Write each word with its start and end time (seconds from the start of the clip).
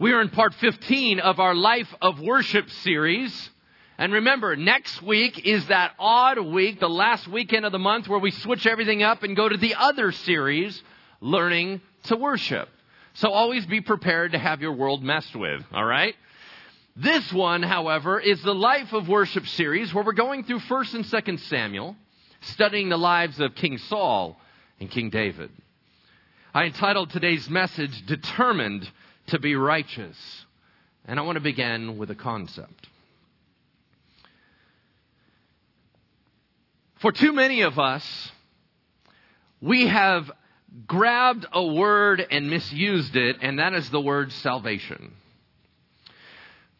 We 0.00 0.14
are 0.14 0.22
in 0.22 0.30
part 0.30 0.54
15 0.54 1.20
of 1.20 1.40
our 1.40 1.54
Life 1.54 1.94
of 2.00 2.18
Worship 2.20 2.70
series. 2.70 3.50
And 3.98 4.14
remember, 4.14 4.56
next 4.56 5.02
week 5.02 5.46
is 5.46 5.66
that 5.66 5.92
odd 5.98 6.38
week, 6.38 6.80
the 6.80 6.88
last 6.88 7.28
weekend 7.28 7.66
of 7.66 7.72
the 7.72 7.78
month, 7.78 8.08
where 8.08 8.18
we 8.18 8.30
switch 8.30 8.66
everything 8.66 9.02
up 9.02 9.24
and 9.24 9.36
go 9.36 9.46
to 9.46 9.58
the 9.58 9.74
other 9.74 10.10
series, 10.10 10.82
Learning 11.20 11.82
to 12.04 12.16
Worship. 12.16 12.70
So 13.12 13.28
always 13.30 13.66
be 13.66 13.82
prepared 13.82 14.32
to 14.32 14.38
have 14.38 14.62
your 14.62 14.72
world 14.72 15.02
messed 15.04 15.36
with, 15.36 15.62
alright? 15.70 16.14
This 16.96 17.30
one, 17.30 17.62
however, 17.62 18.18
is 18.18 18.42
the 18.42 18.54
Life 18.54 18.94
of 18.94 19.06
Worship 19.06 19.46
series 19.48 19.92
where 19.92 20.02
we're 20.02 20.12
going 20.12 20.44
through 20.44 20.60
1st 20.60 20.94
and 20.94 21.04
2nd 21.04 21.40
Samuel, 21.40 21.94
studying 22.40 22.88
the 22.88 22.96
lives 22.96 23.38
of 23.38 23.54
King 23.54 23.76
Saul 23.76 24.40
and 24.80 24.90
King 24.90 25.10
David. 25.10 25.50
I 26.54 26.64
entitled 26.64 27.10
today's 27.10 27.50
message, 27.50 28.06
Determined 28.06 28.90
to 29.30 29.38
be 29.38 29.54
righteous. 29.56 30.16
And 31.04 31.18
I 31.18 31.22
want 31.22 31.36
to 31.36 31.40
begin 31.40 31.98
with 31.98 32.10
a 32.10 32.14
concept. 32.14 32.88
For 37.00 37.12
too 37.12 37.32
many 37.32 37.62
of 37.62 37.78
us, 37.78 38.32
we 39.60 39.86
have 39.86 40.30
grabbed 40.86 41.46
a 41.52 41.64
word 41.64 42.24
and 42.30 42.50
misused 42.50 43.16
it, 43.16 43.38
and 43.40 43.58
that 43.58 43.72
is 43.72 43.88
the 43.90 44.00
word 44.00 44.30
salvation. 44.32 45.12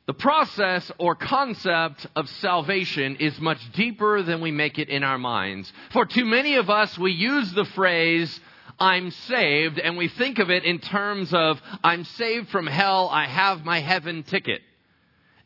The 0.07 0.15
process 0.15 0.91
or 0.99 1.15
concept 1.15 2.07
of 2.17 2.29
salvation 2.29 3.17
is 3.17 3.39
much 3.41 3.61
deeper 3.73 4.23
than 4.23 4.41
we 4.41 4.51
make 4.51 4.79
it 4.79 4.89
in 4.89 5.05
our 5.05 5.19
minds. 5.19 5.73
For 5.93 6.05
too 6.05 6.25
many 6.25 6.57
of 6.57 6.69
us, 6.69 6.99
we 6.99 7.13
use 7.13 7.53
the 7.53 7.65
phrase, 7.65 8.41
I'm 8.81 9.11
saved, 9.11 9.79
and 9.79 9.99
we 9.99 10.09
think 10.09 10.39
of 10.39 10.51
it 10.51 10.65
in 10.65 10.79
terms 10.79 11.35
of, 11.35 11.61
I'm 11.85 12.05
saved 12.05 12.49
from 12.49 12.67
hell, 12.67 13.11
I 13.11 13.27
have 13.27 13.63
my 13.65 13.81
heaven 13.81 14.23
ticket. 14.23 14.63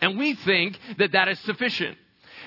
And 0.01 0.17
we 0.17 0.35
think 0.35 0.79
that 0.99 1.13
that 1.13 1.29
is 1.29 1.41
sufficient. 1.41 1.99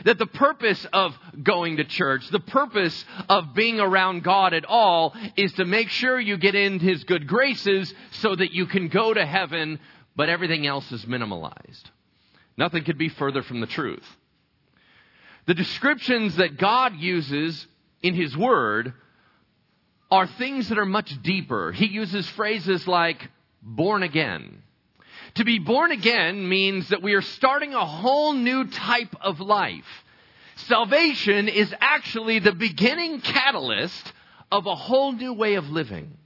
That 0.06 0.18
the 0.18 0.28
purpose 0.28 0.86
of 0.94 1.18
going 1.42 1.78
to 1.78 1.84
church, 1.84 2.30
the 2.30 2.40
purpose 2.40 3.04
of 3.28 3.54
being 3.54 3.80
around 3.80 4.24
God 4.24 4.54
at 4.54 4.64
all, 4.64 5.16
is 5.36 5.52
to 5.54 5.66
make 5.66 5.90
sure 5.90 6.20
you 6.20 6.38
get 6.38 6.56
in 6.56 6.80
His 6.80 7.04
good 7.04 7.28
graces 7.28 7.94
so 8.12 8.36
that 8.36 8.54
you 8.54 8.68
can 8.68 8.88
go 8.88 9.14
to 9.14 9.26
heaven, 9.26 9.80
but 10.16 10.30
everything 10.30 10.68
else 10.68 10.92
is 10.92 11.06
minimalized. 11.06 11.84
Nothing 12.58 12.84
could 12.84 12.98
be 12.98 13.10
further 13.10 13.42
from 13.42 13.60
the 13.60 13.68
truth. 13.68 14.06
The 15.48 15.54
descriptions 15.54 16.36
that 16.36 16.58
God 16.58 16.96
uses 16.96 17.66
in 18.02 18.14
His 18.14 18.38
Word 18.38 18.94
are 20.10 20.28
things 20.28 20.70
that 20.70 20.78
are 20.78 20.86
much 20.86 21.22
deeper. 21.22 21.72
He 21.72 21.88
uses 21.88 22.28
phrases 22.30 22.88
like 22.88 23.30
born 23.62 24.04
again. 24.04 24.64
To 25.36 25.46
be 25.46 25.60
born 25.60 25.92
again 25.92 26.48
means 26.48 26.90
that 26.90 27.04
we 27.04 27.14
are 27.14 27.22
starting 27.22 27.74
a 27.74 27.86
whole 27.86 28.34
new 28.34 28.66
type 28.66 29.16
of 29.22 29.40
life. 29.40 29.86
Salvation 30.56 31.48
is 31.48 31.74
actually 31.80 32.40
the 32.40 32.54
beginning 32.54 33.22
catalyst 33.22 34.14
of 34.52 34.66
a 34.66 34.76
whole 34.76 35.12
new 35.12 35.34
way 35.34 35.56
of 35.56 35.70
living. 35.70 36.18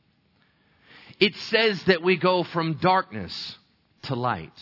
It 1.20 1.36
says 1.36 1.84
that 1.84 2.02
we 2.02 2.18
go 2.18 2.44
from 2.44 2.76
darkness 2.76 3.58
to 4.04 4.16
light, 4.16 4.54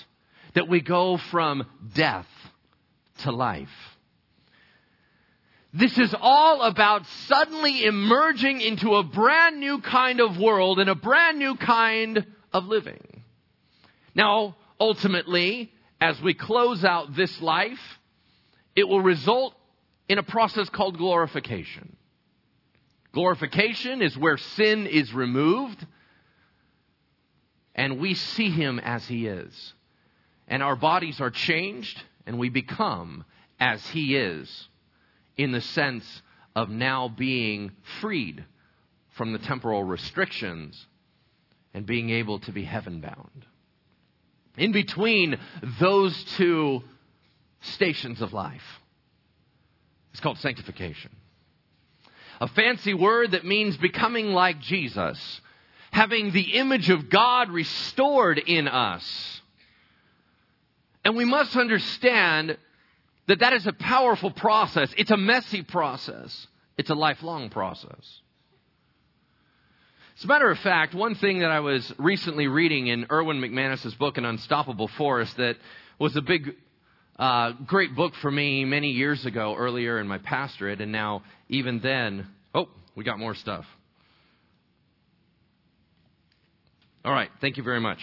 that 0.56 0.68
we 0.68 0.82
go 0.82 1.18
from 1.18 1.66
death 1.94 2.28
to 3.20 3.32
life. 3.32 3.70
This 5.74 5.98
is 6.00 6.16
all 6.20 6.64
about 6.64 7.06
suddenly 7.28 7.86
emerging 7.86 8.62
into 8.62 8.96
a 8.96 9.04
brand 9.04 9.60
new 9.60 9.82
kind 9.82 10.20
of 10.20 10.40
world 10.40 10.80
and 10.80 10.90
a 10.90 10.96
brand 10.96 11.38
new 11.38 11.56
kind 11.56 12.26
of 12.52 12.66
living. 12.66 13.24
Now, 14.16 14.56
ultimately, 14.80 15.72
as 16.02 16.20
we 16.22 16.34
close 16.34 16.84
out 16.84 17.16
this 17.16 17.40
life, 17.40 18.00
it 18.76 18.88
will 18.88 19.02
result 19.02 19.54
in 20.08 20.18
a 20.18 20.24
process 20.24 20.70
called 20.70 20.98
glorification. 20.98 21.96
Glorification 23.12 24.02
is 24.02 24.18
where 24.18 24.38
sin 24.38 24.88
is 24.88 25.14
removed 25.14 25.86
and 27.76 28.00
we 28.00 28.16
see 28.16 28.50
him 28.50 28.80
as 28.80 29.08
he 29.08 29.28
is. 29.28 29.74
And 30.48 30.64
our 30.64 30.76
bodies 30.76 31.22
are 31.22 31.30
changed 31.30 32.02
and 32.26 32.40
we 32.40 32.50
become 32.50 33.24
as 33.60 33.88
he 33.90 34.16
is 34.16 34.69
in 35.40 35.54
the 35.54 35.62
sense 35.62 36.22
of 36.54 36.70
now 36.70 37.08
being 37.08 37.72
freed 38.02 38.44
from 39.12 39.32
the 39.32 39.40
temporal 39.40 39.86
restrictions 39.86 40.86
and 41.74 41.86
being 41.86 42.10
able 42.10 42.40
to 42.40 42.52
be 42.52 42.66
heaven 42.66 43.00
bound. 43.00 43.46
In 44.58 44.74
between 44.74 45.40
those 45.80 46.22
two 46.36 46.84
stations 47.62 48.22
of 48.22 48.34
life, 48.34 48.82
it's 50.12 50.20
called 50.20 50.40
sanctification. 50.40 51.16
A 52.42 52.50
fancy 52.50 52.94
word 52.94 53.32
that 53.32 53.46
means 53.46 53.78
becoming 53.78 54.34
like 54.34 54.60
Jesus, 54.60 55.40
having 55.92 56.34
the 56.34 56.58
image 56.58 56.90
of 56.90 57.10
God 57.10 57.50
restored 57.50 58.40
in 58.40 58.68
us. 58.68 59.42
And 61.06 61.16
we 61.16 61.24
must 61.24 61.56
understand 61.56 62.58
that 63.30 63.42
that 63.42 63.54
is 63.54 63.68
a 63.68 63.74
powerful 63.74 64.32
process. 64.32 64.92
It's 64.98 65.12
a 65.12 65.18
messy 65.18 65.62
process. 65.62 66.48
It's 66.80 66.90
a 66.90 66.96
lifelong 66.96 67.52
process. 67.52 68.22
As 70.18 70.24
a 70.24 70.28
matter 70.28 70.50
of 70.50 70.58
fact, 70.58 70.96
one 70.96 71.14
thing 71.14 71.40
that 71.40 71.52
I 71.52 71.60
was 71.60 71.94
recently 72.00 72.48
reading 72.48 72.88
in 72.88 73.06
Erwin 73.12 73.40
McManus's 73.40 73.94
book, 73.94 74.18
An 74.18 74.26
Unstoppable 74.26 74.88
Force, 74.98 75.32
that 75.36 75.58
was 76.00 76.16
a 76.16 76.24
big, 76.24 76.56
uh, 77.20 77.52
great 77.68 77.96
book 77.96 78.16
for 78.16 78.32
me 78.32 78.66
many 78.66 78.90
years 78.90 79.24
ago, 79.28 79.56
earlier 79.56 80.00
in 80.00 80.08
my 80.08 80.18
pastorate, 80.18 80.82
and 80.82 80.92
now 80.92 81.22
even 81.50 81.80
then, 81.82 82.26
oh, 82.56 82.68
we 82.96 83.04
got 83.04 83.20
more 83.20 83.36
stuff. 83.36 83.66
All 87.06 87.14
right, 87.14 87.30
thank 87.42 87.58
you 87.58 87.64
very 87.64 87.80
much. 87.80 88.00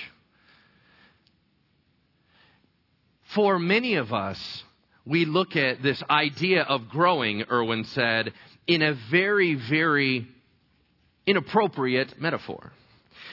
For 3.34 3.58
many 3.58 3.96
of 3.96 4.12
us, 4.12 4.62
we 5.06 5.24
look 5.24 5.54
at 5.56 5.82
this 5.82 6.02
idea 6.10 6.62
of 6.62 6.88
growing, 6.88 7.44
Erwin 7.50 7.84
said, 7.84 8.32
in 8.66 8.82
a 8.82 8.94
very, 9.10 9.54
very 9.54 10.26
inappropriate 11.26 12.20
metaphor. 12.20 12.72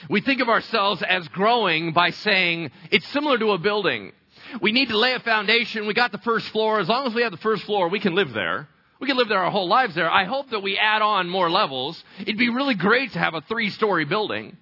We 0.08 0.20
think 0.20 0.40
of 0.40 0.48
ourselves 0.48 1.02
as 1.02 1.26
growing 1.28 1.92
by 1.92 2.10
saying 2.10 2.70
it's 2.90 3.06
similar 3.08 3.38
to 3.38 3.52
a 3.52 3.58
building. 3.58 4.12
We 4.60 4.72
need 4.72 4.88
to 4.88 4.98
lay 4.98 5.14
a 5.14 5.20
foundation. 5.20 5.86
We 5.86 5.94
got 5.94 6.12
the 6.12 6.18
first 6.18 6.48
floor. 6.50 6.78
As 6.78 6.88
long 6.88 7.06
as 7.06 7.14
we 7.14 7.22
have 7.22 7.32
the 7.32 7.38
first 7.38 7.64
floor, 7.64 7.88
we 7.88 8.00
can 8.00 8.14
live 8.14 8.32
there. 8.32 8.68
We 9.00 9.08
can 9.08 9.16
live 9.16 9.28
there 9.28 9.42
our 9.42 9.50
whole 9.50 9.68
lives 9.68 9.94
there. 9.94 10.10
I 10.10 10.24
hope 10.24 10.50
that 10.50 10.60
we 10.60 10.78
add 10.78 11.02
on 11.02 11.28
more 11.28 11.50
levels. 11.50 12.02
It'd 12.20 12.38
be 12.38 12.50
really 12.50 12.74
great 12.74 13.12
to 13.12 13.18
have 13.18 13.34
a 13.34 13.40
three 13.42 13.70
story 13.70 14.04
building. 14.04 14.56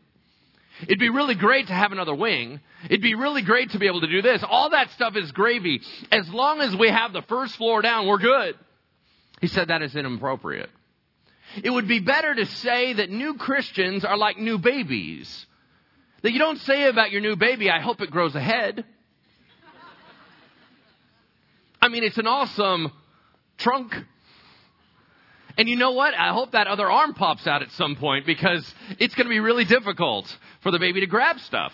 It'd 0.83 0.99
be 0.99 1.11
really 1.11 1.35
great 1.35 1.69
to 1.69 1.73
have 1.73 1.93
another 1.93 2.15
wing. 2.15 2.61
It'd 2.87 3.03
be 3.03 3.15
really 3.15 3.43
great 3.43 3.71
to 3.71 3.79
be 3.79 3.87
able 3.87 4.01
to 4.01 4.09
do 4.09 4.23
this. 4.23 4.45
All 4.49 4.71
that 4.71 4.91
stuff 4.91 5.17
is 5.17 5.31
gravy. 5.33 5.81
As 6.11 6.29
long 6.29 6.61
as 6.61 6.75
we 6.75 6.89
have 6.89 7.13
the 7.13 7.23
first 7.23 7.57
floor 7.57 7.83
down, 7.83 8.07
we're 8.07 8.19
good. 8.19 8.57
He 9.41 9.47
said 9.47 9.69
that 9.69 9.83
is 9.83 9.95
inappropriate. 9.95 10.71
It 11.63 11.71
would 11.71 11.89
be 11.89 12.01
better 12.01 12.35
to 12.35 12.47
say 12.47 12.95
that 12.95 13.11
new 13.11 13.35
Christians 13.35 14.05
are 14.05 14.17
like 14.17 14.39
new 14.39 14.59
babies. 14.59 15.47
That 16.23 16.33
you 16.33 16.39
don't 16.39 16.59
say 16.59 16.89
about 16.89 17.11
your 17.11 17.21
new 17.21 17.37
baby, 17.37 17.71
I 17.71 17.81
hope 17.81 18.01
it 18.01 18.11
grows 18.11 18.35
ahead. 18.35 18.85
I 21.81 21.89
mean, 21.89 22.05
it's 22.05 22.19
an 22.19 22.29
awesome 22.29 22.93
trunk. 23.59 23.93
And 25.59 25.69
you 25.69 25.77
know 25.77 25.93
what? 25.93 26.15
I 26.15 26.33
hope 26.33 26.53
that 26.53 26.67
other 26.67 26.91
arm 26.91 27.15
pops 27.15 27.47
out 27.47 27.63
at 27.63 27.71
some 27.73 27.97
point 27.97 28.27
because 28.27 28.75
it's 28.99 29.15
going 29.15 29.27
to 29.27 29.31
be 29.31 29.41
really 29.41 29.65
difficult 29.65 30.35
for 30.61 30.71
the 30.71 30.79
baby 30.79 31.01
to 31.01 31.07
grab 31.07 31.39
stuff. 31.41 31.73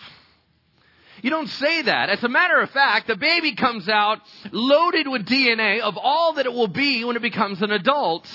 You 1.23 1.31
don't 1.31 1.49
say 1.49 1.83
that. 1.83 2.11
As 2.11 2.23
a 2.23 2.29
matter 2.29 2.61
of 2.61 2.71
fact, 2.71 3.07
the 3.09 3.17
baby 3.17 3.55
comes 3.55 3.89
out 3.89 4.21
loaded 4.53 5.09
with 5.09 5.27
DNA 5.27 5.81
of 5.81 5.97
all 5.97 6.35
that 6.35 6.47
it 6.47 6.53
will 6.53 6.69
be 6.69 7.05
when 7.05 7.17
it 7.17 7.23
becomes 7.23 7.61
an 7.63 7.71
adult. 7.71 8.29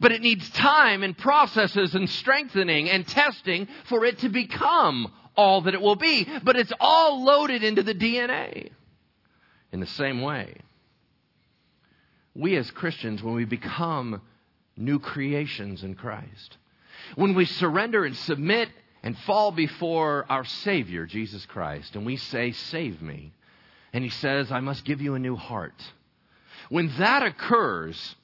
But 0.00 0.10
it 0.12 0.20
needs 0.20 0.48
time 0.50 1.02
and 1.04 1.16
processes 1.16 1.94
and 1.94 2.10
strengthening 2.10 2.90
and 2.90 3.06
testing 3.06 3.68
for 3.84 4.04
it 4.04 4.18
to 4.20 4.28
become 4.28 5.12
all 5.36 5.62
that 5.62 5.74
it 5.74 5.80
will 5.80 5.96
be. 5.96 6.26
But 6.42 6.56
it's 6.56 6.72
all 6.80 7.24
loaded 7.24 7.62
into 7.62 7.82
the 7.82 7.94
DNA. 7.94 8.70
In 9.72 9.80
the 9.80 9.86
same 9.86 10.22
way, 10.22 10.56
we 12.34 12.56
as 12.56 12.70
Christians, 12.70 13.22
when 13.22 13.34
we 13.34 13.44
become 13.44 14.20
new 14.76 14.98
creations 14.98 15.82
in 15.82 15.94
Christ. 15.94 16.56
When 17.14 17.34
we 17.34 17.44
surrender 17.44 18.04
and 18.04 18.16
submit 18.16 18.68
and 19.02 19.16
fall 19.18 19.52
before 19.52 20.26
our 20.28 20.44
Savior, 20.44 21.06
Jesus 21.06 21.46
Christ, 21.46 21.94
and 21.94 22.04
we 22.04 22.16
say, 22.16 22.52
Save 22.52 23.00
me, 23.00 23.32
and 23.92 24.02
He 24.02 24.10
says, 24.10 24.50
I 24.50 24.60
must 24.60 24.84
give 24.84 25.00
you 25.00 25.14
a 25.14 25.18
new 25.18 25.36
heart. 25.36 25.80
When 26.68 26.90
that 26.98 27.22
occurs, 27.22 28.16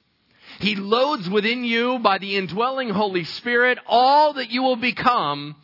He 0.59 0.75
loads 0.75 1.29
within 1.29 1.63
you 1.63 1.99
by 1.99 2.17
the 2.17 2.35
indwelling 2.35 2.89
Holy 2.89 3.23
Spirit 3.23 3.79
all 3.85 4.33
that 4.33 4.49
you 4.49 4.61
will 4.61 4.75
become, 4.75 5.55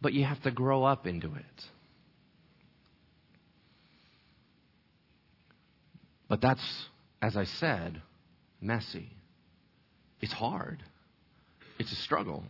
but 0.00 0.12
you 0.12 0.24
have 0.24 0.42
to 0.42 0.50
grow 0.50 0.84
up 0.84 1.06
into 1.06 1.34
it. 1.34 1.64
But 6.28 6.40
that's, 6.40 6.62
as 7.20 7.36
I 7.36 7.44
said, 7.44 8.00
messy. 8.60 9.10
It's 10.20 10.32
hard. 10.32 10.82
It's 11.78 11.92
a 11.92 11.96
struggle. 11.96 12.44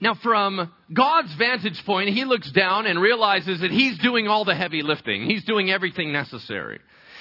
Now, 0.00 0.14
from 0.14 0.72
God's 0.92 1.32
vantage 1.34 1.84
point, 1.84 2.08
he 2.08 2.24
looks 2.24 2.50
down 2.50 2.86
and 2.86 3.00
realizes 3.00 3.60
that 3.60 3.70
he's 3.70 3.98
doing 3.98 4.26
all 4.26 4.44
the 4.44 4.54
heavy 4.54 4.82
lifting. 4.82 5.24
He's 5.24 5.44
doing 5.44 5.70
everything 5.70 6.12
necessary. 6.12 6.80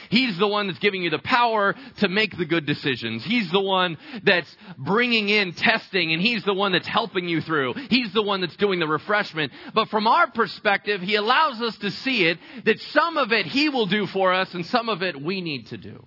He's 0.10 0.38
the 0.38 0.48
one 0.48 0.68
that's 0.68 0.80
giving 0.80 1.02
you 1.02 1.10
the 1.10 1.20
power 1.20 1.76
to 1.98 2.10
make 2.10 2.38
the 2.38 2.46
good 2.46 2.66
decisions. 2.66 3.24
He's 3.24 3.52
the 3.52 3.60
one 3.60 3.98
that's 4.24 4.54
bringing 4.78 5.30
in 5.30 5.54
testing 5.54 6.14
and 6.14 6.22
he's 6.22 6.44
the 6.44 6.54
one 6.54 6.72
that's 6.72 6.88
helping 6.88 7.28
you 7.28 7.42
through. 7.42 7.74
He's 7.90 8.14
the 8.14 8.22
one 8.22 8.42
that's 8.42 8.56
doing 8.58 8.80
the 8.80 8.88
refreshment. 8.88 9.52
But 9.74 9.90
from 9.90 10.08
our 10.08 10.30
perspective, 10.30 11.02
he 11.02 11.16
allows 11.16 11.62
us 11.62 11.78
to 11.80 11.92
see 11.92 12.28
it 12.28 12.38
that 12.66 12.80
some 12.80 13.18
of 13.18 13.32
it 13.32 13.46
he 13.46 13.70
will 13.70 13.88
do 13.88 14.06
for 14.06 14.34
us 14.34 14.54
and 14.54 14.66
some 14.66 14.90
of 14.90 15.02
it 15.02 15.22
we 15.22 15.42
need 15.42 15.68
to 15.68 15.78
do. 15.78 16.06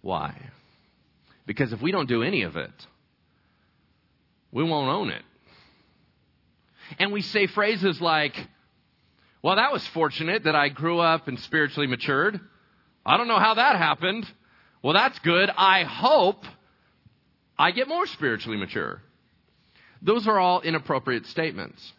Why? 0.00 0.50
Because 1.46 1.72
if 1.72 1.82
we 1.82 1.90
don't 1.90 2.08
do 2.08 2.22
any 2.22 2.42
of 2.42 2.56
it, 2.56 2.70
we 4.52 4.62
won't 4.62 4.88
own 4.88 5.10
it. 5.10 5.22
And 6.98 7.12
we 7.12 7.22
say 7.22 7.46
phrases 7.46 8.00
like, 8.00 8.36
well, 9.42 9.56
that 9.56 9.72
was 9.72 9.86
fortunate 9.88 10.44
that 10.44 10.54
I 10.54 10.68
grew 10.68 11.00
up 11.00 11.26
and 11.26 11.38
spiritually 11.40 11.86
matured. 11.86 12.40
I 13.04 13.16
don't 13.16 13.28
know 13.28 13.38
how 13.38 13.54
that 13.54 13.76
happened. 13.76 14.30
Well, 14.82 14.94
that's 14.94 15.18
good. 15.20 15.50
I 15.56 15.84
hope 15.84 16.44
I 17.58 17.72
get 17.72 17.88
more 17.88 18.06
spiritually 18.06 18.58
mature. 18.58 19.02
Those 20.00 20.26
are 20.28 20.38
all 20.38 20.60
inappropriate 20.60 21.26
statements. 21.26 21.92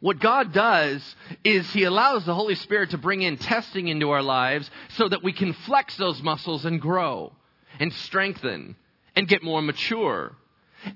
What 0.00 0.20
God 0.20 0.52
does 0.52 1.16
is 1.42 1.72
He 1.72 1.84
allows 1.84 2.24
the 2.24 2.34
Holy 2.34 2.54
Spirit 2.54 2.90
to 2.90 2.98
bring 2.98 3.22
in 3.22 3.38
testing 3.38 3.88
into 3.88 4.10
our 4.10 4.22
lives 4.22 4.70
so 4.90 5.08
that 5.08 5.24
we 5.24 5.32
can 5.32 5.52
flex 5.52 5.96
those 5.96 6.22
muscles 6.22 6.64
and 6.64 6.80
grow 6.80 7.32
and 7.78 7.92
strengthen 7.92 8.76
and 9.14 9.28
get 9.28 9.42
more 9.42 9.62
mature. 9.62 10.32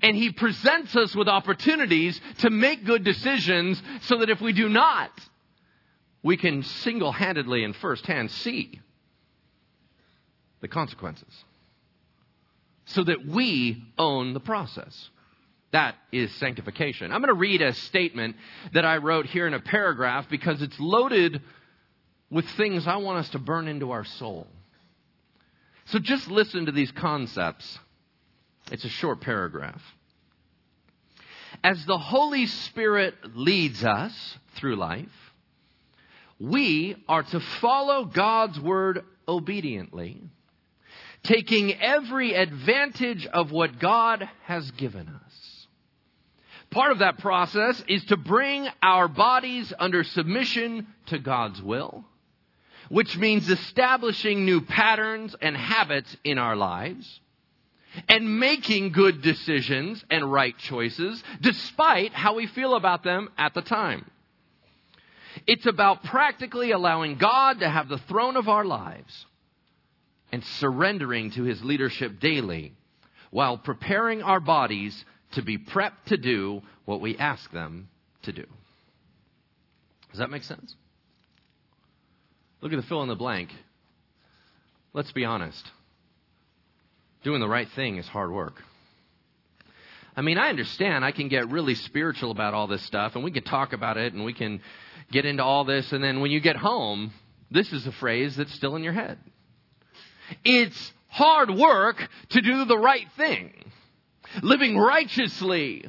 And 0.01 0.15
he 0.15 0.31
presents 0.31 0.95
us 0.95 1.15
with 1.15 1.27
opportunities 1.27 2.19
to 2.39 2.49
make 2.49 2.85
good 2.85 3.03
decisions 3.03 3.81
so 4.01 4.19
that 4.19 4.29
if 4.29 4.39
we 4.39 4.53
do 4.53 4.69
not, 4.69 5.11
we 6.23 6.37
can 6.37 6.63
single 6.63 7.11
handedly 7.11 7.63
and 7.63 7.75
firsthand 7.75 8.31
see 8.31 8.79
the 10.61 10.67
consequences. 10.67 11.43
So 12.85 13.03
that 13.03 13.25
we 13.25 13.83
own 13.97 14.33
the 14.33 14.39
process. 14.39 15.09
That 15.71 15.95
is 16.11 16.33
sanctification. 16.35 17.11
I'm 17.11 17.21
going 17.21 17.33
to 17.33 17.39
read 17.39 17.61
a 17.61 17.73
statement 17.73 18.35
that 18.73 18.85
I 18.85 18.97
wrote 18.97 19.25
here 19.25 19.47
in 19.47 19.53
a 19.53 19.59
paragraph 19.59 20.27
because 20.29 20.61
it's 20.61 20.79
loaded 20.79 21.41
with 22.29 22.45
things 22.51 22.87
I 22.87 22.97
want 22.97 23.19
us 23.19 23.29
to 23.29 23.39
burn 23.39 23.67
into 23.67 23.91
our 23.91 24.03
soul. 24.03 24.47
So 25.91 25.99
just 25.99 26.31
listen 26.31 26.67
to 26.67 26.71
these 26.71 26.91
concepts 26.91 27.79
it's 28.71 28.85
a 28.85 28.89
short 28.89 29.19
paragraph. 29.19 29.81
As 31.61 31.85
the 31.85 31.97
Holy 31.97 32.45
Spirit 32.45 33.15
leads 33.35 33.83
us 33.83 34.37
through 34.55 34.77
life, 34.77 35.33
we 36.39 36.95
are 37.09 37.23
to 37.23 37.39
follow 37.39 38.05
God's 38.05 38.57
word 38.61 39.03
obediently, 39.27 40.21
taking 41.23 41.73
every 41.81 42.33
advantage 42.33 43.27
of 43.27 43.51
what 43.51 43.77
God 43.77 44.29
has 44.45 44.71
given 44.71 45.09
us. 45.09 45.67
Part 46.69 46.93
of 46.93 46.99
that 46.99 47.17
process 47.17 47.83
is 47.89 48.05
to 48.05 48.15
bring 48.15 48.69
our 48.81 49.09
bodies 49.09 49.73
under 49.77 50.05
submission 50.05 50.87
to 51.07 51.19
God's 51.19 51.61
will, 51.61 52.05
which 52.91 53.17
means 53.17 53.49
establishing 53.49 54.43
new 54.43 54.59
patterns 54.59 55.33
and 55.41 55.55
habits 55.55 56.13
in 56.25 56.37
our 56.37 56.57
lives 56.57 57.21
and 58.09 58.37
making 58.37 58.91
good 58.91 59.21
decisions 59.21 60.03
and 60.09 60.29
right 60.29 60.57
choices 60.57 61.23
despite 61.39 62.11
how 62.11 62.35
we 62.35 62.47
feel 62.47 62.75
about 62.75 63.01
them 63.01 63.29
at 63.37 63.53
the 63.53 63.61
time. 63.61 64.05
It's 65.47 65.65
about 65.65 66.03
practically 66.03 66.71
allowing 66.71 67.17
God 67.17 67.61
to 67.61 67.69
have 67.69 67.87
the 67.87 67.97
throne 67.97 68.35
of 68.35 68.49
our 68.49 68.65
lives 68.65 69.25
and 70.33 70.43
surrendering 70.43 71.31
to 71.31 71.43
his 71.43 71.63
leadership 71.63 72.19
daily 72.19 72.73
while 73.29 73.57
preparing 73.57 74.21
our 74.21 74.41
bodies 74.41 75.05
to 75.31 75.41
be 75.41 75.57
prepped 75.57 76.03
to 76.07 76.17
do 76.17 76.61
what 76.83 76.99
we 76.99 77.17
ask 77.17 77.49
them 77.53 77.87
to 78.23 78.33
do. 78.33 78.45
Does 80.09 80.19
that 80.19 80.29
make 80.29 80.43
sense? 80.43 80.75
Look 82.61 82.73
at 82.73 82.75
the 82.75 82.87
fill 82.87 83.01
in 83.01 83.09
the 83.09 83.15
blank. 83.15 83.49
Let's 84.93 85.11
be 85.11 85.25
honest. 85.25 85.69
Doing 87.23 87.39
the 87.39 87.47
right 87.47 87.67
thing 87.69 87.97
is 87.97 88.07
hard 88.07 88.31
work. 88.31 88.61
I 90.15 90.21
mean, 90.21 90.37
I 90.37 90.49
understand 90.49 91.05
I 91.05 91.11
can 91.11 91.29
get 91.29 91.49
really 91.49 91.75
spiritual 91.75 92.31
about 92.31 92.53
all 92.53 92.67
this 92.67 92.83
stuff 92.83 93.15
and 93.15 93.23
we 93.23 93.31
can 93.31 93.43
talk 93.43 93.73
about 93.73 93.97
it 93.97 94.13
and 94.13 94.25
we 94.25 94.33
can 94.33 94.61
get 95.11 95.25
into 95.25 95.43
all 95.43 95.63
this 95.63 95.91
and 95.91 96.03
then 96.03 96.19
when 96.19 96.31
you 96.31 96.41
get 96.41 96.57
home, 96.57 97.13
this 97.49 97.71
is 97.71 97.87
a 97.87 97.91
phrase 97.91 98.35
that's 98.35 98.53
still 98.53 98.75
in 98.75 98.83
your 98.83 98.93
head. 98.93 99.17
It's 100.43 100.91
hard 101.07 101.49
work 101.49 102.07
to 102.29 102.41
do 102.41 102.65
the 102.65 102.77
right 102.77 103.07
thing. 103.15 103.53
Living 104.41 104.77
righteously, 104.77 105.85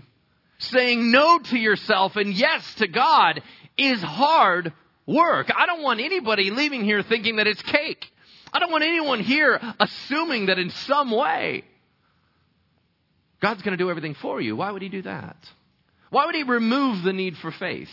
saying 0.58 1.10
no 1.10 1.38
to 1.38 1.58
yourself 1.58 2.16
and 2.16 2.32
yes 2.32 2.74
to 2.76 2.88
God 2.88 3.42
is 3.76 4.02
hard 4.02 4.72
work. 5.06 5.50
I 5.56 5.66
don't 5.66 5.82
want 5.82 6.00
anybody 6.00 6.50
leaving 6.50 6.84
here 6.84 7.02
thinking 7.02 7.36
that 7.36 7.46
it's 7.46 7.62
cake. 7.62 8.06
I 8.52 8.58
don't 8.58 8.70
want 8.70 8.84
anyone 8.84 9.20
here 9.20 9.58
assuming 9.80 10.46
that 10.46 10.58
in 10.58 10.70
some 10.70 11.10
way 11.10 11.64
God's 13.40 13.62
going 13.62 13.76
to 13.76 13.82
do 13.82 13.90
everything 13.90 14.14
for 14.14 14.40
you. 14.40 14.56
Why 14.56 14.70
would 14.70 14.82
He 14.82 14.88
do 14.88 15.02
that? 15.02 15.36
Why 16.10 16.26
would 16.26 16.34
He 16.34 16.44
remove 16.44 17.02
the 17.02 17.12
need 17.12 17.36
for 17.36 17.50
faith? 17.50 17.90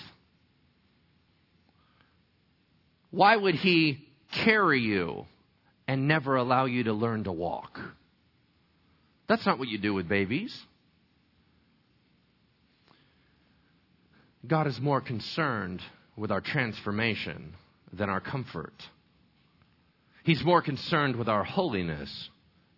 Why 3.11 3.35
would 3.35 3.55
He 3.55 4.07
carry 4.31 4.81
you 4.81 5.25
and 5.87 6.07
never 6.07 6.35
allow 6.35 6.65
you 6.65 6.83
to 6.83 6.93
learn 6.93 7.23
to 7.23 7.31
walk? 7.31 7.79
That's 9.27 9.45
not 9.45 9.57
what 9.57 9.67
you 9.67 9.77
do 9.77 9.93
with 9.93 10.07
babies. 10.07 10.55
God 14.45 14.67
is 14.67 14.79
more 14.79 15.01
concerned 15.01 15.81
with 16.19 16.31
our 16.31 16.41
transformation 16.41 17.55
than 17.93 18.09
our 18.09 18.19
comfort. 18.19 18.73
He's 20.23 20.43
more 20.43 20.61
concerned 20.61 21.15
with 21.15 21.29
our 21.29 21.43
holiness 21.43 22.29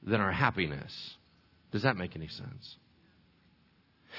than 0.04 0.22
our 0.22 0.32
happiness. 0.32 1.16
Does 1.72 1.82
that 1.82 1.98
make 1.98 2.16
any 2.16 2.28
sense? 2.28 2.78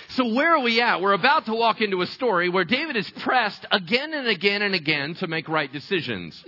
So 0.08 0.34
where 0.34 0.56
are 0.56 0.62
we 0.62 0.80
at? 0.80 1.00
We're 1.00 1.12
about 1.12 1.46
to 1.46 1.54
walk 1.54 1.80
into 1.80 2.02
a 2.02 2.06
story 2.06 2.48
where 2.48 2.64
David 2.64 2.96
is 2.96 3.08
pressed 3.10 3.64
again 3.70 4.12
and 4.12 4.26
again 4.26 4.62
and 4.62 4.74
again 4.74 5.14
to 5.16 5.26
make 5.26 5.48
right 5.48 5.72
decisions. 5.72 6.42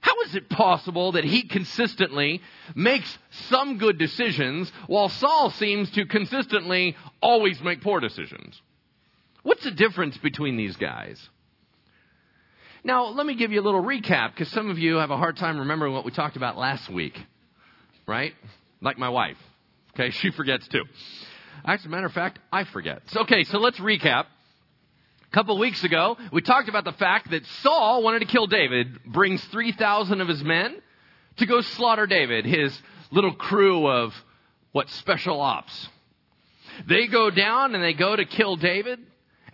How 0.00 0.20
is 0.26 0.34
it 0.34 0.50
possible 0.50 1.12
that 1.12 1.24
he 1.24 1.44
consistently 1.44 2.42
makes 2.74 3.16
some 3.48 3.78
good 3.78 3.98
decisions 3.98 4.70
while 4.88 5.08
Saul 5.08 5.50
seems 5.50 5.90
to 5.92 6.04
consistently 6.04 6.96
always 7.22 7.62
make 7.62 7.80
poor 7.80 8.00
decisions? 8.00 8.60
What's 9.44 9.64
the 9.64 9.70
difference 9.70 10.18
between 10.18 10.56
these 10.56 10.76
guys? 10.76 11.28
Now, 12.84 13.06
let 13.06 13.26
me 13.26 13.36
give 13.36 13.52
you 13.52 13.60
a 13.60 13.62
little 13.62 13.82
recap 13.82 14.32
because 14.32 14.50
some 14.50 14.68
of 14.68 14.78
you 14.78 14.96
have 14.96 15.10
a 15.10 15.16
hard 15.16 15.36
time 15.36 15.58
remembering 15.58 15.92
what 15.92 16.04
we 16.04 16.10
talked 16.10 16.36
about 16.36 16.58
last 16.58 16.90
week, 16.90 17.16
right? 18.08 18.32
Like 18.80 18.98
my 18.98 19.08
wife. 19.08 19.36
Okay, 19.94 20.10
she 20.20 20.30
forgets 20.32 20.66
too. 20.68 20.82
As 21.64 21.84
a 21.84 21.88
matter 21.88 22.06
of 22.06 22.12
fact, 22.12 22.40
I 22.52 22.64
forget. 22.64 23.02
So, 23.08 23.20
okay, 23.20 23.44
so 23.44 23.58
let's 23.58 23.78
recap. 23.78 24.24
A 24.24 25.34
couple 25.34 25.58
weeks 25.58 25.84
ago, 25.84 26.16
we 26.32 26.42
talked 26.42 26.68
about 26.68 26.84
the 26.84 26.92
fact 26.92 27.30
that 27.30 27.46
Saul 27.62 28.02
wanted 28.02 28.18
to 28.18 28.26
kill 28.26 28.48
David, 28.48 29.02
brings 29.04 29.42
3,000 29.44 30.20
of 30.20 30.28
his 30.28 30.42
men 30.42 30.76
to 31.38 31.46
go 31.46 31.60
slaughter 31.60 32.06
David, 32.06 32.44
his 32.44 32.76
little 33.12 33.34
crew 33.34 33.86
of 33.86 34.12
what 34.72 34.90
special 34.90 35.40
ops. 35.40 35.88
They 36.88 37.06
go 37.06 37.30
down 37.30 37.74
and 37.74 37.82
they 37.82 37.94
go 37.94 38.14
to 38.14 38.24
kill 38.24 38.56
David. 38.56 38.98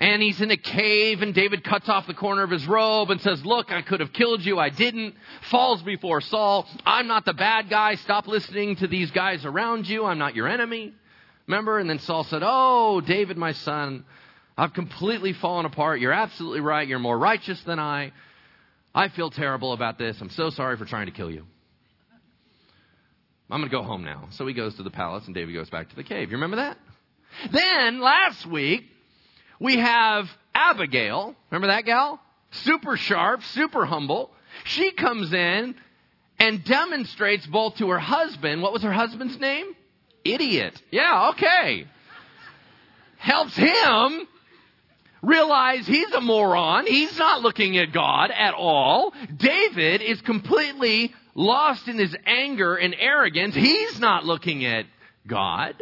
And 0.01 0.23
he's 0.23 0.41
in 0.41 0.53
a 0.53 0.57
cave, 0.57 1.23
and 1.23 1.35
David 1.35 1.65
cuts 1.65 1.89
off 1.89 2.07
the 2.07 2.15
corner 2.15 2.45
of 2.45 2.51
his 2.51 2.65
robe 2.69 3.11
and 3.11 3.21
says, 3.21 3.45
Look, 3.45 3.73
I 3.73 3.83
could 3.83 3.99
have 3.99 4.13
killed 4.13 4.45
you. 4.45 4.59
I 4.59 4.69
didn't. 4.69 5.17
Falls 5.51 5.83
before 5.83 6.21
Saul. 6.21 6.69
I'm 6.87 7.09
not 7.09 7.25
the 7.25 7.33
bad 7.33 7.69
guy. 7.69 7.97
Stop 7.97 8.29
listening 8.29 8.77
to 8.77 8.87
these 8.87 9.11
guys 9.11 9.45
around 9.45 9.89
you. 9.89 10.05
I'm 10.05 10.19
not 10.19 10.37
your 10.37 10.47
enemy. 10.47 10.95
Remember? 11.49 11.81
And 11.81 11.91
then 11.91 11.99
Saul 11.99 12.23
said, 12.25 12.43
Oh, 12.45 13.01
David, 13.01 13.37
my 13.37 13.53
son, 13.53 14.05
I've 14.57 14.73
completely 14.73 15.33
fallen 15.33 15.67
apart. 15.67 15.99
You're 15.99 16.13
absolutely 16.13 16.61
right. 16.61 16.87
You're 16.87 17.01
more 17.01 17.19
righteous 17.19 17.61
than 17.63 17.81
I. 17.81 18.13
I 18.95 19.09
feel 19.09 19.31
terrible 19.31 19.73
about 19.73 19.99
this. 19.99 20.17
I'm 20.21 20.31
so 20.31 20.51
sorry 20.51 20.77
for 20.77 20.85
trying 20.85 21.07
to 21.07 21.13
kill 21.13 21.31
you. 21.31 21.45
I'm 23.51 23.61
going 23.61 23.71
to 23.71 23.77
go 23.77 23.83
home 23.83 24.05
now. 24.05 24.29
So 24.33 24.47
he 24.47 24.55
goes 24.55 24.75
to 24.77 24.83
the 24.83 24.91
palace, 24.91 25.25
and 25.27 25.35
David 25.35 25.55
goes 25.55 25.71
back 25.71 25.89
to 25.91 25.97
the 25.97 26.05
cave. 26.05 26.31
You 26.31 26.37
remember 26.37 26.57
that? 26.57 26.77
Then 27.51 28.01
last 28.01 28.47
week, 28.47 28.85
we 29.61 29.79
have 29.79 30.29
Abigail. 30.55 31.35
Remember 31.51 31.69
that 31.69 31.85
gal? 31.85 32.21
super 32.51 32.97
sharp, 32.97 33.43
super 33.43 33.85
humble. 33.85 34.31
She 34.65 34.93
comes 34.93 35.33
in 35.33 35.75
and 36.39 36.65
demonstrates 36.65 37.47
both 37.47 37.77
to 37.77 37.89
her 37.91 37.99
husband, 37.99 38.63
what 38.63 38.73
was 38.73 38.83
her 38.83 38.93
husband's 38.93 39.39
name? 39.39 39.75
Idiot. 40.25 40.81
Yeah, 40.91 41.31
okay. 41.31 41.87
Helps 43.19 43.57
him 43.57 44.29
realize 45.23 45.87
he's 45.87 46.13
a 46.13 46.21
moron. 46.21 46.87
He's 46.87 47.17
not 47.19 47.43
looking 47.43 47.77
at 47.79 47.93
God 47.93 48.31
at 48.31 48.55
all. 48.55 49.13
David 49.37 50.03
is 50.03 50.21
completely 50.21 51.13
lost 51.35 51.89
in 51.89 51.99
his 51.99 52.15
anger 52.25 52.77
and 52.77 52.95
arrogance. 52.99 53.55
He's 53.55 53.99
not 53.99 54.25
looking 54.25 54.65
at 54.65 54.87
God. 55.27 55.75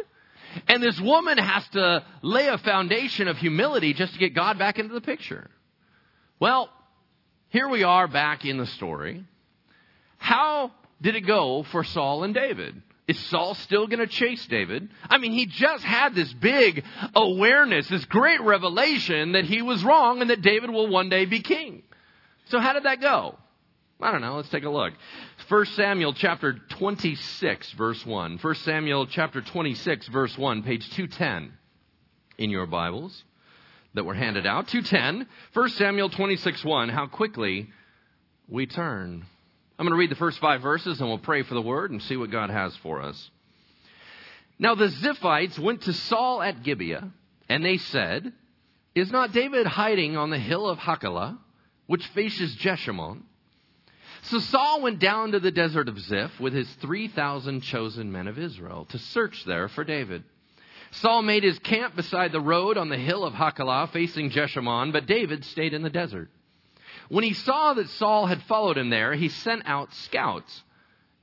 And 0.67 0.81
this 0.81 0.99
woman 0.99 1.37
has 1.37 1.67
to 1.69 2.03
lay 2.21 2.47
a 2.47 2.57
foundation 2.57 3.27
of 3.27 3.37
humility 3.37 3.93
just 3.93 4.13
to 4.13 4.19
get 4.19 4.33
God 4.33 4.57
back 4.57 4.79
into 4.79 4.93
the 4.93 5.01
picture. 5.01 5.49
Well, 6.39 6.69
here 7.49 7.67
we 7.67 7.83
are 7.83 8.07
back 8.07 8.45
in 8.45 8.57
the 8.57 8.65
story. 8.65 9.23
How 10.17 10.71
did 11.01 11.15
it 11.15 11.21
go 11.21 11.63
for 11.71 11.83
Saul 11.83 12.23
and 12.23 12.33
David? 12.33 12.81
Is 13.07 13.17
Saul 13.29 13.55
still 13.55 13.87
going 13.87 13.99
to 13.99 14.07
chase 14.07 14.45
David? 14.47 14.89
I 15.09 15.17
mean, 15.17 15.31
he 15.31 15.45
just 15.45 15.83
had 15.83 16.13
this 16.13 16.31
big 16.33 16.83
awareness, 17.15 17.87
this 17.87 18.03
great 18.05 18.41
revelation 18.41 19.31
that 19.31 19.45
he 19.45 19.61
was 19.61 19.83
wrong 19.83 20.21
and 20.21 20.29
that 20.29 20.41
David 20.41 20.69
will 20.69 20.89
one 20.89 21.07
day 21.07 21.25
be 21.25 21.41
king. 21.41 21.83
So 22.49 22.59
how 22.59 22.73
did 22.73 22.83
that 22.83 22.99
go? 22.99 23.37
I 23.99 24.11
don't 24.11 24.21
know. 24.21 24.35
Let's 24.35 24.49
take 24.49 24.63
a 24.63 24.69
look. 24.69 24.93
1 25.49 25.65
Samuel 25.65 26.13
chapter 26.13 26.53
26 26.53 27.71
verse 27.71 28.05
1. 28.05 28.37
1 28.37 28.55
Samuel 28.55 29.07
chapter 29.07 29.41
26 29.41 30.07
verse 30.09 30.37
1, 30.37 30.63
page 30.63 30.87
210 30.91 31.51
in 32.37 32.51
your 32.51 32.67
Bibles 32.67 33.23
that 33.95 34.05
were 34.05 34.13
handed 34.13 34.45
out. 34.45 34.67
210. 34.67 35.27
1 35.53 35.69
Samuel 35.69 36.09
26 36.09 36.63
1. 36.63 36.89
How 36.89 37.07
quickly 37.07 37.69
we 38.47 38.67
turn. 38.67 39.25
I'm 39.79 39.85
going 39.85 39.93
to 39.93 39.99
read 39.99 40.11
the 40.11 40.15
first 40.15 40.39
five 40.39 40.61
verses 40.61 40.99
and 40.99 41.09
we'll 41.09 41.17
pray 41.17 41.41
for 41.41 41.55
the 41.55 41.61
word 41.61 41.89
and 41.89 42.01
see 42.03 42.17
what 42.17 42.29
God 42.29 42.51
has 42.51 42.75
for 42.77 43.01
us. 43.01 43.31
Now 44.59 44.75
the 44.75 44.87
Ziphites 44.87 45.57
went 45.57 45.81
to 45.83 45.93
Saul 45.93 46.41
at 46.41 46.63
Gibeah, 46.63 47.11
and 47.47 47.63
they 47.63 47.77
said, 47.77 48.33
Is 48.95 49.11
not 49.11 49.31
David 49.31 49.67
hiding 49.67 50.17
on 50.17 50.31
the 50.31 50.39
hill 50.39 50.67
of 50.67 50.79
Hachilah, 50.79 51.37
which 51.85 52.05
faces 52.07 52.55
Jeshimon? 52.55 53.21
So 54.23 54.39
Saul 54.39 54.81
went 54.81 54.99
down 54.99 55.31
to 55.31 55.39
the 55.39 55.51
desert 55.51 55.87
of 55.87 55.99
Ziph 55.99 56.39
with 56.39 56.53
his 56.53 56.69
3,000 56.81 57.61
chosen 57.61 58.11
men 58.11 58.27
of 58.27 58.37
Israel 58.37 58.85
to 58.89 58.97
search 58.97 59.43
there 59.45 59.67
for 59.69 59.83
David. 59.83 60.23
Saul 60.91 61.21
made 61.21 61.43
his 61.43 61.59
camp 61.59 61.95
beside 61.95 62.31
the 62.31 62.41
road 62.41 62.77
on 62.77 62.89
the 62.89 62.97
hill 62.97 63.23
of 63.23 63.33
Hachilah 63.33 63.89
facing 63.91 64.29
Jeshimon, 64.29 64.91
but 64.91 65.05
David 65.05 65.45
stayed 65.45 65.73
in 65.73 65.83
the 65.83 65.89
desert. 65.89 66.29
When 67.09 67.23
he 67.23 67.33
saw 67.33 67.73
that 67.73 67.89
Saul 67.89 68.25
had 68.25 68.41
followed 68.43 68.77
him 68.77 68.89
there, 68.89 69.13
he 69.13 69.29
sent 69.29 69.63
out 69.65 69.93
scouts 69.93 70.63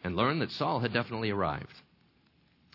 and 0.02 0.16
learned 0.16 0.42
that 0.42 0.52
Saul 0.52 0.80
had 0.80 0.92
definitely 0.92 1.30
arrived. 1.30 1.74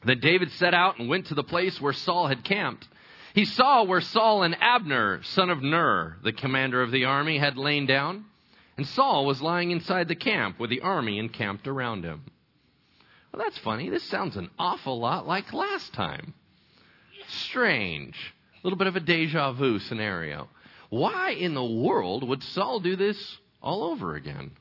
Then 0.03 0.19
David 0.19 0.51
set 0.51 0.73
out 0.73 0.99
and 0.99 1.09
went 1.09 1.27
to 1.27 1.35
the 1.35 1.43
place 1.43 1.79
where 1.81 1.93
Saul 1.93 2.27
had 2.27 2.43
camped. 2.43 2.87
He 3.33 3.45
saw 3.45 3.83
where 3.83 4.01
Saul 4.01 4.43
and 4.43 4.55
Abner, 4.59 5.21
son 5.23 5.49
of 5.49 5.61
Ner, 5.61 6.17
the 6.23 6.33
commander 6.33 6.81
of 6.81 6.91
the 6.91 7.05
army, 7.05 7.37
had 7.37 7.57
lain 7.57 7.85
down, 7.85 8.25
and 8.79 8.87
Saul 8.87 9.25
was 9.25 9.41
lying 9.41 9.71
inside 9.71 10.07
the 10.07 10.15
camp 10.15 10.57
with 10.57 10.69
the 10.69 10.79
army 10.79 11.19
encamped 11.19 11.67
around 11.67 12.05
him. 12.05 12.23
Well, 13.29 13.43
that's 13.43 13.57
funny. 13.57 13.89
This 13.89 14.05
sounds 14.05 14.37
an 14.37 14.49
awful 14.57 15.01
lot 15.01 15.27
like 15.27 15.51
last 15.51 15.91
time. 15.91 16.33
Strange. 17.27 18.15
A 18.53 18.59
little 18.65 18.77
bit 18.77 18.87
of 18.87 18.95
a 18.95 19.01
deja 19.01 19.51
vu 19.51 19.79
scenario. 19.79 20.47
Why 20.87 21.31
in 21.31 21.55
the 21.55 21.61
world 21.61 22.25
would 22.25 22.41
Saul 22.41 22.79
do 22.79 22.95
this 22.95 23.37
all 23.61 23.83
over 23.83 24.15
again? 24.15 24.51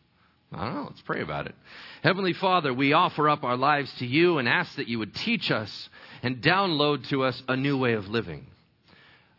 I 0.52 0.64
don't 0.64 0.74
know. 0.74 0.86
Let's 0.88 1.02
pray 1.02 1.20
about 1.20 1.46
it. 1.46 1.54
Heavenly 2.02 2.32
Father, 2.32 2.74
we 2.74 2.94
offer 2.94 3.28
up 3.28 3.44
our 3.44 3.56
lives 3.56 3.92
to 4.00 4.04
you 4.04 4.38
and 4.38 4.48
ask 4.48 4.74
that 4.74 4.88
you 4.88 4.98
would 4.98 5.14
teach 5.14 5.52
us 5.52 5.88
and 6.24 6.42
download 6.42 7.08
to 7.10 7.22
us 7.22 7.40
a 7.46 7.56
new 7.56 7.78
way 7.78 7.92
of 7.92 8.08
living, 8.08 8.48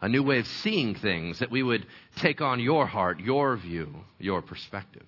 a 0.02 0.10
new 0.10 0.24
way 0.24 0.40
of 0.40 0.48
seeing 0.48 0.96
things, 0.96 1.40
that 1.40 1.52
we 1.52 1.62
would 1.62 1.86
take 2.18 2.42
on 2.42 2.60
your 2.60 2.86
heart, 2.86 3.20
your 3.20 3.58
view, 3.58 3.94
your 4.18 4.42
perspective. 4.42 5.08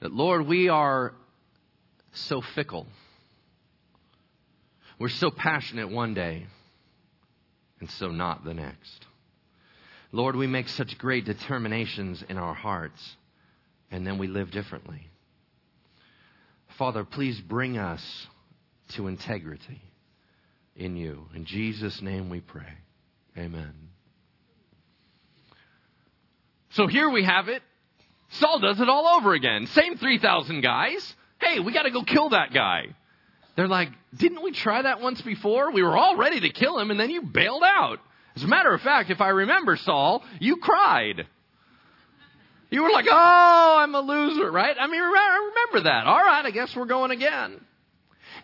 That, 0.00 0.12
Lord, 0.12 0.46
we 0.46 0.68
are 0.68 1.14
so 2.12 2.40
fickle. 2.40 2.86
We're 4.98 5.08
so 5.08 5.30
passionate 5.30 5.90
one 5.90 6.14
day 6.14 6.46
and 7.80 7.90
so 7.90 8.08
not 8.08 8.44
the 8.44 8.54
next. 8.54 9.06
Lord, 10.12 10.36
we 10.36 10.46
make 10.46 10.68
such 10.68 10.96
great 10.96 11.24
determinations 11.24 12.22
in 12.28 12.38
our 12.38 12.54
hearts, 12.54 13.16
and 13.90 14.06
then 14.06 14.16
we 14.16 14.28
live 14.28 14.52
differently. 14.52 15.08
Father, 16.78 17.04
please 17.04 17.40
bring 17.40 17.78
us 17.78 18.28
to 18.90 19.08
integrity 19.08 19.82
in 20.76 20.96
you. 20.96 21.26
In 21.34 21.44
Jesus' 21.44 22.00
name 22.00 22.30
we 22.30 22.40
pray. 22.40 22.83
Amen. 23.36 23.72
So 26.70 26.86
here 26.86 27.08
we 27.10 27.24
have 27.24 27.48
it. 27.48 27.62
Saul 28.30 28.58
does 28.58 28.80
it 28.80 28.88
all 28.88 29.06
over 29.18 29.32
again. 29.32 29.66
Same 29.68 29.96
3,000 29.96 30.60
guys. 30.60 31.14
Hey, 31.40 31.60
we 31.60 31.72
got 31.72 31.82
to 31.82 31.90
go 31.90 32.02
kill 32.02 32.30
that 32.30 32.52
guy. 32.52 32.86
They're 33.56 33.68
like, 33.68 33.90
didn't 34.16 34.42
we 34.42 34.52
try 34.52 34.82
that 34.82 35.00
once 35.00 35.22
before? 35.22 35.70
We 35.70 35.82
were 35.82 35.96
all 35.96 36.16
ready 36.16 36.40
to 36.40 36.50
kill 36.50 36.78
him, 36.78 36.90
and 36.90 36.98
then 36.98 37.10
you 37.10 37.22
bailed 37.22 37.62
out. 37.64 38.00
As 38.34 38.42
a 38.42 38.48
matter 38.48 38.74
of 38.74 38.80
fact, 38.80 39.10
if 39.10 39.20
I 39.20 39.28
remember, 39.28 39.76
Saul, 39.76 40.24
you 40.40 40.56
cried. 40.56 41.26
You 42.70 42.82
were 42.82 42.90
like, 42.90 43.06
oh, 43.08 43.76
I'm 43.78 43.94
a 43.94 44.00
loser, 44.00 44.50
right? 44.50 44.76
I 44.78 44.88
mean, 44.88 45.00
I 45.00 45.52
remember 45.52 45.88
that. 45.88 46.06
All 46.06 46.18
right, 46.18 46.44
I 46.44 46.50
guess 46.50 46.74
we're 46.74 46.86
going 46.86 47.12
again. 47.12 47.60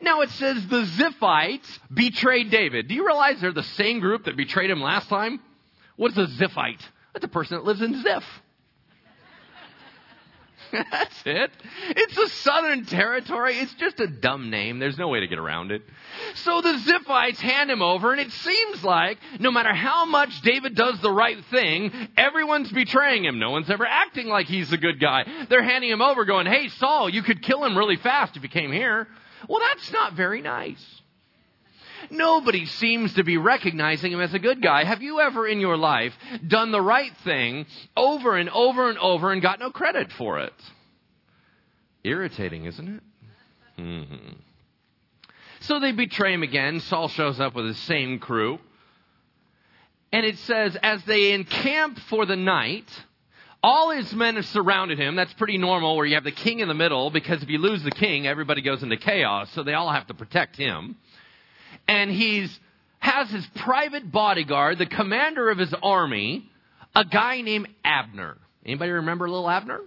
Now 0.01 0.23
it 0.23 0.31
says 0.31 0.67
the 0.67 0.83
Ziphites 0.83 1.79
betrayed 1.93 2.51
David. 2.51 2.89
Do 2.89 2.95
you 2.95 3.07
realize 3.07 3.41
they're 3.41 3.53
the 3.53 3.63
same 3.63 4.01
group 4.01 4.25
that 4.25 4.37
betrayed 4.37 4.71
him 4.71 4.81
last 4.81 5.09
time? 5.09 5.41
What's 5.97 6.17
a 6.17 6.27
Ziphite? 6.27 6.81
That's 7.13 7.25
a 7.25 7.29
person 7.29 7.57
that 7.59 7.65
lives 7.65 7.83
in 7.83 8.03
Ziph. 8.03 8.25
That's 10.73 11.23
it. 11.27 11.51
It's 11.91 12.17
a 12.17 12.29
southern 12.29 12.87
territory. 12.87 13.57
It's 13.57 13.75
just 13.75 13.99
a 14.01 14.07
dumb 14.07 14.51
name. 14.51 14.79
There's 14.79 14.99
no 14.99 15.09
way 15.09 15.21
to 15.21 15.27
get 15.27 15.39
around 15.39 15.73
it. 15.73 15.83
So 16.37 16.61
the 16.61 16.73
Ziphites 16.75 17.39
hand 17.39 17.71
him 17.71 17.83
over, 17.83 18.13
and 18.13 18.21
it 18.21 18.31
seems 18.31 18.85
like 18.85 19.19
no 19.41 19.51
matter 19.51 19.75
how 19.75 20.05
much 20.07 20.41
David 20.43 20.75
does 20.75 21.01
the 21.01 21.11
right 21.11 21.45
thing, 21.47 21.91
everyone's 22.17 22.71
betraying 22.71 23.25
him. 23.25 23.39
No 23.39 23.51
one's 23.51 23.71
ever 23.71 23.87
acting 23.87 24.29
like 24.29 24.47
he's 24.47 24.73
a 24.73 24.79
good 24.79 25.01
guy. 25.01 25.25
They're 25.49 25.63
handing 25.63 25.91
him 25.91 26.03
over, 26.03 26.25
going, 26.25 26.47
Hey, 26.47 26.69
Saul, 26.69 27.11
you 27.11 27.23
could 27.23 27.43
kill 27.43 27.65
him 27.65 27.77
really 27.77 27.97
fast 27.97 28.37
if 28.37 28.43
you 28.43 28.49
came 28.49 28.73
here. 28.73 29.09
Well, 29.51 29.59
that's 29.59 29.91
not 29.91 30.13
very 30.13 30.43
nice. 30.43 31.03
Nobody 32.09 32.67
seems 32.67 33.15
to 33.15 33.25
be 33.25 33.37
recognizing 33.37 34.13
him 34.13 34.21
as 34.21 34.33
a 34.33 34.39
good 34.39 34.63
guy. 34.63 34.85
Have 34.85 35.03
you 35.03 35.19
ever 35.19 35.45
in 35.45 35.59
your 35.59 35.77
life 35.77 36.13
done 36.47 36.71
the 36.71 36.81
right 36.81 37.11
thing 37.25 37.67
over 37.97 38.37
and 38.37 38.49
over 38.49 38.89
and 38.89 38.97
over 38.97 39.33
and 39.33 39.43
got 39.43 39.59
no 39.59 39.73
credit 39.73 40.13
for 40.13 40.39
it? 40.39 40.53
Irritating, 42.05 42.67
isn't 42.67 42.89
it? 42.89 43.03
Mm-hmm. 43.77 44.35
So 45.63 45.81
they 45.81 45.91
betray 45.91 46.33
him 46.33 46.45
again. 46.45 46.79
Saul 46.79 47.09
shows 47.09 47.41
up 47.41 47.57
with 47.57 47.67
his 47.67 47.79
same 47.81 48.21
crew. 48.21 48.61
And 50.13 50.25
it 50.25 50.39
says, 50.39 50.77
as 50.81 51.05
they 51.07 51.33
encamp 51.33 51.99
for 52.09 52.25
the 52.25 52.37
night, 52.37 52.89
all 53.63 53.91
his 53.91 54.13
men 54.15 54.37
have 54.37 54.47
surrounded 54.47 54.99
him. 54.99 55.17
That's 55.17 55.33
pretty 55.35 55.59
normal 55.59 55.97
where 55.97 56.07
you 56.07 56.15
have 56.15 56.25
the 56.25 56.33
king 56.33 56.61
in 56.61 56.69
the 56.69 56.75
middle 56.75 57.11
because 57.11 57.43
if 57.43 57.49
you 57.49 57.59
lose 57.59 57.83
the 57.83 57.91
king, 57.91 58.27
everybody 58.27 58.63
goes 58.63 58.83
into 58.83 58.97
chaos. 58.97 59.51
So 59.53 59.63
they 59.63 59.75
all 59.75 59.93
have 59.93 60.07
to 60.07 60.15
protect 60.15 60.57
him 60.57 60.97
and 61.89 62.11
he's 62.11 62.59
has 63.01 63.31
his 63.31 63.47
private 63.57 64.13
bodyguard, 64.13 64.79
the 64.79 64.87
commander 64.87 65.51
of 65.51 65.59
his 65.59 65.75
army, 65.83 66.49
a 66.95 67.05
guy 67.05 67.41
named 67.41 67.69
Abner. 67.83 68.37
Anybody 68.65 68.93
remember 68.93 69.29
little 69.29 69.49
Abner? 69.49 69.81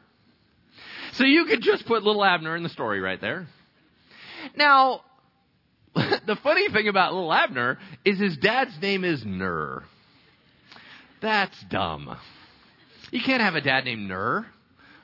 So 1.14 1.24
you 1.24 1.46
could 1.46 1.62
just 1.62 1.86
put 1.86 2.04
little 2.04 2.26
Abner 2.26 2.56
in 2.56 2.64
the 2.64 2.70
story 2.70 3.00
right 3.00 3.22
there. 3.22 3.48
Now, 4.56 5.02
the 5.96 6.38
funny 6.42 6.70
thing 6.70 6.88
about 6.88 7.14
little 7.14 7.32
Abner 7.32 7.78
is 8.04 8.20
his 8.20 8.36
dad's 8.38 8.78
name 8.82 9.06
is 9.06 9.24
Ner. 9.24 9.84
That's 11.22 11.62
dumb. 11.70 12.18
You 13.14 13.22
can't 13.22 13.44
have 13.44 13.54
a 13.54 13.62
dad 13.62 13.86
named 13.86 14.08
Ner, 14.08 14.44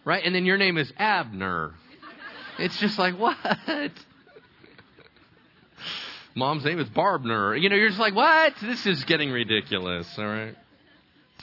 right? 0.04 0.24
And 0.26 0.34
then 0.34 0.44
your 0.44 0.58
name 0.58 0.80
is 0.80 0.92
Abner. 0.98 1.76
It's 2.58 2.76
just 2.80 2.98
like, 2.98 3.14
what? 3.20 3.38
mom's 6.36 6.66
name 6.66 6.80
is 6.80 6.90
Barbner. 6.90 7.62
You 7.62 7.70
know, 7.70 7.76
you're 7.76 7.90
just 7.90 8.00
like, 8.00 8.16
what? 8.16 8.56
This 8.64 8.88
is 8.88 9.04
getting 9.04 9.30
ridiculous, 9.30 10.12
all 10.18 10.26
right? 10.26 10.56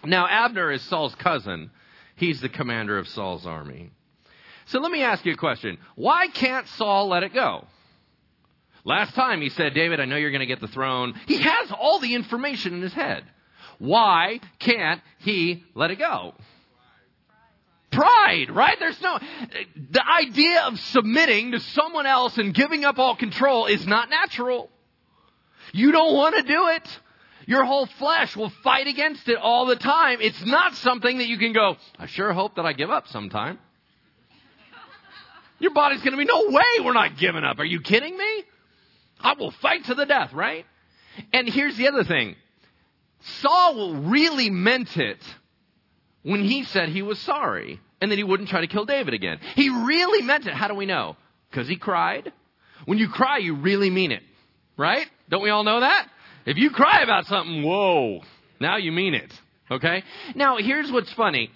Now, 0.04 0.26
Abner 0.26 0.72
is 0.72 0.82
Saul's 0.82 1.14
cousin. 1.14 1.70
He's 2.16 2.40
the 2.40 2.48
commander 2.48 2.98
of 2.98 3.06
Saul's 3.06 3.46
army. 3.46 3.92
So 4.64 4.80
let 4.80 4.90
me 4.90 5.04
ask 5.04 5.24
you 5.24 5.34
a 5.34 5.36
question. 5.36 5.78
Why 5.94 6.26
can't 6.26 6.66
Saul 6.66 7.06
let 7.06 7.22
it 7.22 7.32
go? 7.32 7.64
Last 8.84 9.14
time 9.14 9.40
he 9.40 9.50
said, 9.50 9.72
David, 9.72 10.00
I 10.00 10.04
know 10.04 10.16
you're 10.16 10.32
going 10.32 10.40
to 10.40 10.46
get 10.46 10.60
the 10.60 10.66
throne. 10.66 11.14
He 11.28 11.38
has 11.38 11.70
all 11.70 12.00
the 12.00 12.16
information 12.16 12.74
in 12.74 12.82
his 12.82 12.92
head. 12.92 13.22
Why 13.78 14.40
can't 14.58 15.00
he 15.18 15.62
let 15.76 15.92
it 15.92 16.00
go? 16.00 16.34
Pride, 17.96 18.50
right? 18.50 18.76
There's 18.78 19.00
no, 19.00 19.18
the 19.90 20.02
idea 20.06 20.62
of 20.62 20.78
submitting 20.78 21.52
to 21.52 21.60
someone 21.60 22.06
else 22.06 22.36
and 22.36 22.54
giving 22.54 22.84
up 22.84 22.98
all 22.98 23.16
control 23.16 23.66
is 23.66 23.86
not 23.86 24.10
natural. 24.10 24.70
You 25.72 25.92
don't 25.92 26.14
want 26.14 26.36
to 26.36 26.42
do 26.42 26.68
it. 26.68 27.00
Your 27.46 27.64
whole 27.64 27.86
flesh 27.86 28.36
will 28.36 28.50
fight 28.62 28.86
against 28.86 29.28
it 29.28 29.38
all 29.38 29.66
the 29.66 29.76
time. 29.76 30.18
It's 30.20 30.44
not 30.44 30.74
something 30.74 31.18
that 31.18 31.26
you 31.26 31.38
can 31.38 31.52
go, 31.52 31.76
I 31.98 32.06
sure 32.06 32.32
hope 32.32 32.56
that 32.56 32.66
I 32.66 32.72
give 32.72 32.90
up 32.90 33.08
sometime. 33.08 33.58
Your 35.58 35.72
body's 35.72 36.00
going 36.02 36.12
to 36.12 36.18
be, 36.18 36.26
no 36.26 36.50
way 36.50 36.84
we're 36.84 36.92
not 36.92 37.16
giving 37.16 37.44
up. 37.44 37.58
Are 37.58 37.64
you 37.64 37.80
kidding 37.80 38.16
me? 38.16 38.44
I 39.20 39.34
will 39.38 39.52
fight 39.52 39.84
to 39.86 39.94
the 39.94 40.04
death, 40.04 40.34
right? 40.34 40.66
And 41.32 41.48
here's 41.48 41.76
the 41.78 41.88
other 41.88 42.04
thing. 42.04 42.36
Saul 43.40 43.94
really 43.94 44.50
meant 44.50 44.96
it 44.98 45.22
when 46.22 46.44
he 46.44 46.64
said 46.64 46.90
he 46.90 47.00
was 47.00 47.18
sorry 47.20 47.80
and 48.00 48.10
that 48.10 48.18
he 48.18 48.24
wouldn't 48.24 48.48
try 48.48 48.60
to 48.60 48.66
kill 48.66 48.84
David 48.84 49.14
again. 49.14 49.38
He 49.54 49.70
really 49.70 50.22
meant 50.22 50.46
it. 50.46 50.54
How 50.54 50.68
do 50.68 50.74
we 50.74 50.86
know? 50.86 51.16
Because 51.50 51.68
he 51.68 51.76
cried. 51.76 52.32
When 52.84 52.98
you 52.98 53.08
cry, 53.08 53.38
you 53.38 53.56
really 53.56 53.90
mean 53.90 54.12
it. 54.12 54.22
Right? 54.76 55.06
Don't 55.30 55.42
we 55.42 55.50
all 55.50 55.64
know 55.64 55.80
that? 55.80 56.08
If 56.44 56.58
you 56.58 56.70
cry 56.70 57.02
about 57.02 57.26
something, 57.26 57.62
whoa, 57.62 58.20
now 58.60 58.76
you 58.76 58.92
mean 58.92 59.14
it. 59.14 59.32
Okay? 59.70 60.04
Now, 60.34 60.58
here's 60.58 60.92
what's 60.92 61.12
funny. 61.14 61.50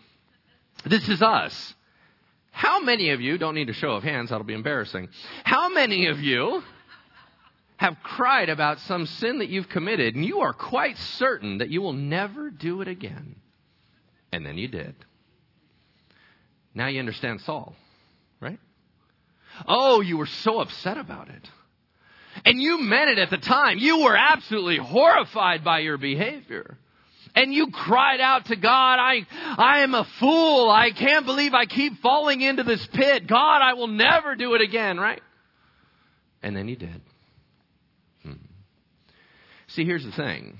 This 0.84 1.08
is 1.08 1.22
us. 1.22 1.74
How 2.50 2.80
many 2.80 3.10
of 3.10 3.20
you, 3.20 3.38
don't 3.38 3.54
need 3.54 3.68
a 3.68 3.74
show 3.74 3.92
of 3.92 4.02
hands, 4.02 4.30
that'll 4.30 4.44
be 4.44 4.54
embarrassing. 4.54 5.08
How 5.44 5.68
many 5.68 6.06
of 6.06 6.18
you 6.18 6.62
have 7.76 7.96
cried 8.02 8.48
about 8.48 8.80
some 8.80 9.06
sin 9.06 9.38
that 9.38 9.48
you've 9.48 9.68
committed 9.68 10.14
and 10.14 10.24
you 10.24 10.40
are 10.40 10.52
quite 10.52 10.98
certain 10.98 11.58
that 11.58 11.70
you 11.70 11.80
will 11.80 11.92
never 11.92 12.50
do 12.50 12.80
it 12.82 12.88
again? 12.88 13.36
And 14.32 14.44
then 14.44 14.58
you 14.58 14.68
did. 14.68 14.94
Now 16.74 16.88
you 16.88 17.00
understand 17.00 17.40
Saul, 17.40 17.74
right? 18.40 18.58
Oh, 19.66 20.00
you 20.00 20.16
were 20.16 20.26
so 20.26 20.60
upset 20.60 20.96
about 20.96 21.28
it. 21.28 21.48
And 22.44 22.60
you 22.60 22.78
meant 22.78 23.10
it 23.10 23.18
at 23.18 23.30
the 23.30 23.38
time. 23.38 23.78
You 23.78 24.04
were 24.04 24.16
absolutely 24.16 24.76
horrified 24.76 25.64
by 25.64 25.80
your 25.80 25.98
behavior. 25.98 26.78
And 27.34 27.52
you 27.52 27.68
cried 27.70 28.20
out 28.20 28.46
to 28.46 28.56
God, 28.56 28.98
I, 28.98 29.26
I 29.30 29.80
am 29.80 29.94
a 29.94 30.06
fool. 30.18 30.70
I 30.70 30.90
can't 30.90 31.26
believe 31.26 31.54
I 31.54 31.66
keep 31.66 32.00
falling 32.00 32.40
into 32.40 32.62
this 32.62 32.86
pit. 32.92 33.26
God, 33.26 33.62
I 33.62 33.74
will 33.74 33.88
never 33.88 34.34
do 34.34 34.54
it 34.54 34.62
again, 34.62 34.98
right? 34.98 35.22
And 36.42 36.56
then 36.56 36.68
you 36.68 36.76
did. 36.76 37.00
Hmm. 38.22 38.32
See, 39.68 39.84
here's 39.84 40.04
the 40.04 40.12
thing. 40.12 40.58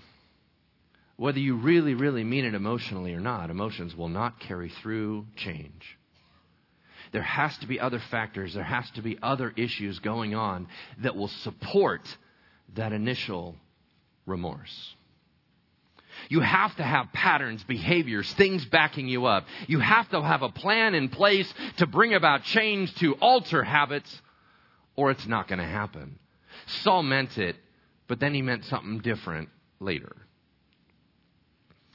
Whether 1.17 1.41
you 1.41 1.57
really, 1.57 1.95
really 1.95 2.25
mean 2.25 2.45
it 2.45 2.55
emotionally 2.55 3.15
or 3.15 3.21
not, 3.21 3.51
emotions 3.51 3.95
will 3.95 4.09
not 4.09 4.41
carry 4.41 4.73
through 4.83 5.27
change. 5.37 5.99
There 7.13 7.23
has 7.23 7.57
to 7.59 7.67
be 7.67 7.81
other 7.81 7.99
factors, 7.99 8.55
there 8.55 8.65
has 8.65 8.89
to 8.93 9.03
be 9.03 9.19
other 9.23 9.53
issues 9.57 9.99
going 9.99 10.35
on 10.35 10.69
that 11.03 11.17
will 11.17 11.29
support 11.29 12.03
that 12.75 12.93
initial 12.93 13.57
remorse. 14.27 14.95
You 16.29 16.41
have 16.41 16.75
to 16.77 16.83
have 16.83 17.13
patterns, 17.13 17.65
behaviors, 17.65 18.31
things 18.35 18.65
backing 18.65 19.09
you 19.09 19.27
up. 19.27 19.47
You 19.67 19.81
have 19.81 20.09
to 20.11 20.23
have 20.23 20.43
a 20.43 20.49
plan 20.49 20.95
in 20.95 21.09
place 21.09 21.53
to 21.79 21.87
bring 21.87 22.15
about 22.15 22.43
change, 22.45 22.95
to 22.97 23.15
alter 23.15 23.63
habits, 23.63 24.21
or 24.97 25.11
it's 25.11 25.27
not 25.27 25.49
going 25.49 25.61
to 25.61 25.65
happen. 25.65 26.19
Saul 26.67 27.03
meant 27.03 27.39
it, 27.39 27.57
but 28.07 28.21
then 28.21 28.35
he 28.35 28.43
meant 28.43 28.65
something 28.65 28.99
different 28.99 29.49
later. 29.79 30.15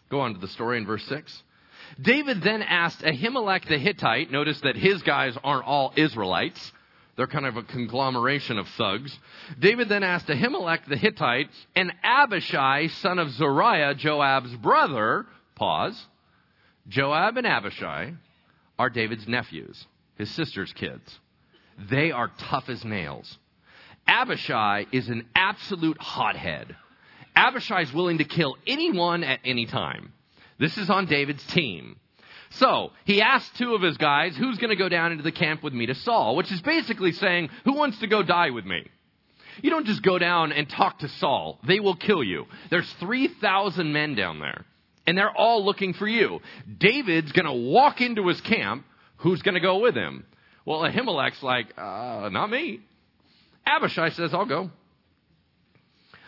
Go 0.10 0.22
on 0.22 0.34
to 0.34 0.39
the 0.39 0.48
story 0.48 0.77
in 0.77 0.86
verse 0.86 1.03
6. 1.05 1.43
David 2.01 2.41
then 2.41 2.61
asked 2.61 3.01
Ahimelech 3.01 3.67
the 3.67 3.77
Hittite, 3.77 4.31
notice 4.31 4.59
that 4.61 4.75
his 4.75 5.01
guys 5.01 5.37
aren't 5.43 5.65
all 5.65 5.93
Israelites. 5.95 6.72
They're 7.15 7.27
kind 7.27 7.46
of 7.46 7.55
a 7.55 7.63
conglomeration 7.63 8.57
of 8.57 8.67
thugs. 8.70 9.17
David 9.57 9.87
then 9.87 10.03
asked 10.03 10.27
Ahimelech 10.27 10.85
the 10.87 10.98
Hittite 10.98 11.50
and 11.75 11.93
Abishai, 12.03 12.87
son 12.87 13.20
of 13.20 13.31
Zeruiah, 13.31 13.96
Joab's 13.96 14.53
brother, 14.57 15.25
pause. 15.55 16.05
Joab 16.89 17.37
and 17.37 17.48
Abishai 17.48 18.13
are 18.77 18.89
David's 18.89 19.27
nephews, 19.27 19.87
his 20.17 20.29
sister's 20.31 20.74
kids. 20.74 21.20
They 21.89 22.11
are 22.11 22.31
tough 22.37 22.70
as 22.70 22.83
nails. 22.83 23.37
Abishai 24.07 24.85
is 24.91 25.07
an 25.07 25.27
absolute 25.35 25.98
hothead. 26.00 26.75
Abishai 27.35 27.81
is 27.81 27.93
willing 27.93 28.20
to 28.20 28.25
kill 28.25 28.57
anyone 28.67 29.24
at 29.24 29.39
any 29.46 29.65
time. 29.65 30.13
This 30.57 30.77
is 30.77 30.89
on 30.89 31.05
David's 31.05 31.46
team. 31.48 31.98
So 32.51 32.91
he 33.03 33.22
asked 33.22 33.57
two 33.57 33.75
of 33.75 33.81
his 33.81 33.98
guys, 33.98 34.35
who's 34.35 34.57
going 34.57 34.70
to 34.70 34.75
go 34.75 34.89
down 34.89 35.11
into 35.11 35.24
the 35.24 35.31
camp 35.31 35.63
with 35.63 35.74
me 35.74 35.87
to 35.87 35.96
Saul? 35.96 36.35
Which 36.35 36.51
is 36.51 36.61
basically 36.61 37.11
saying, 37.11 37.50
who 37.65 37.74
wants 37.74 38.00
to 38.00 38.07
go 38.07 38.24
die 38.24 38.51
with 38.51 38.65
me? 38.65 38.85
You 39.61 39.70
don't 39.70 39.85
just 39.85 40.03
go 40.03 40.18
down 40.18 40.51
and 40.51 40.70
talk 40.70 41.00
to 41.00 41.07
Saul. 41.07 41.59
They 41.65 41.79
will 41.79 41.96
kill 41.96 42.24
you. 42.24 42.46
There's 42.70 42.91
3,000 43.00 43.91
men 43.91 44.15
down 44.15 44.39
there, 44.39 44.65
and 45.07 45.18
they're 45.18 45.35
all 45.35 45.65
looking 45.65 45.94
for 45.94 46.07
you. 46.07 46.41
David's 46.77 47.31
going 47.31 47.46
to 47.46 47.72
walk 47.72 48.01
into 48.01 48.27
his 48.27 48.41
camp. 48.41 48.85
Who's 49.18 49.41
going 49.41 49.55
to 49.55 49.61
go 49.61 49.79
with 49.79 49.96
him? 49.96 50.25
Well, 50.65 50.81
Ahimelech's 50.81 51.41
like, 51.41 51.68
uh, 51.77 52.29
not 52.31 52.50
me. 52.50 52.81
Abishai 53.65 54.09
says, 54.09 54.33
I'll 54.33 54.46
go. 54.46 54.70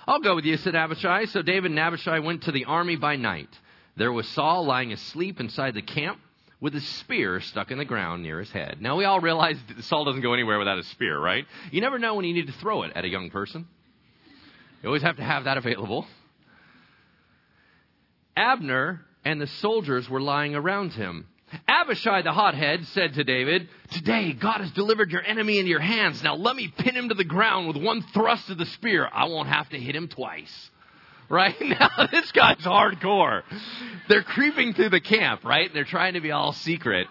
I'll 0.08 0.22
go 0.22 0.36
with 0.36 0.46
you, 0.46 0.56
said 0.58 0.76
Abishai. 0.76 1.26
So 1.26 1.42
David 1.42 1.72
and 1.72 1.80
Abishai 1.80 2.20
went 2.20 2.44
to 2.44 2.52
the 2.52 2.66
army 2.66 2.96
by 2.96 3.18
night. 3.18 3.50
There 3.98 4.12
was 4.12 4.28
Saul 4.30 4.66
lying 4.66 4.94
asleep 4.94 5.40
inside 5.40 5.74
the 5.74 5.82
camp 5.82 6.20
with 6.60 6.74
his 6.74 6.88
spear 6.88 7.42
stuck 7.42 7.72
in 7.72 7.78
the 7.78 7.86
ground 7.86 8.24
near 8.24 8.40
his 8.40 8.52
head. 8.52 8.78
Now, 8.80 8.96
we 8.96 9.06
all 9.06 9.20
realize 9.20 9.58
Saul 9.82 10.06
doesn't 10.06 10.22
go 10.22 10.34
anywhere 10.34 10.60
without 10.60 10.78
his 10.78 10.88
spear, 10.88 11.20
right? 11.20 11.46
You 11.72 11.82
never 11.82 12.00
know 12.00 12.16
when 12.16 12.26
you 12.26 12.34
need 12.34 12.48
to 12.48 12.54
throw 12.54 12.84
it 12.84 12.92
at 12.96 13.06
a 13.06 13.08
young 13.08 13.32
person. 13.32 13.68
You 14.82 14.90
always 14.90 15.02
have 15.02 15.18
to 15.18 15.24
have 15.24 15.46
that 15.46 15.58
available. 15.58 16.06
Abner 18.36 19.02
and 19.26 19.42
the 19.42 19.48
soldiers 19.48 20.08
were 20.08 20.22
lying 20.22 20.54
around 20.54 20.94
him. 20.94 21.28
Abishai 21.68 22.22
the 22.22 22.34
hothead 22.34 22.86
said 22.88 23.14
to 23.16 23.24
David, 23.24 23.68
Today 23.92 24.34
God 24.34 24.62
has 24.62 24.72
delivered 24.72 25.12
your 25.12 25.24
enemy 25.24 25.58
into 25.58 25.70
your 25.70 25.80
hands. 25.80 26.22
Now 26.22 26.36
let 26.36 26.56
me 26.56 26.68
pin 26.68 26.96
him 26.96 27.10
to 27.10 27.16
the 27.16 27.24
ground 27.24 27.68
with 27.68 27.78
one 27.78 28.04
thrust 28.14 28.50
of 28.50 28.58
the 28.58 28.66
spear. 28.66 29.10
I 29.12 29.26
won't 29.26 29.48
have 29.48 29.70
to 29.70 29.80
hit 29.80 29.96
him 29.96 30.08
twice. 30.08 30.70
Right 31.30 31.56
now, 31.62 32.08
this 32.12 32.32
guy's 32.32 32.58
hardcore. 32.58 33.44
They're 34.08 34.24
creeping 34.24 34.74
through 34.74 34.90
the 34.90 35.02
camp, 35.02 35.44
right? 35.44 35.70
They're 35.74 35.84
trying 35.84 36.13
to 36.13 36.22
be 36.22 36.32
all 36.32 36.54
secret. 36.54 37.08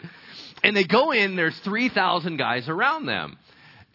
And 0.63 0.77
they 0.77 0.85
go 0.85 1.13
in, 1.13 1.37
there's 1.37 1.59
3,000 1.61 2.37
guys 2.37 2.69
around 2.69 3.07
them. 3.07 3.39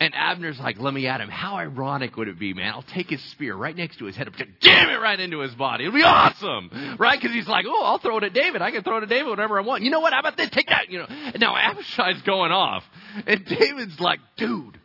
And 0.02 0.16
Abner's 0.16 0.60
like, 0.60 0.80
let 0.80 0.96
me 0.96 1.06
at 1.06 1.22
him. 1.22 1.30
How 1.30 1.58
ironic 1.58 2.18
would 2.18 2.28
it 2.28 2.40
be, 2.40 2.56
man? 2.56 2.74
I'll 2.74 2.82
take 2.82 3.12
his 3.12 3.22
spear 3.26 3.56
right 3.56 3.76
next 3.76 3.98
to 3.98 4.06
his 4.06 4.16
head 4.16 4.30
jam 4.60 4.90
it 4.90 4.96
right 4.96 5.20
into 5.20 5.42
his 5.42 5.54
body. 5.54 5.86
It'll 5.86 5.96
be 5.96 6.02
awesome. 6.02 6.98
Right? 6.98 7.22
Because 7.22 7.36
he's 7.36 7.48
like, 7.48 7.66
oh, 7.68 7.84
I'll 7.84 8.00
throw 8.00 8.18
it 8.18 8.24
at 8.24 8.34
David. 8.34 8.64
I 8.64 8.72
can 8.72 8.82
throw 8.82 8.98
it 8.98 9.04
at 9.04 9.10
David 9.10 9.30
whenever 9.30 9.60
I 9.60 9.62
want. 9.62 9.84
You 9.84 9.92
know 9.92 10.00
what? 10.00 10.12
How 10.12 10.20
about 10.22 10.38
this? 10.38 10.50
Take 10.50 10.70
that. 10.70 10.90
You 10.90 11.00
know. 11.00 11.06
And 11.08 11.40
now 11.40 11.56
Abishai's 11.56 12.24
going 12.24 12.52
off. 12.52 12.84
And 13.28 13.46
David's 13.46 14.00
like, 14.00 14.20
dude, 14.38 14.80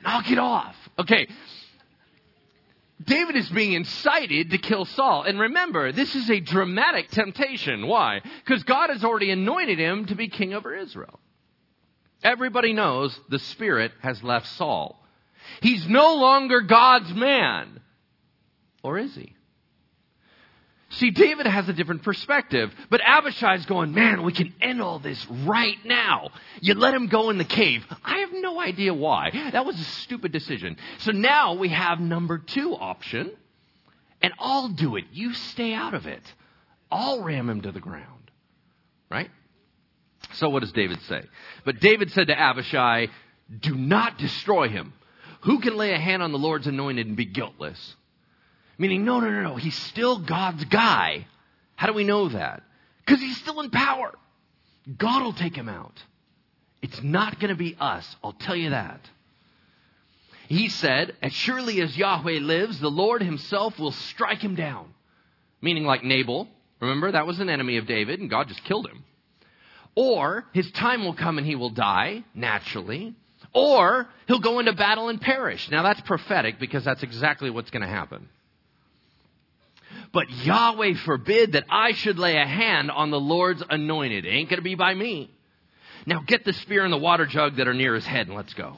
knock 0.00 0.30
it 0.30 0.38
off. 0.38 0.76
Okay. 0.96 1.26
David 3.04 3.36
is 3.36 3.48
being 3.48 3.72
incited 3.72 4.50
to 4.50 4.58
kill 4.58 4.84
Saul. 4.84 5.22
And 5.22 5.38
remember, 5.38 5.92
this 5.92 6.14
is 6.14 6.30
a 6.30 6.40
dramatic 6.40 7.08
temptation. 7.10 7.86
Why? 7.86 8.20
Because 8.44 8.62
God 8.64 8.90
has 8.90 9.04
already 9.04 9.30
anointed 9.30 9.78
him 9.78 10.06
to 10.06 10.14
be 10.14 10.28
king 10.28 10.54
over 10.54 10.74
Israel. 10.74 11.20
Everybody 12.22 12.72
knows 12.72 13.18
the 13.28 13.38
Spirit 13.38 13.92
has 14.00 14.22
left 14.22 14.46
Saul. 14.46 15.04
He's 15.60 15.88
no 15.88 16.16
longer 16.16 16.60
God's 16.60 17.12
man. 17.14 17.80
Or 18.82 18.98
is 18.98 19.14
he? 19.14 19.34
See, 20.92 21.10
David 21.10 21.46
has 21.46 21.68
a 21.70 21.72
different 21.72 22.02
perspective, 22.02 22.70
but 22.90 23.00
Abishai's 23.02 23.64
going, 23.64 23.94
man, 23.94 24.24
we 24.24 24.32
can 24.32 24.52
end 24.60 24.82
all 24.82 24.98
this 24.98 25.26
right 25.44 25.78
now. 25.86 26.30
You 26.60 26.74
let 26.74 26.92
him 26.92 27.06
go 27.06 27.30
in 27.30 27.38
the 27.38 27.44
cave. 27.44 27.84
I 28.04 28.18
have 28.18 28.30
no 28.32 28.60
idea 28.60 28.92
why. 28.92 29.30
That 29.52 29.64
was 29.64 29.80
a 29.80 29.84
stupid 29.84 30.32
decision. 30.32 30.76
So 30.98 31.12
now 31.12 31.54
we 31.54 31.68
have 31.68 31.98
number 31.98 32.36
two 32.36 32.74
option, 32.74 33.30
and 34.20 34.34
I'll 34.38 34.68
do 34.68 34.96
it. 34.96 35.04
You 35.12 35.32
stay 35.32 35.72
out 35.72 35.94
of 35.94 36.06
it. 36.06 36.22
I'll 36.90 37.22
ram 37.22 37.48
him 37.48 37.62
to 37.62 37.72
the 37.72 37.80
ground. 37.80 38.30
Right? 39.10 39.30
So 40.34 40.50
what 40.50 40.60
does 40.60 40.72
David 40.72 41.00
say? 41.08 41.22
But 41.64 41.80
David 41.80 42.12
said 42.12 42.26
to 42.26 42.38
Abishai, 42.38 43.06
Do 43.60 43.74
not 43.74 44.18
destroy 44.18 44.68
him. 44.68 44.92
Who 45.44 45.60
can 45.60 45.74
lay 45.74 45.92
a 45.92 45.98
hand 45.98 46.22
on 46.22 46.32
the 46.32 46.38
Lord's 46.38 46.66
anointed 46.66 47.06
and 47.06 47.16
be 47.16 47.24
guiltless? 47.24 47.96
Meaning, 48.82 49.04
no, 49.04 49.20
no, 49.20 49.30
no, 49.30 49.42
no. 49.42 49.54
He's 49.54 49.76
still 49.76 50.18
God's 50.18 50.64
guy. 50.64 51.28
How 51.76 51.86
do 51.86 51.92
we 51.92 52.02
know 52.02 52.28
that? 52.30 52.64
Because 53.06 53.20
he's 53.20 53.36
still 53.36 53.60
in 53.60 53.70
power. 53.70 54.10
God 54.98 55.22
will 55.22 55.32
take 55.32 55.54
him 55.54 55.68
out. 55.68 56.02
It's 56.82 57.00
not 57.00 57.38
going 57.38 57.50
to 57.50 57.54
be 57.54 57.76
us. 57.78 58.16
I'll 58.24 58.32
tell 58.32 58.56
you 58.56 58.70
that. 58.70 58.98
He 60.48 60.68
said, 60.68 61.14
As 61.22 61.32
surely 61.32 61.80
as 61.80 61.96
Yahweh 61.96 62.40
lives, 62.40 62.80
the 62.80 62.90
Lord 62.90 63.22
himself 63.22 63.78
will 63.78 63.92
strike 63.92 64.40
him 64.40 64.56
down. 64.56 64.92
Meaning, 65.60 65.84
like 65.84 66.02
Nabal. 66.02 66.48
Remember, 66.80 67.12
that 67.12 67.24
was 67.24 67.38
an 67.38 67.48
enemy 67.48 67.76
of 67.76 67.86
David, 67.86 68.18
and 68.18 68.28
God 68.28 68.48
just 68.48 68.64
killed 68.64 68.88
him. 68.88 69.04
Or 69.94 70.44
his 70.52 70.68
time 70.72 71.04
will 71.04 71.14
come 71.14 71.38
and 71.38 71.46
he 71.46 71.54
will 71.54 71.70
die 71.70 72.24
naturally. 72.34 73.14
Or 73.54 74.08
he'll 74.26 74.40
go 74.40 74.58
into 74.58 74.72
battle 74.72 75.08
and 75.08 75.20
perish. 75.20 75.70
Now 75.70 75.84
that's 75.84 76.00
prophetic 76.00 76.58
because 76.58 76.84
that's 76.84 77.04
exactly 77.04 77.48
what's 77.48 77.70
going 77.70 77.82
to 77.82 77.88
happen. 77.88 78.28
But 80.12 80.30
Yahweh 80.30 80.94
forbid 81.06 81.52
that 81.52 81.64
I 81.70 81.92
should 81.92 82.18
lay 82.18 82.36
a 82.36 82.46
hand 82.46 82.90
on 82.90 83.10
the 83.10 83.20
Lord's 83.20 83.62
anointed. 83.68 84.26
It 84.26 84.30
ain't 84.30 84.50
going 84.50 84.58
to 84.58 84.62
be 84.62 84.74
by 84.74 84.92
me. 84.94 85.30
Now 86.06 86.20
get 86.26 86.44
the 86.44 86.52
spear 86.52 86.84
and 86.84 86.92
the 86.92 86.98
water 86.98 87.26
jug 87.26 87.56
that 87.56 87.68
are 87.68 87.74
near 87.74 87.94
his 87.94 88.04
head 88.04 88.26
and 88.26 88.36
let's 88.36 88.54
go. 88.54 88.76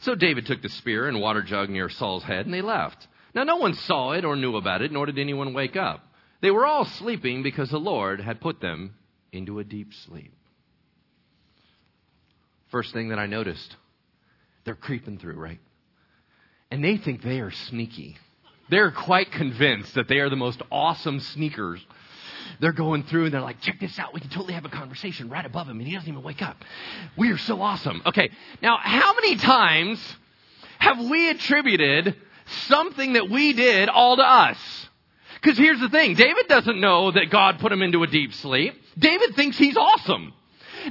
So 0.00 0.14
David 0.14 0.46
took 0.46 0.62
the 0.62 0.68
spear 0.68 1.06
and 1.08 1.20
water 1.20 1.42
jug 1.42 1.70
near 1.70 1.88
Saul's 1.88 2.24
head 2.24 2.46
and 2.46 2.54
they 2.54 2.62
left. 2.62 3.06
Now 3.34 3.44
no 3.44 3.56
one 3.56 3.74
saw 3.74 4.12
it 4.12 4.24
or 4.24 4.34
knew 4.34 4.56
about 4.56 4.82
it, 4.82 4.90
nor 4.90 5.06
did 5.06 5.18
anyone 5.18 5.54
wake 5.54 5.76
up. 5.76 6.02
They 6.40 6.50
were 6.50 6.66
all 6.66 6.84
sleeping 6.84 7.42
because 7.42 7.70
the 7.70 7.78
Lord 7.78 8.20
had 8.20 8.40
put 8.40 8.60
them 8.60 8.94
into 9.32 9.58
a 9.58 9.64
deep 9.64 9.92
sleep. 10.06 10.32
First 12.70 12.92
thing 12.92 13.10
that 13.10 13.18
I 13.18 13.26
noticed, 13.26 13.76
they're 14.64 14.74
creeping 14.74 15.18
through, 15.18 15.34
right? 15.34 15.60
And 16.70 16.84
they 16.84 16.96
think 16.96 17.22
they 17.22 17.40
are 17.40 17.50
sneaky. 17.50 18.16
They're 18.70 18.90
quite 18.90 19.32
convinced 19.32 19.94
that 19.94 20.08
they 20.08 20.18
are 20.18 20.28
the 20.28 20.36
most 20.36 20.62
awesome 20.70 21.20
sneakers. 21.20 21.84
They're 22.60 22.72
going 22.72 23.04
through 23.04 23.26
and 23.26 23.34
they're 23.34 23.40
like, 23.40 23.60
check 23.60 23.78
this 23.80 23.98
out. 23.98 24.12
We 24.12 24.20
can 24.20 24.30
totally 24.30 24.54
have 24.54 24.64
a 24.64 24.68
conversation 24.68 25.28
right 25.28 25.46
above 25.46 25.68
him 25.68 25.78
and 25.78 25.86
he 25.86 25.94
doesn't 25.94 26.08
even 26.08 26.22
wake 26.22 26.42
up. 26.42 26.56
We 27.16 27.30
are 27.30 27.38
so 27.38 27.60
awesome. 27.62 28.02
Okay. 28.04 28.30
Now, 28.62 28.78
how 28.80 29.14
many 29.14 29.36
times 29.36 30.00
have 30.78 30.98
we 30.98 31.30
attributed 31.30 32.16
something 32.66 33.14
that 33.14 33.30
we 33.30 33.52
did 33.52 33.88
all 33.88 34.16
to 34.16 34.22
us? 34.22 34.88
Because 35.40 35.56
here's 35.56 35.80
the 35.80 35.88
thing. 35.88 36.14
David 36.14 36.48
doesn't 36.48 36.80
know 36.80 37.12
that 37.12 37.30
God 37.30 37.60
put 37.60 37.70
him 37.70 37.82
into 37.82 38.02
a 38.02 38.06
deep 38.06 38.34
sleep. 38.34 38.74
David 38.98 39.36
thinks 39.36 39.56
he's 39.56 39.76
awesome. 39.76 40.32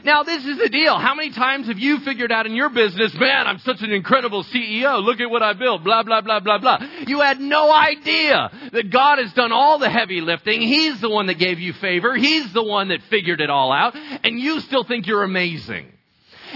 Now, 0.03 0.23
this 0.23 0.45
is 0.45 0.57
the 0.57 0.69
deal. 0.69 0.97
How 0.97 1.15
many 1.15 1.31
times 1.31 1.67
have 1.67 1.79
you 1.79 1.99
figured 1.99 2.31
out 2.31 2.45
in 2.45 2.53
your 2.55 2.69
business, 2.69 3.13
man, 3.15 3.47
I'm 3.47 3.59
such 3.59 3.81
an 3.81 3.91
incredible 3.91 4.43
CEO. 4.43 5.03
Look 5.03 5.19
at 5.19 5.29
what 5.29 5.43
I 5.43 5.53
built. 5.53 5.83
Blah, 5.83 6.03
blah, 6.03 6.21
blah, 6.21 6.39
blah, 6.39 6.57
blah. 6.59 6.79
You 7.07 7.21
had 7.21 7.39
no 7.39 7.71
idea 7.71 8.49
that 8.73 8.91
God 8.91 9.19
has 9.19 9.33
done 9.33 9.51
all 9.51 9.79
the 9.79 9.89
heavy 9.89 10.21
lifting. 10.21 10.61
He's 10.61 10.99
the 11.01 11.09
one 11.09 11.27
that 11.27 11.39
gave 11.39 11.59
you 11.59 11.73
favor. 11.73 12.15
He's 12.15 12.53
the 12.53 12.63
one 12.63 12.89
that 12.89 12.99
figured 13.09 13.41
it 13.41 13.49
all 13.49 13.71
out. 13.71 13.95
And 13.95 14.39
you 14.39 14.59
still 14.61 14.83
think 14.83 15.07
you're 15.07 15.23
amazing. 15.23 15.91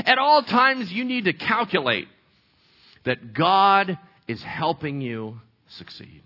At 0.05 0.17
all 0.17 0.43
times, 0.43 0.91
you 0.91 1.03
need 1.03 1.25
to 1.25 1.33
calculate 1.33 2.07
that 3.03 3.33
God 3.33 3.97
is 4.27 4.41
helping 4.41 5.01
you 5.01 5.39
succeed. 5.77 6.21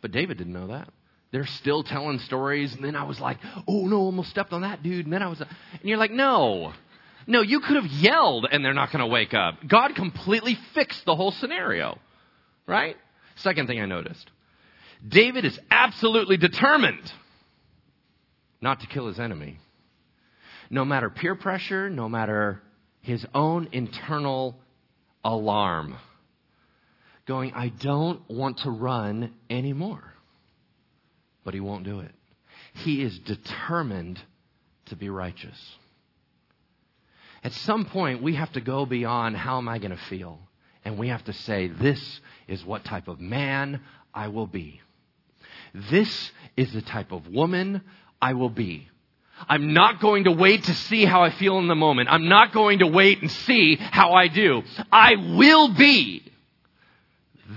But 0.00 0.10
David 0.10 0.38
didn't 0.38 0.52
know 0.52 0.68
that. 0.68 0.88
They're 1.32 1.46
still 1.46 1.82
telling 1.82 2.18
stories, 2.20 2.74
and 2.74 2.84
then 2.84 2.94
I 2.94 3.04
was 3.04 3.18
like, 3.18 3.38
oh 3.66 3.86
no, 3.86 3.96
almost 3.96 4.30
stepped 4.30 4.52
on 4.52 4.60
that 4.62 4.82
dude. 4.82 5.06
And 5.06 5.12
then 5.12 5.22
I 5.22 5.28
was, 5.28 5.40
and 5.40 5.48
you're 5.82 5.98
like, 5.98 6.12
no. 6.12 6.72
No, 7.26 7.40
you 7.40 7.60
could 7.60 7.76
have 7.76 7.86
yelled 7.86 8.48
and 8.50 8.64
they're 8.64 8.74
not 8.74 8.90
going 8.90 9.00
to 9.00 9.06
wake 9.06 9.32
up. 9.32 9.54
God 9.66 9.94
completely 9.94 10.58
fixed 10.74 11.04
the 11.04 11.14
whole 11.14 11.30
scenario. 11.30 11.98
Right? 12.66 12.96
Second 13.36 13.66
thing 13.66 13.80
I 13.80 13.86
noticed 13.86 14.30
David 15.06 15.44
is 15.44 15.58
absolutely 15.70 16.36
determined 16.36 17.12
not 18.60 18.80
to 18.80 18.86
kill 18.86 19.08
his 19.08 19.18
enemy. 19.18 19.58
No 20.70 20.84
matter 20.84 21.10
peer 21.10 21.34
pressure, 21.34 21.90
no 21.90 22.08
matter 22.08 22.62
his 23.00 23.24
own 23.34 23.68
internal 23.72 24.58
alarm 25.24 25.96
going, 27.26 27.52
I 27.54 27.68
don't 27.68 28.20
want 28.28 28.58
to 28.58 28.70
run 28.70 29.32
anymore. 29.48 30.11
But 31.44 31.54
he 31.54 31.60
won't 31.60 31.84
do 31.84 32.00
it. 32.00 32.12
He 32.74 33.02
is 33.02 33.18
determined 33.20 34.20
to 34.86 34.96
be 34.96 35.08
righteous. 35.08 35.58
At 37.44 37.52
some 37.52 37.86
point, 37.86 38.22
we 38.22 38.36
have 38.36 38.52
to 38.52 38.60
go 38.60 38.86
beyond 38.86 39.36
how 39.36 39.58
am 39.58 39.68
I 39.68 39.78
going 39.78 39.90
to 39.90 40.04
feel? 40.08 40.38
And 40.84 40.98
we 40.98 41.08
have 41.08 41.24
to 41.24 41.32
say, 41.32 41.68
this 41.68 42.20
is 42.48 42.64
what 42.64 42.84
type 42.84 43.08
of 43.08 43.20
man 43.20 43.80
I 44.14 44.28
will 44.28 44.46
be. 44.46 44.80
This 45.74 46.30
is 46.56 46.72
the 46.72 46.82
type 46.82 47.12
of 47.12 47.28
woman 47.28 47.82
I 48.20 48.34
will 48.34 48.50
be. 48.50 48.88
I'm 49.48 49.72
not 49.72 50.00
going 50.00 50.24
to 50.24 50.32
wait 50.32 50.64
to 50.64 50.74
see 50.74 51.04
how 51.04 51.22
I 51.22 51.30
feel 51.30 51.58
in 51.58 51.66
the 51.66 51.74
moment. 51.74 52.08
I'm 52.10 52.28
not 52.28 52.52
going 52.52 52.78
to 52.80 52.86
wait 52.86 53.22
and 53.22 53.30
see 53.30 53.76
how 53.76 54.12
I 54.12 54.28
do. 54.28 54.62
I 54.90 55.16
will 55.36 55.68
be 55.74 56.22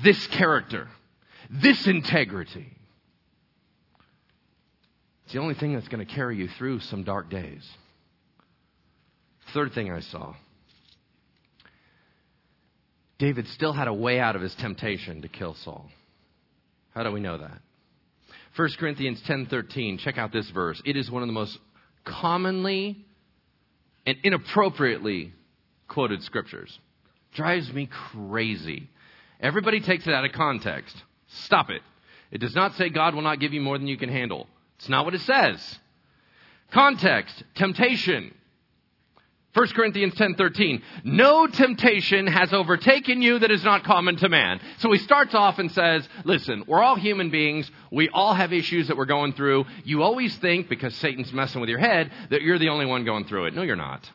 this 0.04 0.26
character, 0.28 0.88
this 1.50 1.86
integrity. 1.86 2.72
The 5.36 5.42
only 5.42 5.56
thing 5.56 5.74
that's 5.74 5.90
going 5.90 6.00
to 6.00 6.14
carry 6.16 6.38
you 6.38 6.48
through 6.48 6.80
some 6.80 7.04
dark 7.04 7.30
days. 7.30 7.70
Third 9.54 9.74
thing 9.74 9.92
I 9.92 10.00
saw 10.00 10.34
David 13.18 13.46
still 13.50 13.74
had 13.74 13.90
a 13.90 13.94
way 13.94 14.18
out 14.18 14.38
of 14.38 14.42
his 14.42 14.56
temptation 14.56 15.24
to 15.24 15.28
kill 15.28 15.54
Saul. 15.56 15.90
How 16.94 17.04
do 17.04 17.12
we 17.12 17.20
know 17.20 17.38
that? 17.38 17.60
1 18.56 18.70
Corinthians 18.80 19.22
10:13, 19.24 19.98
check 20.00 20.18
out 20.18 20.32
this 20.32 20.50
verse. 20.52 20.82
It 20.86 20.96
is 20.96 21.12
one 21.12 21.22
of 21.22 21.28
the 21.28 21.34
most 21.34 21.60
commonly 22.06 23.06
and 24.06 24.16
inappropriately 24.24 25.34
quoted 25.90 26.24
scriptures. 26.24 26.80
Drives 27.34 27.74
me 27.74 27.90
crazy. 27.92 28.88
Everybody 29.42 29.82
takes 29.82 30.08
it 30.08 30.14
out 30.14 30.24
of 30.24 30.32
context. 30.32 30.96
Stop 31.28 31.72
it. 31.72 31.82
It 32.32 32.38
does 32.38 32.56
not 32.56 32.76
say 32.76 32.88
God 32.88 33.16
will 33.16 33.22
not 33.22 33.42
give 33.42 33.52
you 33.52 33.60
more 33.60 33.78
than 33.78 33.90
you 33.90 33.98
can 33.98 34.08
handle. 34.08 34.48
It's 34.78 34.90
not 34.90 35.06
what 35.06 35.16
it 35.16 35.22
says. 35.22 35.80
Context, 36.72 37.44
temptation. 37.56 38.34
1 39.54 39.68
Corinthians 39.70 40.14
10:13 40.16 40.82
No 41.06 41.48
temptation 41.48 42.28
has 42.28 42.52
overtaken 42.52 43.22
you 43.22 43.40
that 43.40 43.52
is 43.52 43.64
not 43.64 43.86
common 43.86 44.18
to 44.18 44.28
man. 44.28 44.60
So 44.80 44.92
he 44.92 44.98
starts 44.98 45.34
off 45.34 45.60
and 45.60 45.72
says, 45.72 46.08
"Listen, 46.26 46.66
we're 46.68 46.84
all 46.84 46.98
human 46.98 47.30
beings. 47.30 47.72
We 47.90 48.10
all 48.10 48.34
have 48.34 48.52
issues 48.52 48.90
that 48.90 48.98
we're 48.98 49.06
going 49.06 49.32
through. 49.32 49.66
You 49.86 50.04
always 50.04 50.36
think 50.38 50.68
because 50.68 50.94
Satan's 50.96 51.32
messing 51.32 51.62
with 51.62 51.70
your 51.70 51.80
head 51.80 52.12
that 52.32 52.42
you're 52.42 52.60
the 52.60 52.68
only 52.68 52.86
one 52.86 53.06
going 53.06 53.24
through 53.24 53.46
it. 53.46 53.54
No, 53.54 53.62
you're 53.62 53.78
not. 53.78 54.12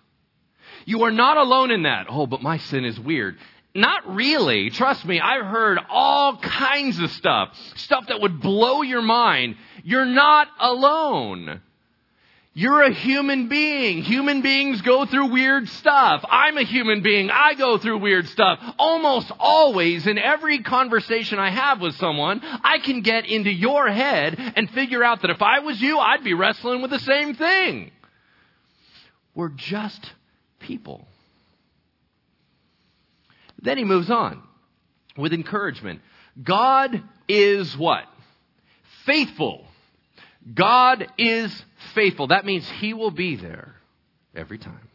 You 0.85 1.05
are 1.05 1.11
not 1.11 1.38
alone 1.38 1.70
in 1.70 1.85
that. 1.85 2.07
Oh, 2.11 2.27
but 2.27 2.42
my 2.42 2.59
sin 2.59 2.85
is 2.85 3.01
weird. 3.01 3.38
Not 3.75 4.14
really. 4.14 4.70
Trust 4.70 5.07
me, 5.07 5.20
I've 5.20 5.46
heard 5.46 5.79
all 5.88 6.37
kinds 6.37 6.99
of 6.99 7.11
stuff. 7.12 7.57
Stuff 7.77 8.09
that 8.09 8.20
would 8.20 8.40
blow 8.40 8.83
your 8.83 9.03
mind. 9.03 9.57
You're 9.84 10.04
not 10.04 10.48
alone. 10.58 11.60
You're 12.52 12.82
a 12.82 12.92
human 12.92 13.48
being. 13.48 14.02
Human 14.02 14.42
beings 14.42 14.82
go 14.82 15.06
through 15.06 15.32
weird 15.32 15.68
stuff. 15.68 16.24
I'm 16.28 16.58
a 16.58 16.64
human 16.64 17.00
being. 17.00 17.30
I 17.30 17.54
go 17.54 17.78
through 17.78 17.98
weird 17.98 18.26
stuff. 18.28 18.58
Almost 18.76 19.30
always 19.38 20.06
in 20.06 20.18
every 20.18 20.62
conversation 20.62 21.38
I 21.38 21.50
have 21.50 21.80
with 21.80 21.94
someone, 21.94 22.40
I 22.42 22.78
can 22.78 23.02
get 23.02 23.26
into 23.26 23.50
your 23.50 23.88
head 23.88 24.36
and 24.56 24.68
figure 24.70 25.04
out 25.04 25.22
that 25.22 25.30
if 25.30 25.40
I 25.40 25.60
was 25.60 25.80
you, 25.80 25.98
I'd 25.98 26.24
be 26.24 26.34
wrestling 26.34 26.82
with 26.82 26.90
the 26.90 26.98
same 26.98 27.34
thing. 27.34 27.92
We're 29.34 29.50
just 29.50 30.04
people. 30.58 31.06
Then 33.62 33.78
he 33.78 33.84
moves 33.84 34.10
on 34.10 34.42
with 35.16 35.32
encouragement. 35.32 36.00
God 36.42 37.02
is 37.28 37.76
what? 37.76 38.04
Faithful. 39.06 39.66
God 40.55 41.07
is 41.18 41.64
faithful. 41.94 42.29
That 42.29 42.46
means 42.46 42.68
he 42.68 42.94
will 42.94 43.11
be 43.11 43.37
there 43.37 43.74
every 44.35 44.59
time. 44.59 44.88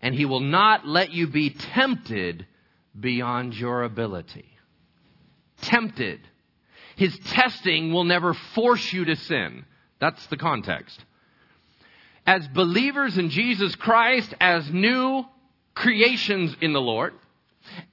And 0.00 0.14
he 0.14 0.24
will 0.24 0.40
not 0.40 0.86
let 0.86 1.12
you 1.12 1.26
be 1.26 1.50
tempted 1.50 2.46
beyond 2.98 3.54
your 3.54 3.82
ability. 3.82 4.46
Tempted. 5.62 6.20
His 6.96 7.18
testing 7.18 7.92
will 7.92 8.04
never 8.04 8.34
force 8.54 8.92
you 8.92 9.04
to 9.06 9.16
sin. 9.16 9.64
That's 10.00 10.24
the 10.28 10.36
context. 10.36 11.04
As 12.26 12.46
believers 12.48 13.18
in 13.18 13.30
Jesus 13.30 13.74
Christ, 13.74 14.34
as 14.40 14.70
new 14.70 15.24
creations 15.74 16.56
in 16.60 16.72
the 16.72 16.80
Lord, 16.80 17.12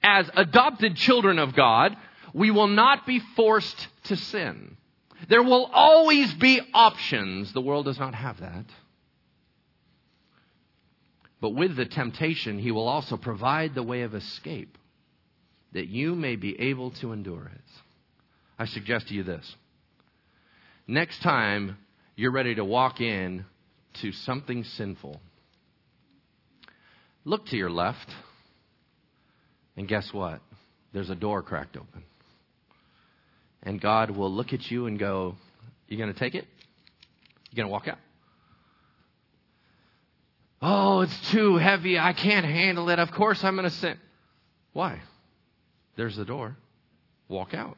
as 0.02 0.30
adopted 0.34 0.96
children 0.96 1.38
of 1.38 1.54
God, 1.54 1.96
we 2.32 2.50
will 2.50 2.68
not 2.68 3.06
be 3.06 3.18
forced 3.36 3.88
to 4.04 4.16
sin. 4.16 4.77
There 5.28 5.42
will 5.42 5.66
always 5.72 6.32
be 6.34 6.60
options. 6.72 7.52
The 7.52 7.60
world 7.60 7.86
does 7.86 7.98
not 7.98 8.14
have 8.14 8.40
that. 8.40 8.66
But 11.40 11.50
with 11.50 11.76
the 11.76 11.86
temptation, 11.86 12.58
He 12.58 12.72
will 12.72 12.88
also 12.88 13.16
provide 13.16 13.74
the 13.74 13.82
way 13.82 14.02
of 14.02 14.14
escape 14.14 14.76
that 15.72 15.88
you 15.88 16.14
may 16.14 16.36
be 16.36 16.58
able 16.60 16.90
to 16.92 17.12
endure 17.12 17.50
it. 17.54 17.60
I 18.58 18.66
suggest 18.66 19.08
to 19.08 19.14
you 19.14 19.22
this. 19.22 19.54
Next 20.86 21.22
time 21.22 21.76
you're 22.16 22.32
ready 22.32 22.54
to 22.54 22.64
walk 22.64 23.00
in 23.00 23.44
to 24.00 24.12
something 24.12 24.64
sinful, 24.64 25.20
Look 27.28 27.44
to 27.48 27.58
your 27.58 27.68
left, 27.68 28.10
and 29.76 29.86
guess 29.86 30.14
what? 30.14 30.40
There's 30.94 31.10
a 31.10 31.14
door 31.14 31.42
cracked 31.42 31.76
open. 31.76 32.04
And 33.62 33.80
God 33.80 34.10
will 34.10 34.32
look 34.32 34.52
at 34.52 34.70
you 34.70 34.86
and 34.86 34.98
go, 34.98 35.34
You 35.88 35.96
going 35.96 36.12
to 36.12 36.18
take 36.18 36.34
it? 36.34 36.46
You 37.50 37.56
going 37.56 37.66
to 37.66 37.72
walk 37.72 37.88
out? 37.88 37.98
Oh, 40.60 41.00
it's 41.00 41.30
too 41.30 41.56
heavy. 41.56 41.98
I 41.98 42.12
can't 42.12 42.44
handle 42.44 42.90
it. 42.90 42.98
Of 42.98 43.12
course 43.12 43.44
I'm 43.44 43.54
going 43.54 43.68
to 43.68 43.74
sin. 43.74 43.98
Why? 44.72 45.00
There's 45.96 46.16
the 46.16 46.24
door. 46.24 46.56
Walk 47.28 47.54
out. 47.54 47.76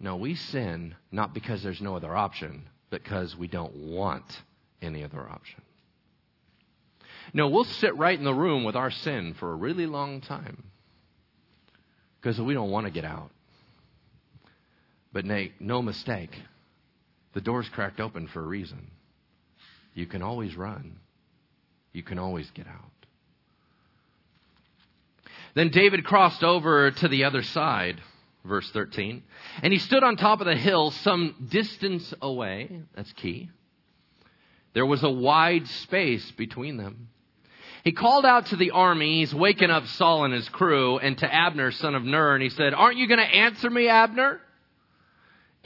No, 0.00 0.16
we 0.16 0.34
sin 0.34 0.94
not 1.10 1.34
because 1.34 1.62
there's 1.62 1.80
no 1.80 1.96
other 1.96 2.14
option, 2.14 2.68
because 2.90 3.36
we 3.36 3.48
don't 3.48 3.74
want 3.74 4.42
any 4.80 5.02
other 5.02 5.28
option. 5.28 5.62
No, 7.34 7.48
we'll 7.48 7.64
sit 7.64 7.96
right 7.96 8.18
in 8.18 8.24
the 8.24 8.34
room 8.34 8.64
with 8.64 8.76
our 8.76 8.90
sin 8.90 9.34
for 9.34 9.52
a 9.52 9.56
really 9.56 9.86
long 9.86 10.20
time 10.20 10.64
because 12.20 12.40
we 12.40 12.54
don't 12.54 12.70
want 12.70 12.86
to 12.86 12.92
get 12.92 13.04
out. 13.04 13.30
But 15.12 15.24
Nate, 15.24 15.60
no 15.60 15.80
mistake, 15.82 16.30
the 17.32 17.40
door's 17.40 17.68
cracked 17.68 18.00
open 18.00 18.28
for 18.28 18.40
a 18.40 18.46
reason. 18.46 18.90
You 19.94 20.06
can 20.06 20.22
always 20.22 20.56
run. 20.56 20.98
You 21.92 22.02
can 22.02 22.18
always 22.18 22.50
get 22.50 22.66
out. 22.66 22.92
Then 25.54 25.70
David 25.70 26.04
crossed 26.04 26.44
over 26.44 26.90
to 26.90 27.08
the 27.08 27.24
other 27.24 27.42
side, 27.42 28.00
verse 28.44 28.70
13, 28.70 29.22
and 29.62 29.72
he 29.72 29.78
stood 29.78 30.04
on 30.04 30.16
top 30.16 30.40
of 30.40 30.46
the 30.46 30.54
hill 30.54 30.90
some 30.90 31.48
distance 31.50 32.14
away. 32.20 32.82
That's 32.94 33.12
key. 33.14 33.50
There 34.74 34.86
was 34.86 35.02
a 35.02 35.10
wide 35.10 35.66
space 35.66 36.30
between 36.32 36.76
them. 36.76 37.08
He 37.82 37.92
called 37.92 38.26
out 38.26 38.46
to 38.46 38.56
the 38.56 38.72
army. 38.72 39.20
He's 39.20 39.34
waking 39.34 39.70
up 39.70 39.86
Saul 39.86 40.24
and 40.24 40.34
his 40.34 40.48
crew 40.48 40.98
and 40.98 41.16
to 41.18 41.34
Abner, 41.34 41.70
son 41.72 41.94
of 41.94 42.04
Ner, 42.04 42.34
and 42.34 42.42
he 42.42 42.50
said, 42.50 42.74
Aren't 42.74 42.98
you 42.98 43.08
going 43.08 43.18
to 43.18 43.24
answer 43.24 43.70
me, 43.70 43.88
Abner? 43.88 44.40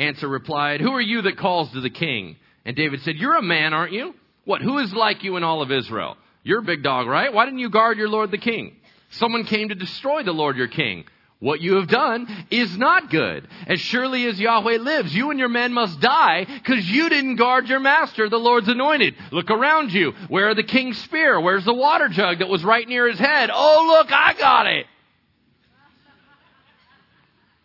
Abner 0.08 0.28
replied, 0.28 0.80
Who 0.80 0.92
are 0.92 1.00
you 1.00 1.22
that 1.22 1.38
calls 1.38 1.72
to 1.72 1.80
the 1.80 1.90
king? 1.90 2.36
And 2.64 2.76
David 2.76 3.00
said, 3.02 3.16
You're 3.16 3.36
a 3.36 3.42
man, 3.42 3.72
aren't 3.74 3.92
you? 3.92 4.14
What? 4.44 4.62
Who 4.62 4.78
is 4.78 4.92
like 4.92 5.22
you 5.22 5.36
in 5.36 5.44
all 5.44 5.62
of 5.62 5.70
Israel? 5.70 6.16
You're 6.42 6.60
a 6.60 6.64
big 6.64 6.82
dog, 6.82 7.06
right? 7.06 7.32
Why 7.32 7.44
didn't 7.44 7.60
you 7.60 7.70
guard 7.70 7.98
your 7.98 8.08
Lord 8.08 8.30
the 8.30 8.38
king? 8.38 8.76
Someone 9.10 9.44
came 9.44 9.68
to 9.68 9.74
destroy 9.74 10.22
the 10.22 10.32
Lord 10.32 10.56
your 10.56 10.68
king. 10.68 11.04
What 11.38 11.60
you 11.60 11.74
have 11.74 11.88
done 11.88 12.28
is 12.52 12.78
not 12.78 13.10
good. 13.10 13.48
As 13.66 13.80
surely 13.80 14.26
as 14.26 14.38
Yahweh 14.38 14.78
lives, 14.78 15.12
you 15.12 15.30
and 15.30 15.40
your 15.40 15.48
men 15.48 15.72
must 15.72 16.00
die 16.00 16.44
because 16.44 16.88
you 16.88 17.08
didn't 17.08 17.34
guard 17.34 17.68
your 17.68 17.80
master, 17.80 18.28
the 18.28 18.38
Lord's 18.38 18.68
anointed. 18.68 19.16
Look 19.32 19.50
around 19.50 19.92
you. 19.92 20.12
Where 20.28 20.50
are 20.50 20.54
the 20.54 20.62
king's 20.62 20.98
spear? 20.98 21.40
Where's 21.40 21.64
the 21.64 21.74
water 21.74 22.08
jug 22.08 22.38
that 22.38 22.48
was 22.48 22.64
right 22.64 22.86
near 22.86 23.08
his 23.08 23.18
head? 23.18 23.50
Oh, 23.52 23.86
look, 23.88 24.12
I 24.12 24.34
got 24.34 24.68
it. 24.68 24.86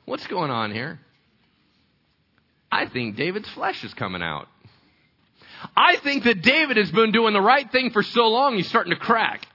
What's 0.06 0.26
going 0.26 0.50
on 0.50 0.71
here? 0.71 1.00
I 2.71 2.88
think 2.88 3.15
David's 3.15 3.49
flesh 3.49 3.84
is 3.84 3.93
coming 3.93 4.21
out. 4.21 4.47
I 5.75 5.97
think 5.97 6.23
that 6.25 6.41
David 6.41 6.77
has 6.77 6.91
been 6.91 7.12
doing 7.12 7.34
the 7.34 7.41
right 7.41 7.69
thing 7.71 7.91
for 7.91 8.03
so 8.03 8.27
long, 8.27 8.56
he's 8.56 8.67
starting 8.67 8.93
to 8.93 8.99
crack. 8.99 9.47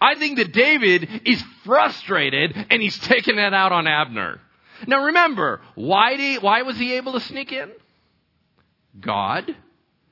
I 0.00 0.14
think 0.14 0.38
that 0.38 0.52
David 0.52 1.22
is 1.26 1.42
frustrated 1.64 2.54
and 2.70 2.80
he's 2.80 2.98
taking 2.98 3.36
that 3.36 3.52
out 3.52 3.72
on 3.72 3.86
Abner. 3.86 4.40
Now 4.86 5.04
remember, 5.06 5.60
why, 5.74 6.36
why 6.36 6.62
was 6.62 6.78
he 6.78 6.94
able 6.94 7.12
to 7.12 7.20
sneak 7.20 7.52
in? 7.52 7.70
God. 8.98 9.54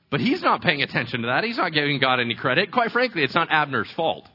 But 0.09 0.21
he's 0.21 0.43
not 0.43 0.61
paying 0.61 0.83
attention 0.83 1.21
to 1.21 1.27
that. 1.27 1.43
He's 1.43 1.57
not 1.57 1.73
giving 1.73 1.99
God 1.99 2.19
any 2.19 2.35
credit. 2.35 2.71
Quite 2.71 2.91
frankly, 2.91 3.23
it's 3.23 3.33
not 3.33 3.49
Abner's 3.49 3.89
fault. 3.91 4.29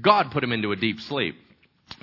God 0.00 0.32
put 0.32 0.42
him 0.42 0.52
into 0.52 0.72
a 0.72 0.76
deep 0.76 1.00
sleep. 1.00 1.36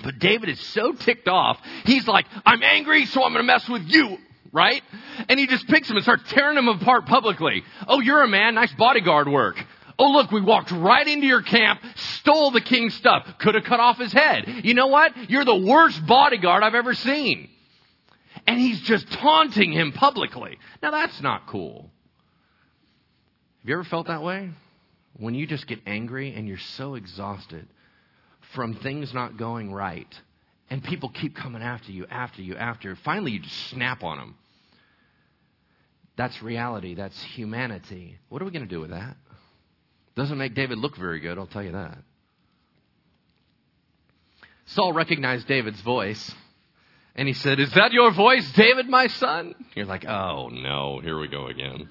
But 0.02 0.18
David 0.18 0.48
is 0.48 0.58
so 0.58 0.92
ticked 0.92 1.28
off, 1.28 1.60
he's 1.84 2.08
like, 2.08 2.24
I'm 2.46 2.62
angry, 2.62 3.04
so 3.04 3.22
I'm 3.22 3.34
going 3.34 3.46
to 3.46 3.52
mess 3.52 3.68
with 3.68 3.82
you 3.86 4.16
right? 4.54 4.82
And 5.28 5.38
he 5.38 5.46
just 5.46 5.66
picks 5.66 5.90
him 5.90 5.96
and 5.96 6.04
starts 6.04 6.22
tearing 6.28 6.56
him 6.56 6.68
apart 6.68 7.04
publicly. 7.06 7.62
Oh, 7.86 8.00
you're 8.00 8.22
a 8.22 8.28
man. 8.28 8.54
Nice 8.54 8.72
bodyguard 8.72 9.28
work. 9.28 9.62
Oh, 9.98 10.10
look, 10.12 10.30
we 10.30 10.40
walked 10.40 10.70
right 10.70 11.06
into 11.06 11.26
your 11.26 11.42
camp, 11.42 11.80
stole 11.94 12.50
the 12.50 12.60
king's 12.60 12.94
stuff, 12.94 13.26
could 13.38 13.54
have 13.54 13.64
cut 13.64 13.78
off 13.78 13.98
his 13.98 14.12
head. 14.12 14.44
You 14.64 14.74
know 14.74 14.88
what? 14.88 15.30
You're 15.30 15.44
the 15.44 15.56
worst 15.56 16.04
bodyguard 16.06 16.62
I've 16.62 16.74
ever 16.74 16.94
seen. 16.94 17.48
And 18.46 18.58
he's 18.58 18.80
just 18.80 19.10
taunting 19.12 19.72
him 19.72 19.92
publicly. 19.92 20.58
Now, 20.82 20.90
that's 20.90 21.20
not 21.20 21.46
cool. 21.46 21.90
Have 23.60 23.68
you 23.68 23.74
ever 23.74 23.84
felt 23.84 24.08
that 24.08 24.22
way? 24.22 24.50
When 25.16 25.34
you 25.34 25.46
just 25.46 25.66
get 25.66 25.80
angry 25.86 26.34
and 26.34 26.48
you're 26.48 26.58
so 26.58 26.96
exhausted 26.96 27.66
from 28.52 28.74
things 28.74 29.14
not 29.14 29.36
going 29.36 29.72
right, 29.72 30.12
and 30.70 30.82
people 30.82 31.08
keep 31.08 31.36
coming 31.36 31.62
after 31.62 31.92
you, 31.92 32.06
after 32.10 32.42
you, 32.42 32.56
after 32.56 32.90
you. 32.90 32.96
Finally, 33.04 33.32
you 33.32 33.40
just 33.40 33.68
snap 33.68 34.02
on 34.02 34.18
them. 34.18 34.34
That's 36.16 36.40
reality. 36.42 36.94
That's 36.94 37.20
humanity. 37.34 38.18
What 38.28 38.40
are 38.40 38.44
we 38.44 38.50
going 38.50 38.66
to 38.66 38.72
do 38.72 38.80
with 38.80 38.90
that? 38.90 39.16
Doesn't 40.14 40.38
make 40.38 40.54
David 40.54 40.78
look 40.78 40.96
very 40.96 41.20
good, 41.20 41.38
I'll 41.38 41.46
tell 41.46 41.62
you 41.62 41.72
that. 41.72 41.98
Saul 44.66 44.92
recognized 44.92 45.48
David's 45.48 45.80
voice. 45.80 46.32
And 47.16 47.28
he 47.28 47.34
said, 47.34 47.60
Is 47.60 47.72
that 47.74 47.92
your 47.92 48.12
voice, 48.12 48.50
David, 48.52 48.88
my 48.88 49.06
son? 49.08 49.54
You're 49.74 49.86
like, 49.86 50.04
Oh, 50.06 50.48
no, 50.48 51.00
here 51.02 51.18
we 51.18 51.28
go 51.28 51.46
again. 51.46 51.88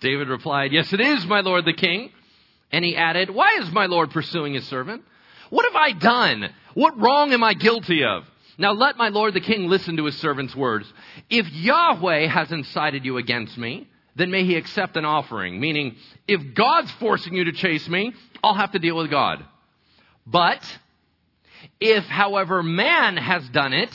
David 0.00 0.28
replied, 0.28 0.72
Yes, 0.72 0.92
it 0.92 1.00
is, 1.00 1.24
my 1.26 1.40
lord 1.40 1.64
the 1.64 1.72
king. 1.72 2.10
And 2.72 2.84
he 2.84 2.96
added, 2.96 3.30
Why 3.30 3.58
is 3.60 3.70
my 3.72 3.86
lord 3.86 4.10
pursuing 4.10 4.54
his 4.54 4.66
servant? 4.66 5.02
What 5.50 5.64
have 5.64 5.76
I 5.76 5.92
done? 5.92 6.50
What 6.74 6.98
wrong 7.00 7.32
am 7.32 7.42
I 7.42 7.54
guilty 7.54 8.04
of? 8.04 8.24
Now 8.58 8.72
let 8.72 8.96
my 8.96 9.08
lord 9.08 9.34
the 9.34 9.40
king 9.40 9.68
listen 9.68 9.96
to 9.98 10.04
his 10.06 10.16
servant's 10.16 10.56
words. 10.56 10.90
If 11.28 11.50
Yahweh 11.50 12.26
has 12.28 12.50
incited 12.50 13.04
you 13.04 13.18
against 13.18 13.56
me, 13.58 13.88
then 14.14 14.30
may 14.30 14.44
he 14.44 14.56
accept 14.56 14.96
an 14.96 15.04
offering. 15.04 15.60
Meaning, 15.60 15.96
if 16.26 16.54
God's 16.54 16.90
forcing 16.92 17.34
you 17.34 17.44
to 17.44 17.52
chase 17.52 17.86
me, 17.88 18.14
I'll 18.42 18.54
have 18.54 18.72
to 18.72 18.78
deal 18.78 18.96
with 18.96 19.10
God. 19.10 19.44
But, 20.26 20.62
if 21.80 22.04
however 22.04 22.62
man 22.62 23.18
has 23.18 23.46
done 23.50 23.74
it, 23.74 23.90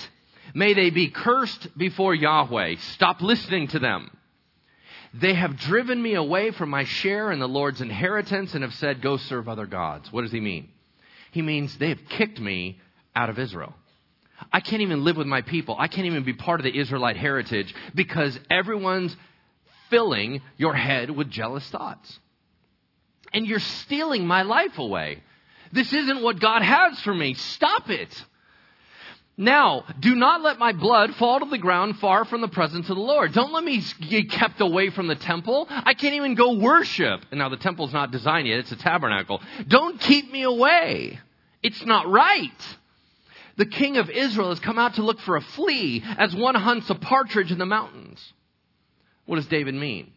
may 0.53 0.73
they 0.73 0.91
be 0.91 1.09
cursed 1.09 1.75
before 1.75 2.13
Yahweh. 2.13 2.75
Stop 2.93 3.21
listening 3.21 3.67
to 3.69 3.79
them. 3.79 4.11
They 5.13 5.33
have 5.33 5.57
driven 5.57 6.01
me 6.01 6.13
away 6.13 6.51
from 6.51 6.69
my 6.69 6.85
share 6.85 7.31
in 7.31 7.39
the 7.39 7.47
Lord's 7.47 7.81
inheritance 7.81 8.53
and 8.53 8.63
have 8.63 8.73
said, 8.75 9.01
go 9.01 9.17
serve 9.17 9.49
other 9.49 9.65
gods. 9.65 10.11
What 10.11 10.21
does 10.21 10.31
he 10.31 10.39
mean? 10.39 10.69
He 11.31 11.41
means 11.41 11.77
they 11.77 11.89
have 11.89 12.05
kicked 12.07 12.39
me 12.39 12.79
out 13.15 13.29
of 13.29 13.39
Israel. 13.39 13.73
I 14.51 14.59
can't 14.59 14.81
even 14.81 15.03
live 15.03 15.17
with 15.17 15.27
my 15.27 15.41
people. 15.41 15.75
I 15.77 15.87
can't 15.87 16.07
even 16.07 16.23
be 16.23 16.33
part 16.33 16.59
of 16.59 16.63
the 16.63 16.77
Israelite 16.77 17.17
heritage 17.17 17.73
because 17.93 18.39
everyone's 18.49 19.15
filling 19.89 20.41
your 20.57 20.73
head 20.73 21.09
with 21.09 21.29
jealous 21.29 21.67
thoughts. 21.69 22.19
And 23.33 23.45
you're 23.45 23.59
stealing 23.59 24.25
my 24.25 24.41
life 24.41 24.77
away. 24.77 25.21
This 25.71 25.93
isn't 25.93 26.21
what 26.21 26.39
God 26.39 26.61
has 26.61 26.99
for 27.01 27.13
me. 27.13 27.33
Stop 27.33 27.89
it. 27.89 28.25
Now, 29.37 29.85
do 29.99 30.13
not 30.13 30.41
let 30.41 30.59
my 30.59 30.73
blood 30.73 31.15
fall 31.15 31.39
to 31.39 31.45
the 31.49 31.57
ground 31.57 31.97
far 31.99 32.25
from 32.25 32.41
the 32.41 32.47
presence 32.47 32.89
of 32.89 32.95
the 32.95 33.01
Lord. 33.01 33.33
Don't 33.33 33.53
let 33.53 33.63
me 33.63 33.81
get 34.09 34.29
kept 34.29 34.59
away 34.59 34.89
from 34.89 35.07
the 35.07 35.15
temple. 35.15 35.67
I 35.69 35.93
can't 35.93 36.15
even 36.15 36.35
go 36.35 36.59
worship. 36.59 37.21
And 37.31 37.39
now 37.39 37.49
the 37.49 37.57
temple's 37.57 37.93
not 37.93 38.11
designed 38.11 38.47
yet, 38.47 38.59
it's 38.59 38.71
a 38.71 38.75
tabernacle. 38.75 39.41
Don't 39.67 39.99
keep 39.99 40.31
me 40.31 40.43
away. 40.43 41.19
It's 41.63 41.83
not 41.85 42.09
right. 42.09 42.77
The 43.61 43.67
king 43.67 43.97
of 43.97 44.09
Israel 44.09 44.49
has 44.49 44.59
come 44.59 44.79
out 44.79 44.95
to 44.95 45.03
look 45.03 45.19
for 45.19 45.35
a 45.35 45.41
flea 45.41 46.03
as 46.17 46.35
one 46.35 46.55
hunts 46.55 46.89
a 46.89 46.95
partridge 46.95 47.51
in 47.51 47.59
the 47.59 47.65
mountains. 47.67 48.19
What 49.27 49.35
does 49.35 49.45
David 49.45 49.75
mean? 49.75 50.11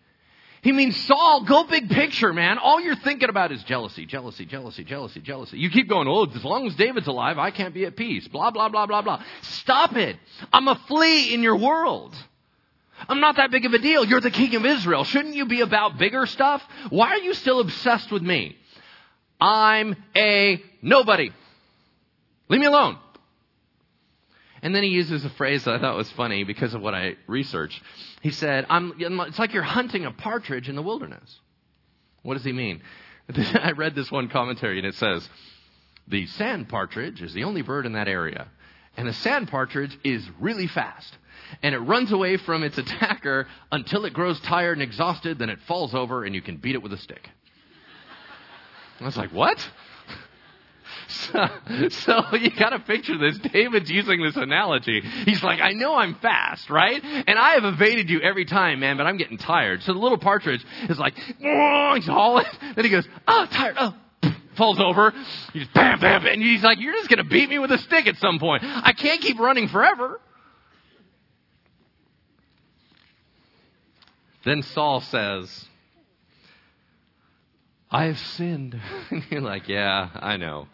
He 0.62 0.72
means, 0.72 0.96
Saul, 1.04 1.44
go 1.44 1.64
big 1.64 1.90
picture, 1.90 2.32
man. 2.32 2.56
All 2.56 2.80
you're 2.80 2.96
thinking 2.96 3.28
about 3.28 3.52
is 3.52 3.62
jealousy, 3.64 4.06
jealousy, 4.06 4.46
jealousy, 4.46 4.82
jealousy, 4.82 5.20
jealousy. 5.20 5.58
You 5.58 5.68
keep 5.68 5.90
going, 5.90 6.08
oh, 6.08 6.24
as 6.24 6.42
long 6.42 6.66
as 6.66 6.74
David's 6.76 7.06
alive, 7.06 7.36
I 7.36 7.50
can't 7.50 7.74
be 7.74 7.84
at 7.84 7.96
peace. 7.96 8.26
Blah, 8.28 8.50
blah, 8.50 8.70
blah, 8.70 8.86
blah, 8.86 9.02
blah. 9.02 9.22
Stop 9.42 9.94
it. 9.96 10.16
I'm 10.50 10.66
a 10.66 10.80
flea 10.88 11.34
in 11.34 11.42
your 11.42 11.58
world. 11.58 12.14
I'm 13.10 13.20
not 13.20 13.36
that 13.36 13.50
big 13.50 13.66
of 13.66 13.74
a 13.74 13.78
deal. 13.78 14.06
You're 14.06 14.22
the 14.22 14.30
king 14.30 14.54
of 14.54 14.64
Israel. 14.64 15.04
Shouldn't 15.04 15.34
you 15.34 15.44
be 15.44 15.60
about 15.60 15.98
bigger 15.98 16.24
stuff? 16.24 16.62
Why 16.88 17.08
are 17.08 17.18
you 17.18 17.34
still 17.34 17.60
obsessed 17.60 18.10
with 18.10 18.22
me? 18.22 18.56
I'm 19.38 20.02
a 20.16 20.62
nobody. 20.80 21.30
Leave 22.48 22.60
me 22.60 22.66
alone. 22.66 23.00
And 24.64 24.74
then 24.74 24.82
he 24.82 24.88
uses 24.88 25.26
a 25.26 25.30
phrase 25.30 25.64
that 25.64 25.74
I 25.74 25.78
thought 25.78 25.94
was 25.94 26.10
funny 26.12 26.42
because 26.42 26.72
of 26.72 26.80
what 26.80 26.94
I 26.94 27.16
researched. 27.26 27.82
He 28.22 28.30
said, 28.30 28.64
It's 28.70 29.38
like 29.38 29.52
you're 29.52 29.62
hunting 29.62 30.06
a 30.06 30.10
partridge 30.10 30.70
in 30.70 30.74
the 30.74 30.80
wilderness. 30.80 31.38
What 32.22 32.32
does 32.32 32.44
he 32.44 32.52
mean? 32.52 32.80
I 33.36 33.72
read 33.72 33.94
this 33.94 34.10
one 34.10 34.30
commentary 34.30 34.78
and 34.78 34.86
it 34.86 34.94
says, 34.94 35.28
The 36.08 36.24
sand 36.24 36.70
partridge 36.70 37.20
is 37.20 37.34
the 37.34 37.44
only 37.44 37.60
bird 37.60 37.84
in 37.84 37.92
that 37.92 38.08
area. 38.08 38.48
And 38.96 39.06
the 39.06 39.12
sand 39.12 39.48
partridge 39.48 39.98
is 40.02 40.26
really 40.40 40.66
fast. 40.66 41.14
And 41.62 41.74
it 41.74 41.80
runs 41.80 42.10
away 42.10 42.38
from 42.38 42.62
its 42.62 42.78
attacker 42.78 43.46
until 43.70 44.06
it 44.06 44.14
grows 44.14 44.40
tired 44.40 44.78
and 44.78 44.82
exhausted, 44.82 45.38
then 45.38 45.50
it 45.50 45.58
falls 45.68 45.94
over 45.94 46.24
and 46.24 46.34
you 46.34 46.40
can 46.40 46.56
beat 46.56 46.74
it 46.74 46.82
with 46.82 46.94
a 46.94 46.98
stick. 46.98 47.28
I 48.98 49.04
was 49.04 49.18
like, 49.18 49.30
What? 49.30 49.58
So, 51.08 51.46
so 51.90 52.36
you 52.36 52.50
got 52.50 52.70
to 52.70 52.78
picture 52.80 53.18
this. 53.18 53.38
David's 53.38 53.90
using 53.90 54.22
this 54.22 54.36
analogy. 54.36 55.00
He's 55.24 55.42
like, 55.42 55.60
I 55.60 55.72
know 55.72 55.94
I'm 55.94 56.14
fast, 56.16 56.70
right? 56.70 57.02
And 57.02 57.38
I 57.38 57.52
have 57.52 57.64
evaded 57.64 58.10
you 58.10 58.20
every 58.20 58.44
time, 58.44 58.80
man, 58.80 58.96
but 58.96 59.06
I'm 59.06 59.16
getting 59.16 59.38
tired. 59.38 59.82
So 59.82 59.92
the 59.92 59.98
little 59.98 60.18
partridge 60.18 60.64
is 60.88 60.98
like, 60.98 61.14
he's 61.16 62.06
hauling. 62.06 62.46
Then 62.74 62.84
he 62.84 62.90
goes, 62.90 63.06
oh, 63.26 63.46
tired. 63.50 63.76
Oh, 63.78 63.94
falls 64.56 64.80
over. 64.80 65.12
He 65.52 65.60
just 65.60 65.72
bam, 65.74 66.00
bam, 66.00 66.26
and 66.26 66.42
he's 66.42 66.62
like, 66.62 66.80
you're 66.80 66.94
just 66.94 67.08
to 67.08 67.24
beat 67.24 67.48
me 67.48 67.58
with 67.58 67.70
a 67.72 67.78
stick 67.78 68.06
at 68.06 68.16
some 68.16 68.38
point. 68.38 68.62
I 68.64 68.92
can't 68.92 69.20
keep 69.20 69.38
running 69.38 69.68
forever. 69.68 70.20
Then 74.44 74.62
Saul 74.62 75.00
says, 75.00 75.66
I 77.90 78.06
have 78.06 78.18
sinned. 78.18 78.78
And 79.10 79.24
you're 79.30 79.40
like, 79.40 79.68
yeah, 79.68 80.10
I 80.14 80.36
know. 80.36 80.66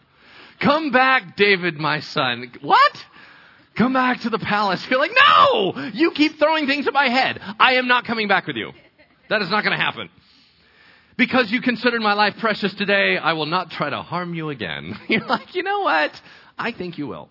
Come 0.61 0.91
back, 0.91 1.35
David, 1.35 1.77
my 1.77 1.99
son. 1.99 2.51
What? 2.61 3.05
Come 3.75 3.93
back 3.93 4.21
to 4.21 4.29
the 4.29 4.39
palace. 4.39 4.85
You're 4.89 4.99
like, 4.99 5.11
no! 5.27 5.89
You 5.93 6.11
keep 6.11 6.37
throwing 6.37 6.67
things 6.67 6.87
at 6.87 6.93
my 6.93 7.09
head. 7.09 7.41
I 7.59 7.73
am 7.73 7.87
not 7.87 8.05
coming 8.05 8.27
back 8.27 8.47
with 8.47 8.55
you. 8.55 8.71
That 9.29 9.41
is 9.41 9.49
not 9.49 9.63
going 9.63 9.77
to 9.77 9.83
happen. 9.83 10.09
Because 11.17 11.51
you 11.51 11.61
considered 11.61 12.01
my 12.01 12.13
life 12.13 12.37
precious 12.37 12.73
today, 12.73 13.17
I 13.17 13.33
will 13.33 13.45
not 13.45 13.71
try 13.71 13.89
to 13.89 14.01
harm 14.01 14.33
you 14.33 14.49
again. 14.49 14.97
You're 15.07 15.25
like, 15.25 15.55
you 15.55 15.63
know 15.63 15.81
what? 15.81 16.19
I 16.57 16.71
think 16.71 16.97
you 16.97 17.07
will. 17.07 17.29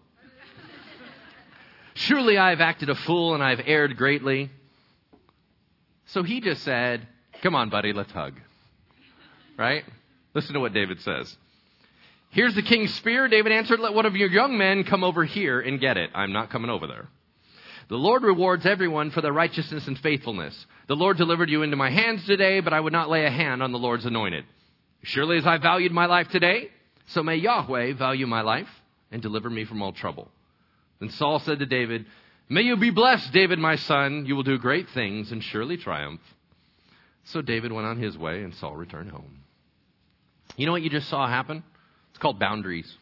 Surely 1.94 2.38
I 2.38 2.50
have 2.50 2.60
acted 2.60 2.88
a 2.88 2.94
fool 2.94 3.34
and 3.34 3.42
I 3.42 3.50
have 3.50 3.60
erred 3.64 3.96
greatly. 3.96 4.50
So 6.06 6.22
he 6.22 6.40
just 6.40 6.62
said, 6.62 7.06
Come 7.42 7.54
on, 7.54 7.70
buddy, 7.70 7.92
let's 7.92 8.12
hug. 8.12 8.34
Right? 9.56 9.84
Listen 10.34 10.54
to 10.54 10.60
what 10.60 10.72
David 10.72 11.00
says. 11.00 11.36
Here's 12.30 12.54
the 12.54 12.62
king's 12.62 12.94
spear. 12.94 13.28
David 13.28 13.52
answered, 13.52 13.80
Let 13.80 13.94
one 13.94 14.06
of 14.06 14.16
your 14.16 14.30
young 14.30 14.56
men 14.56 14.84
come 14.84 15.02
over 15.02 15.24
here 15.24 15.60
and 15.60 15.80
get 15.80 15.96
it. 15.96 16.10
I'm 16.14 16.32
not 16.32 16.50
coming 16.50 16.70
over 16.70 16.86
there. 16.86 17.08
The 17.88 17.96
Lord 17.96 18.22
rewards 18.22 18.66
everyone 18.66 19.10
for 19.10 19.20
their 19.20 19.32
righteousness 19.32 19.88
and 19.88 19.98
faithfulness. 19.98 20.66
The 20.86 20.94
Lord 20.94 21.16
delivered 21.16 21.50
you 21.50 21.62
into 21.62 21.76
my 21.76 21.90
hands 21.90 22.24
today, 22.24 22.60
but 22.60 22.72
I 22.72 22.78
would 22.78 22.92
not 22.92 23.10
lay 23.10 23.26
a 23.26 23.30
hand 23.30 23.64
on 23.64 23.72
the 23.72 23.78
Lord's 23.78 24.06
anointed. 24.06 24.44
Surely 25.02 25.38
as 25.38 25.46
I 25.46 25.58
valued 25.58 25.90
my 25.90 26.06
life 26.06 26.28
today, 26.28 26.70
so 27.06 27.24
may 27.24 27.34
Yahweh 27.34 27.94
value 27.94 28.28
my 28.28 28.42
life 28.42 28.68
and 29.10 29.20
deliver 29.20 29.50
me 29.50 29.64
from 29.64 29.82
all 29.82 29.92
trouble. 29.92 30.30
Then 31.00 31.10
Saul 31.10 31.40
said 31.40 31.58
to 31.58 31.66
David, 31.66 32.06
May 32.48 32.62
you 32.62 32.76
be 32.76 32.90
blessed, 32.90 33.32
David, 33.32 33.58
my 33.58 33.74
son. 33.74 34.24
You 34.26 34.36
will 34.36 34.44
do 34.44 34.58
great 34.58 34.88
things 34.90 35.32
and 35.32 35.42
surely 35.42 35.76
triumph. 35.76 36.20
So 37.24 37.42
David 37.42 37.72
went 37.72 37.88
on 37.88 37.98
his 37.98 38.16
way, 38.16 38.44
and 38.44 38.54
Saul 38.54 38.76
returned 38.76 39.10
home. 39.10 39.40
You 40.56 40.66
know 40.66 40.72
what 40.72 40.82
you 40.82 40.90
just 40.90 41.08
saw 41.08 41.26
happen? 41.26 41.64
It's 42.20 42.22
called 42.22 42.38
boundaries. 42.38 42.98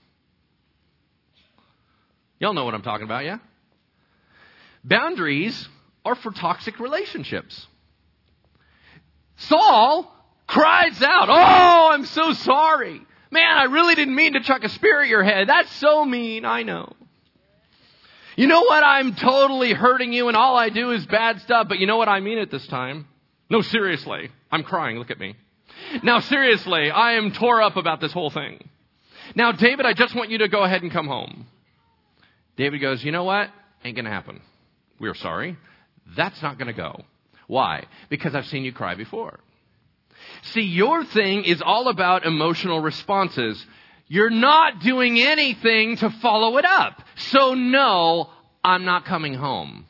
Y'all 2.38 2.54
know 2.54 2.64
what 2.64 2.74
I'm 2.74 2.82
talking 2.82 3.04
about, 3.04 3.24
yeah? 3.24 3.38
Boundaries 4.84 5.68
are 6.04 6.14
for 6.14 6.30
toxic 6.30 6.78
relationships. 6.78 7.66
Saul 9.38 10.08
cries 10.46 11.02
out, 11.02 11.28
Oh, 11.30 11.90
I'm 11.90 12.04
so 12.04 12.32
sorry. 12.32 13.02
Man, 13.32 13.58
I 13.58 13.64
really 13.64 13.96
didn't 13.96 14.14
mean 14.14 14.34
to 14.34 14.40
chuck 14.40 14.62
a 14.62 14.68
spear 14.68 15.00
at 15.02 15.08
your 15.08 15.24
head. 15.24 15.48
That's 15.48 15.72
so 15.78 16.04
mean. 16.04 16.44
I 16.44 16.62
know. 16.62 16.92
You 18.36 18.46
know 18.46 18.62
what? 18.62 18.84
I'm 18.84 19.16
totally 19.16 19.72
hurting 19.72 20.12
you 20.12 20.28
and 20.28 20.36
all 20.36 20.56
I 20.56 20.68
do 20.68 20.92
is 20.92 21.04
bad 21.06 21.40
stuff, 21.40 21.66
but 21.68 21.80
you 21.80 21.88
know 21.88 21.96
what 21.96 22.08
I 22.08 22.20
mean 22.20 22.38
at 22.38 22.52
this 22.52 22.68
time? 22.68 23.08
No, 23.50 23.62
seriously. 23.62 24.30
I'm 24.52 24.62
crying. 24.62 24.96
Look 24.96 25.10
at 25.10 25.18
me. 25.18 25.34
Now, 26.04 26.20
seriously, 26.20 26.92
I 26.92 27.14
am 27.14 27.32
tore 27.32 27.60
up 27.60 27.76
about 27.76 28.00
this 28.00 28.12
whole 28.12 28.30
thing. 28.30 28.68
Now, 29.34 29.52
David, 29.52 29.86
I 29.86 29.92
just 29.92 30.14
want 30.14 30.30
you 30.30 30.38
to 30.38 30.48
go 30.48 30.62
ahead 30.62 30.82
and 30.82 30.92
come 30.92 31.06
home. 31.06 31.46
David 32.56 32.80
goes, 32.80 33.02
You 33.04 33.12
know 33.12 33.24
what? 33.24 33.50
Ain't 33.84 33.94
going 33.94 34.04
to 34.04 34.10
happen. 34.10 34.40
We're 34.98 35.14
sorry. 35.14 35.56
That's 36.16 36.42
not 36.42 36.58
going 36.58 36.68
to 36.68 36.72
go. 36.72 37.02
Why? 37.46 37.84
Because 38.08 38.34
I've 38.34 38.46
seen 38.46 38.64
you 38.64 38.72
cry 38.72 38.94
before. 38.94 39.38
See, 40.42 40.62
your 40.62 41.04
thing 41.04 41.44
is 41.44 41.62
all 41.62 41.88
about 41.88 42.26
emotional 42.26 42.80
responses. 42.80 43.64
You're 44.08 44.30
not 44.30 44.80
doing 44.80 45.18
anything 45.18 45.96
to 45.98 46.10
follow 46.10 46.56
it 46.58 46.64
up. 46.64 47.02
So, 47.16 47.54
no, 47.54 48.30
I'm 48.64 48.84
not 48.84 49.04
coming 49.04 49.34
home. 49.34 49.86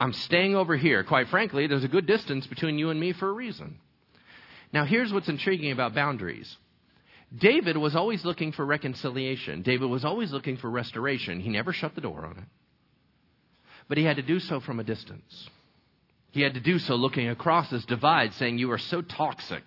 I'm 0.00 0.12
staying 0.12 0.56
over 0.56 0.76
here. 0.76 1.04
Quite 1.04 1.28
frankly, 1.28 1.66
there's 1.66 1.84
a 1.84 1.88
good 1.88 2.06
distance 2.06 2.46
between 2.46 2.78
you 2.78 2.90
and 2.90 2.98
me 2.98 3.12
for 3.12 3.28
a 3.28 3.32
reason. 3.32 3.78
Now, 4.72 4.84
here's 4.84 5.12
what's 5.12 5.28
intriguing 5.28 5.70
about 5.72 5.94
boundaries 5.94 6.56
David 7.36 7.76
was 7.76 7.96
always 7.96 8.24
looking 8.24 8.52
for 8.52 8.64
reconciliation, 8.64 9.62
David 9.62 9.86
was 9.86 10.04
always 10.04 10.32
looking 10.32 10.56
for 10.56 10.70
restoration. 10.70 11.40
He 11.40 11.50
never 11.50 11.72
shut 11.72 11.94
the 11.94 12.00
door 12.00 12.24
on 12.24 12.38
it. 12.38 12.44
But 13.88 13.98
he 13.98 14.04
had 14.04 14.16
to 14.16 14.22
do 14.22 14.40
so 14.40 14.60
from 14.60 14.80
a 14.80 14.84
distance. 14.84 15.48
He 16.30 16.40
had 16.42 16.54
to 16.54 16.60
do 16.60 16.78
so 16.78 16.94
looking 16.94 17.28
across 17.28 17.70
this 17.70 17.84
divide, 17.84 18.34
saying, 18.34 18.58
You 18.58 18.72
are 18.72 18.78
so 18.78 19.02
toxic, 19.02 19.62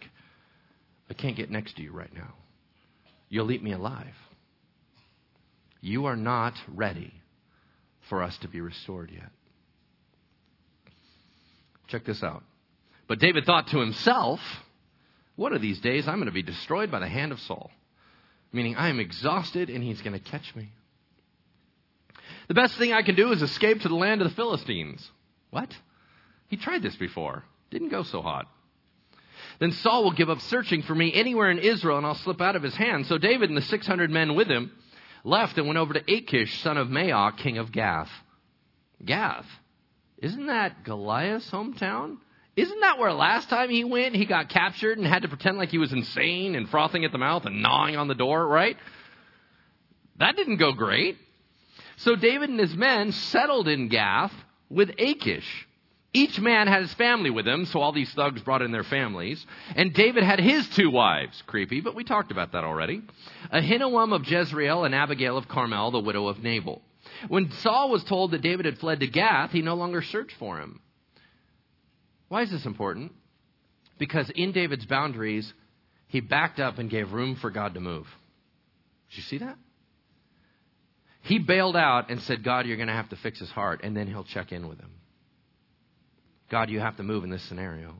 I 1.09 1.13
can't 1.13 1.35
get 1.35 1.49
next 1.49 1.77
to 1.77 1.83
you 1.83 1.91
right 1.91 2.13
now. 2.13 2.33
You'll 3.29 3.51
eat 3.51 3.63
me 3.63 3.73
alive. 3.73 4.15
You 5.81 6.05
are 6.05 6.15
not 6.15 6.53
ready 6.67 7.13
for 8.09 8.23
us 8.23 8.37
to 8.39 8.47
be 8.47 8.61
restored 8.61 9.11
yet. 9.11 9.29
Check 11.87 12.05
this 12.05 12.23
out. 12.23 12.43
But 13.07 13.19
David 13.19 13.45
thought 13.45 13.67
to 13.67 13.79
himself, 13.79 14.39
one 15.37 15.53
of 15.53 15.61
these 15.61 15.79
days 15.79 16.07
I'm 16.07 16.15
going 16.15 16.25
to 16.25 16.33
be 16.33 16.43
destroyed 16.43 16.91
by 16.91 16.99
the 16.99 17.07
hand 17.07 17.31
of 17.31 17.39
Saul. 17.39 17.71
Meaning 18.51 18.75
I 18.75 18.89
am 18.89 18.99
exhausted 18.99 19.69
and 19.69 19.81
he's 19.81 20.01
going 20.01 20.19
to 20.19 20.31
catch 20.31 20.53
me. 20.55 20.73
The 22.49 22.53
best 22.53 22.77
thing 22.77 22.91
I 22.91 23.03
can 23.03 23.15
do 23.15 23.31
is 23.31 23.41
escape 23.41 23.81
to 23.81 23.87
the 23.87 23.95
land 23.95 24.21
of 24.21 24.29
the 24.29 24.35
Philistines. 24.35 25.09
What? 25.51 25.69
He 26.47 26.57
tried 26.57 26.81
this 26.81 26.95
before. 26.95 27.43
Didn't 27.69 27.89
go 27.89 28.03
so 28.03 28.21
hot. 28.21 28.47
Then 29.59 29.71
Saul 29.71 30.03
will 30.03 30.11
give 30.11 30.29
up 30.29 30.41
searching 30.41 30.81
for 30.81 30.95
me 30.95 31.13
anywhere 31.13 31.51
in 31.51 31.59
Israel, 31.59 31.97
and 31.97 32.05
I'll 32.05 32.15
slip 32.15 32.41
out 32.41 32.55
of 32.55 32.63
his 32.63 32.75
hand. 32.75 33.05
So 33.05 33.17
David 33.17 33.49
and 33.49 33.57
the 33.57 33.61
600 33.61 34.09
men 34.09 34.35
with 34.35 34.47
him 34.47 34.71
left 35.23 35.57
and 35.57 35.67
went 35.67 35.77
over 35.77 35.93
to 35.93 36.13
Achish, 36.13 36.61
son 36.61 36.77
of 36.77 36.87
Maoch, 36.87 37.37
king 37.37 37.57
of 37.57 37.71
Gath. 37.71 38.09
Gath? 39.03 39.45
Isn't 40.19 40.47
that 40.47 40.83
Goliath's 40.83 41.51
hometown? 41.51 42.17
Isn't 42.57 42.79
that 42.81 42.97
where 42.97 43.13
last 43.13 43.49
time 43.49 43.69
he 43.69 43.83
went, 43.83 44.15
he 44.15 44.25
got 44.25 44.49
captured 44.49 44.97
and 44.97 45.05
had 45.05 45.21
to 45.21 45.27
pretend 45.27 45.59
like 45.59 45.69
he 45.69 45.77
was 45.77 45.93
insane 45.93 46.55
and 46.55 46.67
frothing 46.67 47.05
at 47.05 47.11
the 47.11 47.19
mouth 47.19 47.45
and 47.45 47.61
gnawing 47.61 47.95
on 47.95 48.07
the 48.07 48.15
door, 48.15 48.47
right? 48.47 48.75
That 50.17 50.35
didn't 50.35 50.57
go 50.57 50.73
great. 50.73 51.17
So 51.97 52.15
David 52.15 52.49
and 52.49 52.59
his 52.59 52.75
men 52.75 53.11
settled 53.11 53.67
in 53.67 53.89
Gath 53.89 54.33
with 54.69 54.89
Achish. 54.97 55.67
Each 56.13 56.39
man 56.39 56.65
had 56.67 56.81
his 56.81 56.93
family 56.95 57.29
with 57.29 57.47
him, 57.47 57.65
so 57.65 57.79
all 57.79 57.91
these 57.91 58.11
thugs 58.13 58.41
brought 58.41 58.63
in 58.63 58.71
their 58.71 58.83
families. 58.83 59.45
And 59.75 59.93
David 59.93 60.23
had 60.23 60.39
his 60.39 60.67
two 60.69 60.89
wives. 60.89 61.43
Creepy, 61.45 61.81
but 61.81 61.93
we 61.93 62.03
talked 62.03 62.31
about 62.31 62.53
that 62.53 62.63
already. 62.63 63.03
Ahinoam 63.53 64.15
of 64.15 64.27
Jezreel 64.27 64.83
and 64.83 64.95
Abigail 64.95 65.37
of 65.37 65.47
Carmel, 65.47 65.91
the 65.91 65.99
widow 65.99 66.27
of 66.27 66.41
Nabal. 66.41 66.81
When 67.27 67.51
Saul 67.51 67.91
was 67.91 68.03
told 68.03 68.31
that 68.31 68.41
David 68.41 68.65
had 68.65 68.79
fled 68.79 69.01
to 69.01 69.07
Gath, 69.07 69.51
he 69.51 69.61
no 69.61 69.75
longer 69.75 70.01
searched 70.01 70.35
for 70.39 70.59
him. 70.59 70.79
Why 72.29 72.41
is 72.43 72.51
this 72.51 72.65
important? 72.65 73.13
Because 73.97 74.29
in 74.35 74.51
David's 74.51 74.85
boundaries, 74.85 75.51
he 76.07 76.19
backed 76.19 76.59
up 76.59 76.77
and 76.77 76.89
gave 76.89 77.11
room 77.11 77.35
for 77.35 77.49
God 77.49 77.73
to 77.73 77.79
move. 77.79 78.05
Did 79.09 79.17
you 79.17 79.23
see 79.23 79.37
that? 79.39 79.57
He 81.21 81.39
bailed 81.39 81.75
out 81.75 82.09
and 82.09 82.21
said, 82.21 82.43
God, 82.43 82.65
you're 82.65 82.77
going 82.77 82.87
to 82.87 82.93
have 82.93 83.09
to 83.09 83.17
fix 83.17 83.39
his 83.39 83.49
heart, 83.49 83.81
and 83.83 83.95
then 83.95 84.07
he'll 84.07 84.23
check 84.23 84.51
in 84.51 84.67
with 84.67 84.79
him. 84.79 84.91
God, 86.49 86.69
you 86.69 86.79
have 86.79 86.97
to 86.97 87.03
move 87.03 87.23
in 87.23 87.29
this 87.29 87.43
scenario. 87.49 87.95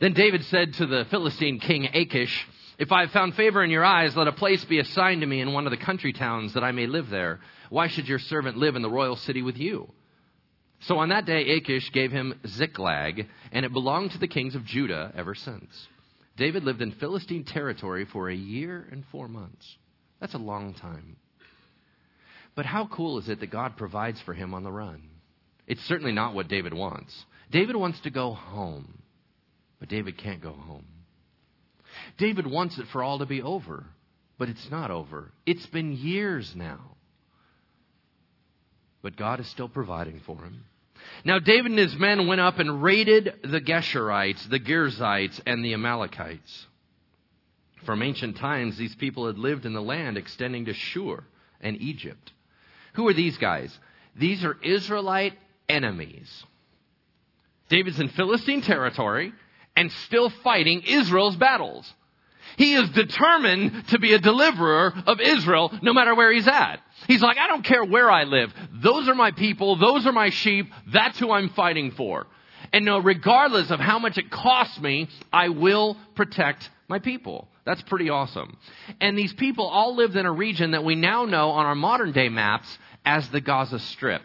Then 0.00 0.12
David 0.12 0.44
said 0.44 0.74
to 0.74 0.86
the 0.86 1.06
Philistine 1.10 1.60
king 1.60 1.88
Achish, 1.94 2.46
If 2.78 2.90
I 2.90 3.02
have 3.02 3.12
found 3.12 3.34
favor 3.34 3.62
in 3.62 3.70
your 3.70 3.84
eyes, 3.84 4.16
let 4.16 4.28
a 4.28 4.32
place 4.32 4.64
be 4.64 4.80
assigned 4.80 5.20
to 5.20 5.26
me 5.26 5.40
in 5.40 5.52
one 5.52 5.66
of 5.66 5.70
the 5.70 5.84
country 5.84 6.12
towns 6.12 6.54
that 6.54 6.64
I 6.64 6.72
may 6.72 6.86
live 6.86 7.08
there. 7.08 7.40
Why 7.70 7.88
should 7.88 8.08
your 8.08 8.18
servant 8.18 8.56
live 8.56 8.76
in 8.76 8.82
the 8.82 8.90
royal 8.90 9.16
city 9.16 9.42
with 9.42 9.56
you? 9.56 9.92
So 10.80 10.98
on 10.98 11.08
that 11.08 11.26
day, 11.26 11.56
Achish 11.56 11.90
gave 11.92 12.12
him 12.12 12.38
Ziklag, 12.46 13.26
and 13.50 13.64
it 13.64 13.72
belonged 13.72 14.12
to 14.12 14.18
the 14.18 14.28
kings 14.28 14.54
of 14.54 14.64
Judah 14.64 15.12
ever 15.16 15.34
since. 15.34 15.88
David 16.36 16.64
lived 16.64 16.82
in 16.82 16.92
Philistine 16.92 17.44
territory 17.44 18.04
for 18.04 18.28
a 18.28 18.34
year 18.34 18.86
and 18.92 19.04
four 19.10 19.26
months. 19.26 19.76
That's 20.20 20.34
a 20.34 20.38
long 20.38 20.74
time. 20.74 21.16
But 22.54 22.66
how 22.66 22.86
cool 22.86 23.18
is 23.18 23.28
it 23.28 23.40
that 23.40 23.50
God 23.50 23.76
provides 23.76 24.20
for 24.22 24.34
him 24.34 24.54
on 24.54 24.64
the 24.64 24.72
run? 24.72 25.02
It's 25.66 25.82
certainly 25.84 26.12
not 26.12 26.34
what 26.34 26.48
David 26.48 26.74
wants. 26.74 27.24
David 27.50 27.76
wants 27.76 28.00
to 28.00 28.10
go 28.10 28.32
home, 28.32 29.02
but 29.78 29.88
David 29.88 30.18
can't 30.18 30.42
go 30.42 30.52
home. 30.52 30.86
David 32.18 32.46
wants 32.46 32.78
it 32.78 32.86
for 32.92 33.02
all 33.02 33.18
to 33.18 33.26
be 33.26 33.42
over, 33.42 33.86
but 34.38 34.48
it's 34.48 34.70
not 34.70 34.90
over. 34.90 35.32
It's 35.44 35.66
been 35.66 35.92
years 35.92 36.52
now. 36.54 36.95
But 39.06 39.14
God 39.14 39.38
is 39.38 39.46
still 39.46 39.68
providing 39.68 40.18
for 40.26 40.36
him. 40.36 40.64
Now, 41.24 41.38
David 41.38 41.70
and 41.70 41.78
his 41.78 41.94
men 41.94 42.26
went 42.26 42.40
up 42.40 42.58
and 42.58 42.82
raided 42.82 43.34
the 43.44 43.60
Geshurites, 43.60 44.48
the 44.50 44.58
Girzites, 44.58 45.40
and 45.46 45.64
the 45.64 45.74
Amalekites. 45.74 46.66
From 47.84 48.02
ancient 48.02 48.36
times, 48.36 48.76
these 48.76 48.96
people 48.96 49.28
had 49.28 49.38
lived 49.38 49.64
in 49.64 49.74
the 49.74 49.80
land 49.80 50.16
extending 50.16 50.64
to 50.64 50.74
Shur 50.74 51.22
and 51.60 51.80
Egypt. 51.80 52.32
Who 52.94 53.06
are 53.06 53.12
these 53.12 53.38
guys? 53.38 53.78
These 54.16 54.44
are 54.44 54.56
Israelite 54.60 55.34
enemies. 55.68 56.44
David's 57.68 58.00
in 58.00 58.08
Philistine 58.08 58.62
territory 58.62 59.32
and 59.76 59.92
still 59.92 60.30
fighting 60.30 60.82
Israel's 60.84 61.36
battles. 61.36 61.88
He 62.56 62.74
is 62.74 62.90
determined 62.90 63.86
to 63.90 64.00
be 64.00 64.14
a 64.14 64.18
deliverer 64.18 64.92
of 65.06 65.20
Israel 65.20 65.72
no 65.80 65.94
matter 65.94 66.16
where 66.16 66.32
he's 66.32 66.48
at. 66.48 66.80
He's 67.06 67.22
like, 67.22 67.38
I 67.38 67.46
don't 67.46 67.64
care 67.64 67.84
where 67.84 68.10
I 68.10 68.24
live. 68.24 68.52
Those 68.72 69.08
are 69.08 69.14
my 69.14 69.30
people. 69.30 69.76
Those 69.76 70.06
are 70.06 70.12
my 70.12 70.30
sheep. 70.30 70.70
That's 70.92 71.18
who 71.18 71.30
I'm 71.30 71.50
fighting 71.50 71.92
for. 71.92 72.26
And 72.72 72.84
no, 72.84 72.98
regardless 72.98 73.70
of 73.70 73.80
how 73.80 73.98
much 73.98 74.18
it 74.18 74.30
costs 74.30 74.80
me, 74.80 75.08
I 75.32 75.50
will 75.50 75.96
protect 76.14 76.68
my 76.88 76.98
people. 76.98 77.48
That's 77.64 77.82
pretty 77.82 78.10
awesome. 78.10 78.56
And 79.00 79.18
these 79.18 79.32
people 79.32 79.66
all 79.66 79.96
lived 79.96 80.16
in 80.16 80.26
a 80.26 80.32
region 80.32 80.72
that 80.72 80.84
we 80.84 80.94
now 80.94 81.24
know 81.24 81.50
on 81.50 81.66
our 81.66 81.74
modern 81.74 82.12
day 82.12 82.28
maps 82.28 82.78
as 83.04 83.28
the 83.30 83.40
Gaza 83.40 83.78
Strip. 83.78 84.22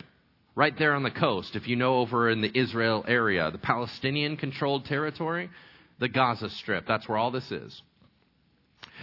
Right 0.53 0.77
there 0.77 0.95
on 0.95 1.03
the 1.03 1.11
coast, 1.11 1.55
if 1.55 1.67
you 1.67 1.77
know 1.77 1.99
over 1.99 2.29
in 2.29 2.41
the 2.41 2.51
Israel 2.53 3.05
area, 3.07 3.49
the 3.51 3.57
Palestinian 3.57 4.36
controlled 4.36 4.86
territory, 4.86 5.49
the 5.99 6.09
Gaza 6.09 6.49
Strip. 6.49 6.86
That's 6.86 7.07
where 7.07 7.17
all 7.17 7.32
this 7.32 7.49
is. 7.51 7.82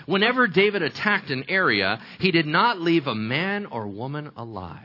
Whenever 0.07 0.47
David 0.47 0.83
attacked 0.83 1.31
an 1.31 1.45
area, 1.49 2.01
he 2.19 2.31
did 2.31 2.47
not 2.47 2.81
leave 2.81 3.07
a 3.07 3.15
man 3.15 3.67
or 3.67 3.87
woman 3.87 4.31
alive. 4.37 4.83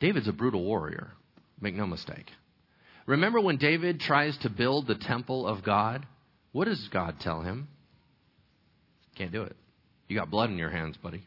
David's 0.00 0.28
a 0.28 0.32
brutal 0.32 0.64
warrior, 0.64 1.12
make 1.60 1.74
no 1.74 1.86
mistake. 1.86 2.26
Remember 3.06 3.40
when 3.40 3.56
David 3.56 4.00
tries 4.00 4.36
to 4.38 4.50
build 4.50 4.86
the 4.86 4.94
temple 4.94 5.46
of 5.46 5.62
God? 5.62 6.06
What 6.52 6.66
does 6.66 6.88
God 6.92 7.16
tell 7.20 7.42
him? 7.42 7.68
Can't 9.16 9.32
do 9.32 9.42
it. 9.42 9.56
You 10.08 10.16
got 10.16 10.30
blood 10.30 10.50
in 10.50 10.58
your 10.58 10.70
hands, 10.70 10.96
buddy. 10.96 11.22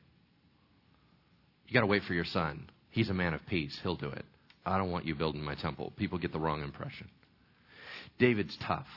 You 1.67 1.73
got 1.73 1.81
to 1.81 1.87
wait 1.87 2.03
for 2.03 2.13
your 2.13 2.25
son. 2.25 2.69
He's 2.89 3.09
a 3.09 3.13
man 3.13 3.33
of 3.33 3.45
peace. 3.47 3.79
He'll 3.83 3.95
do 3.95 4.09
it. 4.09 4.25
I 4.65 4.77
don't 4.77 4.91
want 4.91 5.05
you 5.05 5.15
building 5.15 5.43
my 5.43 5.55
temple. 5.55 5.93
People 5.97 6.17
get 6.17 6.31
the 6.31 6.39
wrong 6.39 6.63
impression. 6.63 7.09
David's 8.19 8.57
tough. 8.65 8.87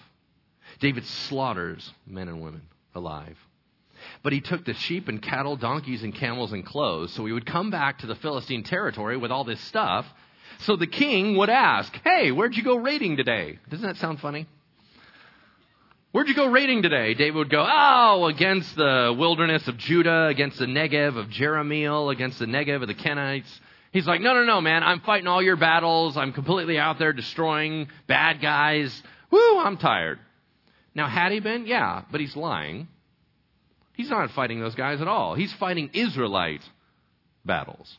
David 0.81 1.05
slaughters 1.05 1.93
men 2.07 2.29
and 2.29 2.41
women 2.41 2.63
alive. 2.95 3.37
But 4.23 4.33
he 4.33 4.41
took 4.41 4.65
the 4.65 4.75
sheep 4.75 5.09
and 5.09 5.23
cattle, 5.23 5.57
donkeys 5.57 6.03
and 6.03 6.15
camels 6.15 6.53
and 6.53 6.65
clothes. 6.65 7.13
So 7.13 7.25
he 7.25 7.33
would 7.33 7.47
come 7.47 7.71
back 7.71 7.99
to 7.99 8.07
the 8.07 8.15
Philistine 8.15 8.63
territory 8.63 9.17
with 9.17 9.31
all 9.31 9.45
this 9.45 9.61
stuff. 9.63 10.07
So 10.61 10.77
the 10.77 10.87
king 10.87 11.37
would 11.37 11.51
ask, 11.51 11.95
Hey, 12.05 12.31
where'd 12.33 12.57
you 12.57 12.63
go 12.63 12.77
raiding 12.77 13.17
today? 13.17 13.59
Doesn't 13.69 13.87
that 13.87 13.97
sound 13.97 14.21
funny? 14.21 14.47
Where'd 16.13 16.29
you 16.29 16.35
go 16.35 16.51
raiding 16.51 16.83
today? 16.83 17.15
David 17.15 17.35
would 17.35 17.51
go, 17.51 17.67
Oh, 17.69 18.27
against 18.27 18.75
the 18.77 19.15
wilderness 19.19 19.69
of 19.69 19.77
Judah, 19.77 20.27
against 20.27 20.59
the 20.59 20.67
Negev 20.67 21.17
of 21.17 21.27
Jerahmeel, 21.27 22.13
against 22.13 22.39
the 22.39 22.47
Negev 22.47 22.83
of 22.83 22.89
the 22.89 22.95
Kenites. 22.95 23.49
He's 23.93 24.07
like, 24.07 24.21
No, 24.21 24.35
no, 24.35 24.45
no, 24.45 24.61
man. 24.61 24.83
I'm 24.83 25.01
fighting 25.01 25.27
all 25.27 25.43
your 25.43 25.57
battles. 25.57 26.17
I'm 26.17 26.33
completely 26.33 26.79
out 26.79 26.99
there 26.99 27.13
destroying 27.13 27.89
bad 28.07 28.41
guys. 28.41 29.03
Woo, 29.31 29.59
I'm 29.59 29.77
tired. 29.77 30.19
Now, 30.97 31.09
had 31.09 31.31
he 31.31 31.41
been? 31.41 31.67
Yeah, 31.67 32.03
but 32.11 32.23
he's 32.23 32.35
lying. 32.35 32.89
He's 33.93 34.09
not 34.09 34.31
fighting 34.31 34.61
those 34.61 34.75
guys 34.75 35.03
at 35.03 35.07
all. 35.07 35.35
He's 35.35 35.53
fighting 35.53 35.91
Israelite 35.93 36.63
battles. 37.45 37.99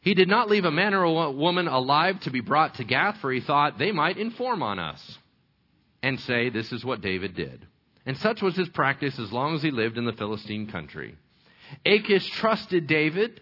He 0.00 0.14
did 0.14 0.28
not 0.28 0.50
leave 0.50 0.64
a 0.64 0.70
man 0.72 0.92
or 0.92 1.04
a 1.04 1.30
woman 1.30 1.68
alive 1.68 2.18
to 2.20 2.30
be 2.32 2.40
brought 2.40 2.74
to 2.74 2.84
Gath, 2.84 3.18
for 3.18 3.30
he 3.30 3.40
thought 3.40 3.78
they 3.78 3.92
might 3.92 4.18
inform 4.18 4.64
on 4.64 4.80
us 4.80 5.18
and 6.02 6.18
say, 6.18 6.50
This 6.50 6.72
is 6.72 6.84
what 6.84 7.02
David 7.02 7.36
did. 7.36 7.64
And 8.04 8.16
such 8.16 8.42
was 8.42 8.56
his 8.56 8.68
practice 8.68 9.16
as 9.20 9.30
long 9.30 9.54
as 9.54 9.62
he 9.62 9.70
lived 9.70 9.96
in 9.96 10.06
the 10.06 10.12
Philistine 10.12 10.72
country. 10.72 11.14
Achish 11.86 12.28
trusted 12.30 12.88
David 12.88 13.40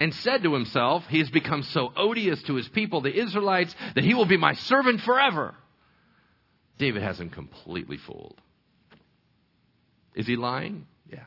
and 0.00 0.12
said 0.12 0.42
to 0.42 0.52
himself, 0.52 1.04
He 1.08 1.20
has 1.20 1.30
become 1.30 1.62
so 1.62 1.92
odious 1.96 2.42
to 2.44 2.56
his 2.56 2.68
people, 2.68 3.02
the 3.02 3.16
Israelites, 3.16 3.72
that 3.94 4.02
he 4.02 4.14
will 4.14 4.26
be 4.26 4.36
my 4.36 4.54
servant 4.54 5.00
forever. 5.02 5.54
David 6.82 7.04
has 7.04 7.20
him 7.20 7.30
completely 7.30 7.96
fooled. 7.96 8.40
Is 10.16 10.26
he 10.26 10.34
lying? 10.34 10.84
Yeah. 11.08 11.20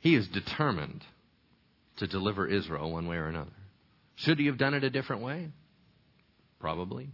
He 0.00 0.14
is 0.14 0.28
determined 0.28 1.02
to 1.96 2.06
deliver 2.06 2.46
Israel 2.46 2.92
one 2.92 3.08
way 3.08 3.16
or 3.16 3.26
another. 3.26 3.56
Should 4.16 4.38
he 4.38 4.44
have 4.48 4.58
done 4.58 4.74
it 4.74 4.84
a 4.84 4.90
different 4.90 5.22
way? 5.22 5.48
Probably. 6.58 7.08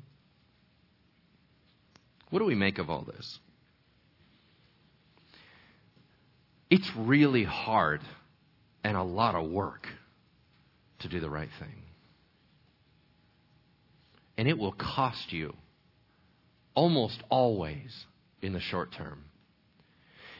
What 2.30 2.40
do 2.40 2.46
we 2.46 2.56
make 2.56 2.78
of 2.78 2.90
all 2.90 3.02
this? 3.02 3.38
It's 6.68 6.90
really 6.96 7.44
hard 7.44 8.00
and 8.82 8.96
a 8.96 9.04
lot 9.04 9.36
of 9.36 9.48
work 9.48 9.86
to 10.98 11.08
do 11.08 11.20
the 11.20 11.30
right 11.30 11.50
thing. 11.60 11.84
And 14.36 14.48
it 14.48 14.58
will 14.58 14.72
cost 14.72 15.32
you 15.32 15.54
almost 16.76 17.20
always 17.28 18.04
in 18.40 18.52
the 18.52 18.60
short 18.60 18.92
term. 18.92 19.24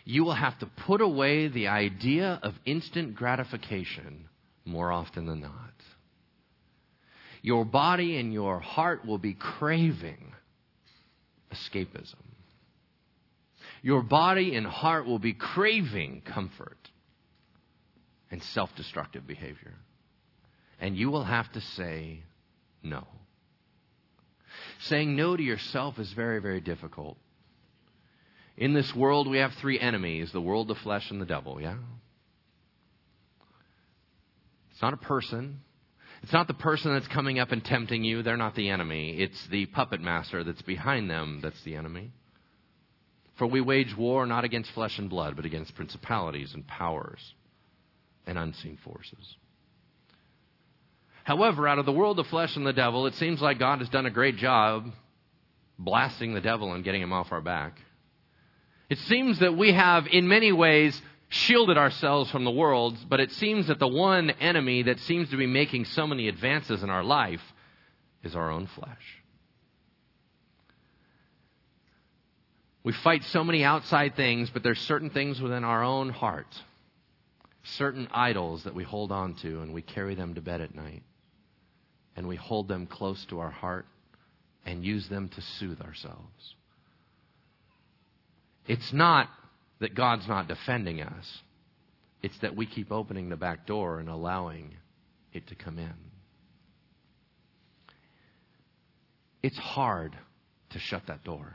You 0.05 0.25
will 0.25 0.35
have 0.35 0.57
to 0.61 0.67
put 0.67 1.01
away 1.01 1.49
the 1.49 1.67
idea 1.67 2.39
of 2.45 2.55
instant 2.65 3.17
gratification 3.17 4.29
more 4.65 4.93
often 4.93 5.27
than 5.27 5.41
not. 5.41 5.73
Your 7.43 7.65
body 7.65 8.17
and 8.19 8.33
your 8.33 8.61
heart 8.61 9.05
will 9.05 9.19
be 9.19 9.35
craving 9.35 10.33
escapism. 11.53 12.15
Your 13.83 14.03
body 14.03 14.55
and 14.55 14.67
heart 14.67 15.07
will 15.07 15.19
be 15.19 15.33
craving 15.33 16.23
comfort 16.25 16.79
and 18.31 18.43
self 18.43 18.71
destructive 18.77 19.27
behavior. 19.27 19.75
And 20.81 20.97
you 20.97 21.11
will 21.11 21.25
have 21.25 21.51
to 21.53 21.61
say 21.61 22.23
no. 22.83 23.07
Saying 24.81 25.17
no 25.17 25.37
to 25.37 25.43
yourself 25.43 25.99
is 25.99 26.13
very, 26.13 26.41
very 26.41 26.61
difficult. 26.61 27.17
In 28.57 28.73
this 28.73 28.95
world, 28.95 29.29
we 29.29 29.39
have 29.39 29.53
three 29.55 29.79
enemies 29.79 30.33
the 30.33 30.41
world, 30.41 30.69
the 30.69 30.75
flesh, 30.75 31.11
and 31.11 31.21
the 31.21 31.27
devil, 31.27 31.61
yeah? 31.61 31.77
It's 34.73 34.83
not 34.83 34.95
a 34.95 34.99
person. 34.99 35.61
It's 36.23 36.33
not 36.33 36.49
the 36.49 36.55
person 36.55 36.93
that's 36.93 37.09
coming 37.09 37.39
up 37.39 37.53
and 37.53 37.65
tempting 37.65 38.05
you. 38.05 38.23
They're 38.23 38.37
not 38.37 38.55
the 38.55 38.71
enemy. 38.71 39.19
It's 39.19 39.47
the 39.49 39.67
puppet 39.67 40.01
master 40.01 40.45
that's 40.45 40.63
behind 40.63 41.11
them 41.11 41.41
that's 41.43 41.63
the 41.65 41.77
enemy. 41.77 42.13
For 43.37 43.47
we 43.47 43.61
wage 43.61 43.95
war 43.97 44.27
not 44.27 44.45
against 44.45 44.71
flesh 44.73 44.99
and 44.99 45.11
blood, 45.11 45.37
but 45.37 45.45
against 45.45 45.75
principalities 45.75 46.55
and 46.55 46.67
powers 46.67 47.35
and 48.27 48.39
unseen 48.39 48.79
forces. 48.83 49.37
However, 51.27 51.67
out 51.67 51.81
of 51.81 51.87
the 51.87 51.93
world 51.93 52.21
of 52.21 52.29
flesh 52.29 52.55
and 52.55 52.65
the 52.65 52.73
devil, 52.73 53.09
it 53.09 53.15
seems 53.15 53.41
like 53.41 53.59
God 53.59 53.81
has 53.81 53.89
done 53.89 54.07
a 54.07 54.11
great 54.11 54.37
job 54.37 54.93
blasting 55.77 56.35
the 56.35 56.41
devil 56.41 56.73
and 56.73 56.85
getting 56.85 57.03
him 57.03 57.13
off 57.13 57.33
our 57.33 57.41
back. 57.41 57.81
It 58.89 58.99
seems 58.99 59.41
that 59.41 59.57
we 59.57 59.73
have, 59.73 60.07
in 60.07 60.29
many 60.29 60.53
ways, 60.53 61.03
shielded 61.29 61.77
ourselves 61.77 62.31
from 62.31 62.45
the 62.45 62.53
world, 62.53 62.97
but 63.09 63.19
it 63.19 63.33
seems 63.33 63.67
that 63.67 63.81
the 63.81 63.89
one 63.89 64.31
enemy 64.31 64.85
that 64.85 65.01
seems 65.01 65.29
to 65.31 65.37
be 65.37 65.49
making 65.49 65.87
so 65.87 66.07
many 66.07 66.29
advances 66.29 66.85
in 66.85 66.91
our 66.91 67.03
life 67.03 67.43
is 68.23 68.37
our 68.37 68.49
own 68.49 68.69
flesh. 68.69 69.23
We 72.85 72.93
fight 72.93 73.25
so 73.25 73.43
many 73.43 73.65
outside 73.65 74.15
things, 74.15 74.49
but 74.49 74.63
there's 74.63 74.79
certain 74.79 75.11
things 75.11 75.41
within 75.41 75.65
our 75.65 75.83
own 75.83 76.11
heart, 76.11 76.55
certain 77.65 78.07
idols 78.13 78.63
that 78.63 78.77
we 78.77 78.85
hold 78.85 79.11
on 79.11 79.35
to, 79.43 79.63
and 79.63 79.75
we 79.75 79.83
carry 79.83 80.15
them 80.15 80.37
to 80.37 80.41
bed 80.41 80.61
at 80.61 80.73
night 80.73 81.03
and 82.17 82.27
we 82.27 82.37
hold 82.37 82.69
them 82.69 82.87
close 82.87 83.25
to 83.27 83.41
our 83.41 83.51
heart 83.51 83.87
and 84.65 84.85
use 84.85 85.09
them 85.09 85.29
to 85.29 85.41
soothe 85.59 85.81
ourselves. 85.81 86.55
It's 88.67 88.93
not 88.93 89.29
that 89.81 89.95
God's 89.95 90.27
not 90.27 90.49
defending 90.49 91.03
us, 91.03 91.43
it's 92.23 92.39
that 92.41 92.57
we 92.57 92.67
keep 92.67 92.91
opening 92.91 93.29
the 93.29 93.37
back 93.37 93.67
door 93.67 94.01
and 94.01 94.09
allowing 94.09 94.75
it 95.33 95.47
to 95.49 95.55
come 95.55 95.79
in. 95.79 95.95
It's 99.43 99.59
hard 99.59 100.17
to 100.71 100.79
shut 100.79 101.03
that 101.07 101.23
door. 101.23 101.55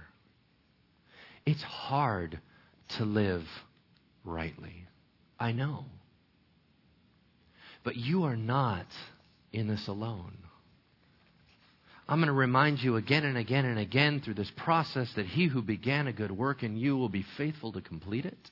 It's 1.46 1.64
hard 1.64 2.40
to 2.98 3.04
live 3.04 3.44
rightly. 4.24 4.86
I 5.40 5.52
know. 5.52 5.86
But 7.84 7.96
you 7.96 8.24
are 8.24 8.38
not 8.38 8.86
in 9.52 9.68
this 9.68 9.88
alone. 9.88 10.38
I'm 12.12 12.18
going 12.18 12.28
to 12.28 12.34
remind 12.34 12.84
you 12.84 12.98
again 12.98 13.24
and 13.24 13.38
again 13.38 13.64
and 13.64 13.80
again 13.80 14.20
through 14.20 14.34
this 14.34 14.52
process 14.58 15.10
that 15.14 15.28
he 15.28 15.46
who 15.46 15.62
began 15.62 16.08
a 16.08 16.12
good 16.12 16.30
work 16.30 16.62
in 16.62 16.76
you 16.76 16.98
will 16.98 17.08
be 17.08 17.22
faithful 17.38 17.72
to 17.72 17.80
complete 17.80 18.26
it. 18.26 18.52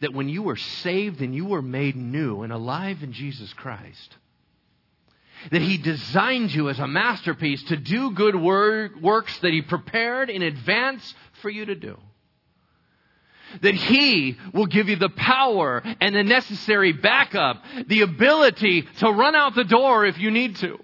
That 0.00 0.12
when 0.12 0.28
you 0.28 0.42
were 0.42 0.56
saved 0.56 1.20
and 1.20 1.32
you 1.32 1.44
were 1.44 1.62
made 1.62 1.94
new 1.94 2.42
and 2.42 2.52
alive 2.52 3.04
in 3.04 3.12
Jesus 3.12 3.52
Christ, 3.52 4.16
that 5.52 5.62
He 5.62 5.78
designed 5.78 6.52
you 6.52 6.68
as 6.68 6.80
a 6.80 6.88
masterpiece 6.88 7.62
to 7.68 7.76
do 7.76 8.10
good 8.10 8.34
works 8.34 9.38
that 9.38 9.52
He 9.52 9.62
prepared 9.62 10.30
in 10.30 10.42
advance 10.42 11.14
for 11.42 11.48
you 11.48 11.64
to 11.66 11.76
do. 11.76 11.96
That 13.62 13.74
He 13.76 14.36
will 14.52 14.66
give 14.66 14.88
you 14.88 14.96
the 14.96 15.10
power 15.10 15.80
and 16.00 16.12
the 16.12 16.24
necessary 16.24 16.92
backup, 16.92 17.62
the 17.86 18.00
ability 18.00 18.82
to 18.98 19.12
run 19.12 19.36
out 19.36 19.54
the 19.54 19.62
door 19.62 20.04
if 20.06 20.18
you 20.18 20.32
need 20.32 20.56
to. 20.56 20.80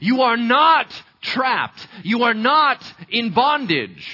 You 0.00 0.22
are 0.22 0.36
not 0.36 0.92
trapped. 1.22 1.86
You 2.02 2.24
are 2.24 2.34
not 2.34 2.82
in 3.08 3.32
bondage. 3.32 4.06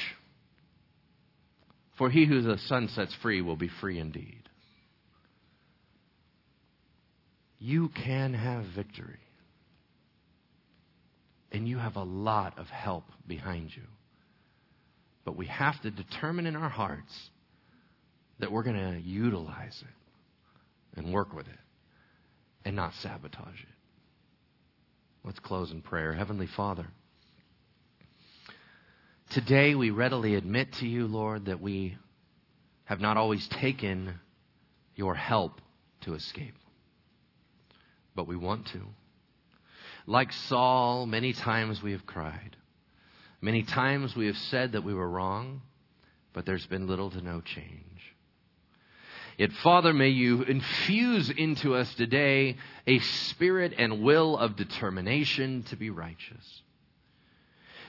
For 1.96 2.10
he 2.10 2.24
who 2.24 2.42
the 2.42 2.58
Son 2.58 2.88
sets 2.88 3.14
free 3.22 3.42
will 3.42 3.56
be 3.56 3.68
free 3.68 3.98
indeed. 3.98 4.42
You 7.58 7.90
can 7.90 8.34
have 8.34 8.64
victory. 8.74 9.20
And 11.52 11.68
you 11.68 11.78
have 11.78 11.96
a 11.96 12.02
lot 12.02 12.58
of 12.58 12.68
help 12.68 13.04
behind 13.26 13.76
you. 13.76 13.82
But 15.24 15.36
we 15.36 15.46
have 15.46 15.80
to 15.82 15.90
determine 15.90 16.46
in 16.46 16.56
our 16.56 16.70
hearts 16.70 17.30
that 18.40 18.50
we're 18.50 18.64
going 18.64 18.94
to 18.94 19.00
utilize 19.00 19.82
it 19.82 20.98
and 20.98 21.12
work 21.12 21.32
with 21.32 21.46
it 21.46 21.58
and 22.64 22.74
not 22.74 22.94
sabotage 22.94 23.60
it. 23.60 23.81
Let's 25.24 25.38
close 25.38 25.70
in 25.70 25.82
prayer. 25.82 26.12
Heavenly 26.12 26.48
Father, 26.48 26.86
today 29.30 29.76
we 29.76 29.90
readily 29.90 30.34
admit 30.34 30.72
to 30.74 30.86
you, 30.86 31.06
Lord, 31.06 31.44
that 31.44 31.60
we 31.60 31.96
have 32.84 33.00
not 33.00 33.16
always 33.16 33.46
taken 33.46 34.14
your 34.96 35.14
help 35.14 35.60
to 36.00 36.14
escape. 36.14 36.54
But 38.16 38.26
we 38.26 38.36
want 38.36 38.66
to. 38.68 38.80
Like 40.08 40.32
Saul, 40.32 41.06
many 41.06 41.32
times 41.32 41.80
we 41.80 41.92
have 41.92 42.04
cried. 42.04 42.56
Many 43.40 43.62
times 43.62 44.16
we 44.16 44.26
have 44.26 44.36
said 44.36 44.72
that 44.72 44.82
we 44.82 44.92
were 44.92 45.08
wrong, 45.08 45.62
but 46.32 46.46
there's 46.46 46.66
been 46.66 46.88
little 46.88 47.10
to 47.10 47.20
no 47.20 47.40
change. 47.40 47.91
Yet, 49.42 49.50
Father, 49.54 49.92
may 49.92 50.10
you 50.10 50.42
infuse 50.42 51.28
into 51.28 51.74
us 51.74 51.92
today 51.96 52.58
a 52.86 53.00
spirit 53.00 53.74
and 53.76 54.00
will 54.00 54.38
of 54.38 54.54
determination 54.54 55.64
to 55.64 55.76
be 55.76 55.90
righteous. 55.90 56.62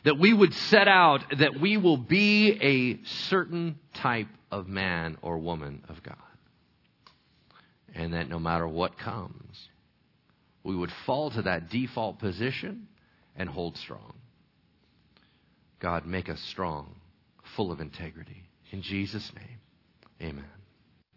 That 0.04 0.18
we 0.18 0.34
would 0.34 0.52
set 0.56 0.88
out 0.88 1.24
that 1.38 1.60
we 1.60 1.78
will 1.78 1.98
be 1.98 2.54
a 2.54 3.06
certain 3.28 3.78
type 3.94 4.30
of 4.50 4.68
man 4.68 5.20
or 5.22 5.38
woman 5.38 5.84
of 5.90 6.02
God. 6.02 6.16
And 7.94 8.16
that 8.16 8.30
no 8.30 8.40
matter 8.40 8.68
what 8.68 8.98
comes, 8.98 9.70
we 10.64 10.76
would 10.76 10.92
fall 11.06 11.30
to 11.30 11.44
that 11.44 11.70
default 11.70 12.18
position 12.18 12.88
and 13.36 13.48
hold 13.48 13.78
strong. 13.78 14.16
God, 15.80 16.08
make 16.08 16.30
us 16.30 16.42
strong, 16.50 16.96
full 17.56 17.72
of 17.72 17.80
integrity. 17.80 18.42
In 18.72 18.82
Jesus' 18.82 19.32
name, 19.36 19.60
amen. 20.20 20.63